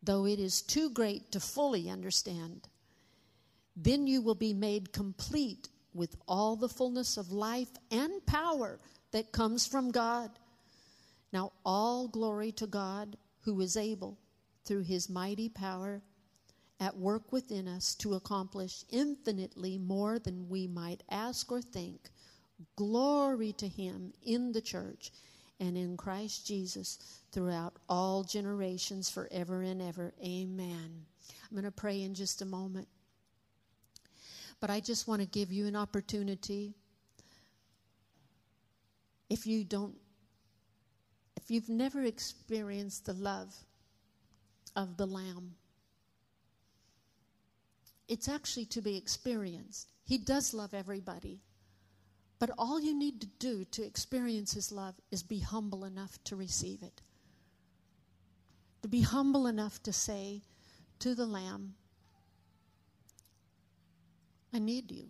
though 0.00 0.26
it 0.26 0.38
is 0.38 0.62
too 0.62 0.90
great 0.90 1.32
to 1.32 1.40
fully 1.40 1.90
understand. 1.90 2.68
Then 3.76 4.06
you 4.06 4.22
will 4.22 4.36
be 4.36 4.54
made 4.54 4.92
complete 4.92 5.68
with 5.92 6.16
all 6.28 6.54
the 6.54 6.68
fullness 6.68 7.16
of 7.16 7.32
life 7.32 7.70
and 7.90 8.24
power 8.26 8.78
that 9.10 9.32
comes 9.32 9.66
from 9.66 9.90
God. 9.90 10.30
Now, 11.32 11.50
all 11.66 12.06
glory 12.06 12.52
to 12.52 12.66
God 12.68 13.16
who 13.40 13.60
is 13.60 13.76
able, 13.76 14.16
through 14.64 14.82
his 14.82 15.10
mighty 15.10 15.48
power, 15.48 16.00
at 16.78 16.96
work 16.96 17.32
within 17.32 17.66
us 17.66 17.96
to 17.96 18.14
accomplish 18.14 18.84
infinitely 18.90 19.78
more 19.78 20.20
than 20.20 20.48
we 20.48 20.68
might 20.68 21.02
ask 21.10 21.50
or 21.50 21.60
think. 21.60 22.10
Glory 22.76 23.52
to 23.54 23.66
him 23.66 24.12
in 24.22 24.52
the 24.52 24.60
church 24.60 25.10
and 25.60 25.76
in 25.76 25.96
Christ 25.96 26.46
Jesus 26.46 26.98
throughout 27.32 27.74
all 27.88 28.22
generations, 28.22 29.10
forever 29.10 29.62
and 29.62 29.82
ever. 29.82 30.12
Amen. 30.22 31.04
I'm 31.50 31.56
going 31.56 31.64
to 31.64 31.70
pray 31.70 32.02
in 32.02 32.14
just 32.14 32.42
a 32.42 32.44
moment. 32.44 32.88
But 34.60 34.70
I 34.70 34.80
just 34.80 35.08
want 35.08 35.20
to 35.20 35.26
give 35.26 35.52
you 35.52 35.66
an 35.66 35.76
opportunity. 35.76 36.74
If 39.30 39.46
you 39.46 39.64
don't, 39.64 39.94
if 41.36 41.50
you've 41.50 41.68
never 41.68 42.02
experienced 42.02 43.06
the 43.06 43.12
love 43.14 43.54
of 44.74 44.96
the 44.96 45.06
Lamb, 45.06 45.54
it's 48.08 48.28
actually 48.28 48.64
to 48.66 48.80
be 48.80 48.96
experienced. 48.96 49.90
He 50.04 50.18
does 50.18 50.54
love 50.54 50.72
everybody. 50.72 51.40
But 52.38 52.50
all 52.56 52.80
you 52.80 52.96
need 52.96 53.20
to 53.20 53.26
do 53.38 53.64
to 53.72 53.82
experience 53.82 54.52
His 54.52 54.70
love 54.70 54.94
is 55.10 55.22
be 55.22 55.40
humble 55.40 55.84
enough 55.84 56.22
to 56.24 56.36
receive 56.36 56.82
it. 56.82 57.02
To 58.82 58.88
be 58.88 59.00
humble 59.00 59.46
enough 59.46 59.82
to 59.82 59.92
say 59.92 60.42
to 61.00 61.14
the 61.14 61.26
Lamb, 61.26 61.74
I 64.52 64.58
need 64.58 64.90
you. 64.90 65.08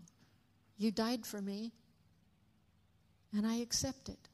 You 0.78 0.90
died 0.90 1.26
for 1.26 1.40
me, 1.40 1.72
and 3.36 3.46
I 3.46 3.56
accept 3.56 4.08
it. 4.08 4.28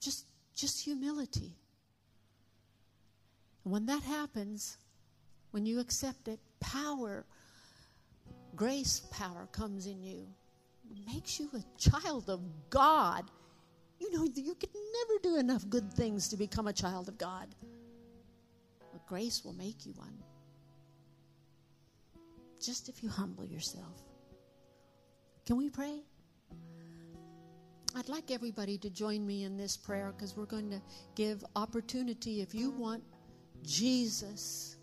Just, 0.00 0.26
just 0.54 0.82
humility. 0.82 1.54
And 3.64 3.72
when 3.72 3.86
that 3.86 4.02
happens, 4.02 4.78
when 5.50 5.66
you 5.66 5.80
accept 5.80 6.28
it, 6.28 6.40
power, 6.60 7.24
grace 8.56 9.02
power 9.10 9.48
comes 9.52 9.86
in 9.86 10.02
you. 10.02 10.26
Makes 11.06 11.40
you 11.40 11.50
a 11.54 11.62
child 11.78 12.28
of 12.28 12.40
God. 12.70 13.30
You 13.98 14.12
know, 14.12 14.24
you 14.24 14.54
can 14.54 14.70
never 14.72 15.20
do 15.22 15.36
enough 15.36 15.68
good 15.68 15.92
things 15.92 16.28
to 16.28 16.36
become 16.36 16.66
a 16.66 16.72
child 16.72 17.08
of 17.08 17.18
God. 17.18 17.48
But 18.92 19.06
grace 19.06 19.44
will 19.44 19.52
make 19.52 19.86
you 19.86 19.92
one 19.92 20.16
just 22.60 22.88
if 22.88 23.02
you 23.02 23.08
humble 23.08 23.44
yourself. 23.44 24.02
Can 25.46 25.56
we 25.56 25.70
pray? 25.70 26.02
I'd 27.96 28.08
like 28.08 28.30
everybody 28.30 28.78
to 28.78 28.90
join 28.90 29.26
me 29.26 29.44
in 29.44 29.56
this 29.56 29.76
prayer 29.76 30.12
because 30.16 30.36
we're 30.36 30.44
going 30.44 30.70
to 30.70 30.80
give 31.16 31.44
opportunity 31.56 32.40
if 32.40 32.54
you 32.54 32.70
want 32.70 33.02
Jesus, 33.64 34.76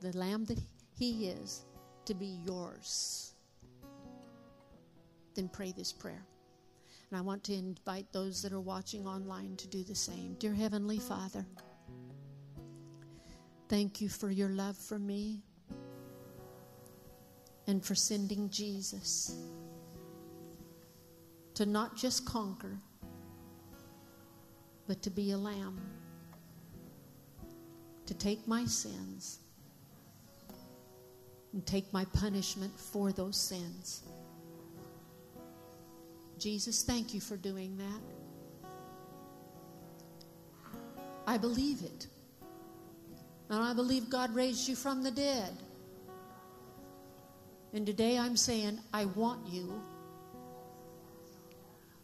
the 0.00 0.16
Lamb 0.16 0.44
that 0.44 0.60
He 0.96 1.26
is, 1.26 1.64
to 2.04 2.14
be 2.14 2.38
yours. 2.46 3.31
Then 5.34 5.48
pray 5.48 5.72
this 5.72 5.92
prayer. 5.92 6.24
And 7.10 7.18
I 7.18 7.22
want 7.22 7.44
to 7.44 7.54
invite 7.54 8.06
those 8.12 8.42
that 8.42 8.52
are 8.52 8.60
watching 8.60 9.06
online 9.06 9.56
to 9.56 9.68
do 9.68 9.82
the 9.82 9.94
same. 9.94 10.34
Dear 10.38 10.54
Heavenly 10.54 10.98
Father, 10.98 11.44
thank 13.68 14.00
you 14.00 14.08
for 14.08 14.30
your 14.30 14.48
love 14.48 14.76
for 14.76 14.98
me 14.98 15.42
and 17.66 17.84
for 17.84 17.94
sending 17.94 18.48
Jesus 18.50 19.36
to 21.54 21.66
not 21.66 21.96
just 21.96 22.24
conquer, 22.24 22.78
but 24.86 25.02
to 25.02 25.10
be 25.10 25.32
a 25.32 25.36
lamb, 25.38 25.80
to 28.06 28.14
take 28.14 28.46
my 28.48 28.64
sins 28.64 29.40
and 31.52 31.64
take 31.66 31.92
my 31.92 32.04
punishment 32.06 32.72
for 32.78 33.12
those 33.12 33.36
sins. 33.36 34.02
Jesus, 36.42 36.82
thank 36.82 37.14
you 37.14 37.20
for 37.20 37.36
doing 37.36 37.76
that. 37.76 38.00
I 41.24 41.38
believe 41.38 41.84
it. 41.84 42.08
And 43.48 43.62
I 43.62 43.72
believe 43.72 44.10
God 44.10 44.34
raised 44.34 44.68
you 44.68 44.74
from 44.74 45.04
the 45.04 45.12
dead. 45.12 45.52
And 47.72 47.86
today 47.86 48.18
I'm 48.18 48.36
saying, 48.36 48.80
I 48.92 49.04
want 49.04 49.46
you. 49.46 49.80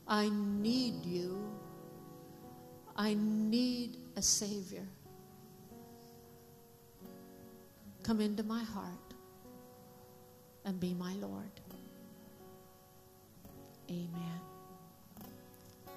I 0.07 0.31
need 0.31 1.05
you. 1.05 1.43
I 2.97 3.17
need 3.19 3.97
a 4.15 4.23
Savior. 4.23 4.87
Come 8.05 8.21
into 8.21 8.45
my 8.45 8.63
heart 8.63 9.15
and 10.65 10.79
be 10.79 10.95
my 10.95 11.15
Lord. 11.15 11.51
Amen. 13.91 14.41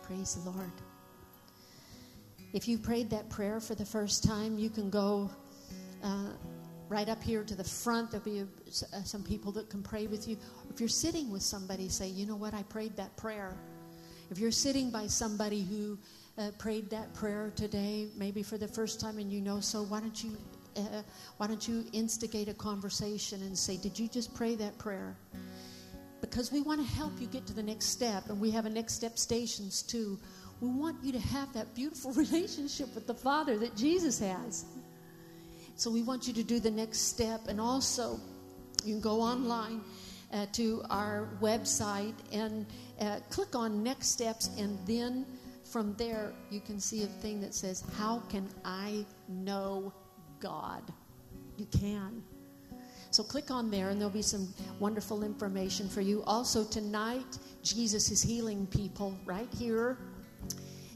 Praise 0.01 0.35
the 0.35 0.49
Lord. 0.49 0.71
If 2.53 2.67
you 2.67 2.77
prayed 2.77 3.09
that 3.09 3.29
prayer 3.29 3.59
for 3.59 3.75
the 3.75 3.85
first 3.85 4.23
time, 4.23 4.57
you 4.57 4.69
can 4.69 4.89
go 4.89 5.29
uh, 6.03 6.29
right 6.89 7.07
up 7.07 7.21
here 7.23 7.43
to 7.43 7.55
the 7.55 7.63
front. 7.63 8.11
There'll 8.11 8.25
be 8.25 8.39
a, 8.39 8.43
uh, 8.43 9.03
some 9.03 9.23
people 9.23 9.51
that 9.53 9.69
can 9.69 9.81
pray 9.81 10.07
with 10.07 10.27
you. 10.27 10.37
If 10.69 10.79
you're 10.79 10.89
sitting 10.89 11.31
with 11.31 11.41
somebody, 11.41 11.87
say, 11.89 12.07
you 12.07 12.25
know 12.25 12.35
what, 12.35 12.53
I 12.53 12.63
prayed 12.63 12.95
that 12.97 13.15
prayer. 13.17 13.55
If 14.29 14.39
you're 14.39 14.51
sitting 14.51 14.91
by 14.91 15.07
somebody 15.07 15.63
who 15.63 15.97
uh, 16.37 16.51
prayed 16.57 16.89
that 16.89 17.13
prayer 17.13 17.51
today, 17.55 18.07
maybe 18.17 18.43
for 18.43 18.57
the 18.57 18.67
first 18.67 18.99
time, 18.99 19.17
and 19.17 19.31
you 19.31 19.41
know, 19.41 19.59
so 19.59 19.83
why 19.83 19.99
don't 19.99 20.23
you 20.23 20.37
uh, 20.77 21.01
why 21.35 21.47
don't 21.47 21.67
you 21.67 21.83
instigate 21.91 22.47
a 22.47 22.53
conversation 22.53 23.41
and 23.41 23.57
say, 23.57 23.75
did 23.75 23.99
you 23.99 24.07
just 24.07 24.33
pray 24.33 24.55
that 24.55 24.77
prayer? 24.77 25.17
Because 26.21 26.51
we 26.51 26.61
want 26.61 26.79
to 26.79 26.87
help 26.95 27.19
you 27.19 27.27
get 27.27 27.45
to 27.47 27.53
the 27.53 27.63
next 27.63 27.87
step, 27.87 28.29
and 28.29 28.39
we 28.39 28.51
have 28.51 28.65
a 28.65 28.69
next 28.69 28.93
step 28.93 29.17
stations 29.17 29.81
too. 29.81 30.19
We 30.61 30.69
want 30.69 31.03
you 31.03 31.11
to 31.11 31.19
have 31.19 31.51
that 31.53 31.73
beautiful 31.73 32.13
relationship 32.23 32.93
with 32.93 33.07
the 33.07 33.15
Father 33.15 33.57
that 33.57 33.75
Jesus 33.75 34.19
has. 34.19 34.65
So 35.75 35.89
we 35.89 36.03
want 36.03 36.27
you 36.27 36.33
to 36.35 36.43
do 36.43 36.59
the 36.59 36.69
next 36.69 36.99
step. 37.07 37.47
And 37.47 37.59
also, 37.59 38.19
you 38.85 38.93
can 38.93 39.01
go 39.01 39.19
online 39.19 39.81
uh, 40.31 40.45
to 40.53 40.83
our 40.89 41.29
website 41.41 42.13
and 42.31 42.65
uh, 42.99 43.19
click 43.31 43.55
on 43.55 43.81
next 43.81 44.09
steps. 44.09 44.51
And 44.59 44.77
then 44.85 45.25
from 45.63 45.95
there, 45.95 46.33
you 46.51 46.59
can 46.59 46.79
see 46.79 47.03
a 47.03 47.07
thing 47.07 47.41
that 47.41 47.55
says, 47.55 47.83
How 47.97 48.19
can 48.29 48.47
I 48.63 49.05
know 49.27 49.91
God? 50.39 50.83
You 51.57 51.65
can. 51.65 52.23
So 53.11 53.23
click 53.23 53.51
on 53.51 53.69
there, 53.69 53.89
and 53.89 53.99
there'll 53.99 54.09
be 54.09 54.21
some 54.21 54.53
wonderful 54.79 55.23
information 55.23 55.89
for 55.89 55.99
you. 55.99 56.23
Also, 56.25 56.63
tonight, 56.63 57.37
Jesus 57.61 58.09
is 58.09 58.21
healing 58.21 58.65
people 58.67 59.17
right 59.25 59.49
here 59.57 59.97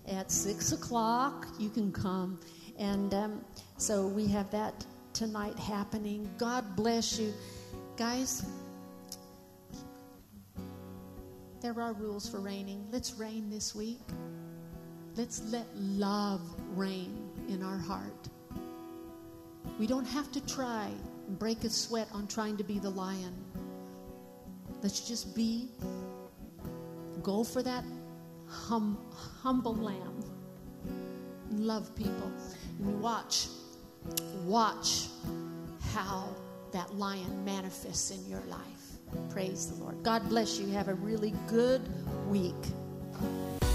at 0.07 0.31
6 0.31 0.71
o'clock. 0.71 1.45
You 1.59 1.69
can 1.69 1.91
come. 1.91 2.39
And 2.79 3.13
um, 3.13 3.45
so 3.77 4.07
we 4.07 4.27
have 4.27 4.49
that 4.51 4.85
tonight 5.11 5.59
happening. 5.59 6.29
God 6.37 6.75
bless 6.77 7.19
you. 7.19 7.33
Guys, 7.97 8.45
there 11.61 11.77
are 11.81 11.91
rules 11.93 12.29
for 12.29 12.39
reigning. 12.39 12.87
Let's 12.91 13.15
reign 13.15 13.49
this 13.49 13.75
week. 13.75 13.99
Let's 15.17 15.41
let 15.51 15.67
love 15.75 16.41
reign 16.75 17.29
in 17.49 17.61
our 17.61 17.77
heart. 17.77 18.29
We 19.79 19.85
don't 19.85 20.05
have 20.05 20.31
to 20.31 20.45
try 20.45 20.91
and 21.27 21.39
break 21.39 21.63
a 21.63 21.69
sweat 21.69 22.07
on 22.13 22.27
trying 22.27 22.57
to 22.57 22.63
be 22.63 22.79
the 22.79 22.89
lion. 22.89 23.33
Let's 24.81 25.07
just 25.07 25.35
be, 25.35 25.69
go 27.23 27.43
for 27.43 27.63
that 27.63 27.83
hum, 28.47 28.97
humble 29.41 29.75
lamb. 29.75 30.23
Love 31.51 31.95
people. 31.95 32.31
And 32.79 33.01
watch, 33.01 33.47
watch 34.43 35.07
how 35.93 36.29
that 36.71 36.93
lion 36.95 37.45
manifests 37.45 38.11
in 38.11 38.29
your 38.29 38.43
life. 38.47 39.29
Praise 39.29 39.67
the 39.67 39.81
Lord. 39.81 40.03
God 40.03 40.27
bless 40.29 40.59
you. 40.59 40.67
Have 40.71 40.89
a 40.89 40.95
really 40.95 41.33
good 41.47 41.81
week. 42.27 42.53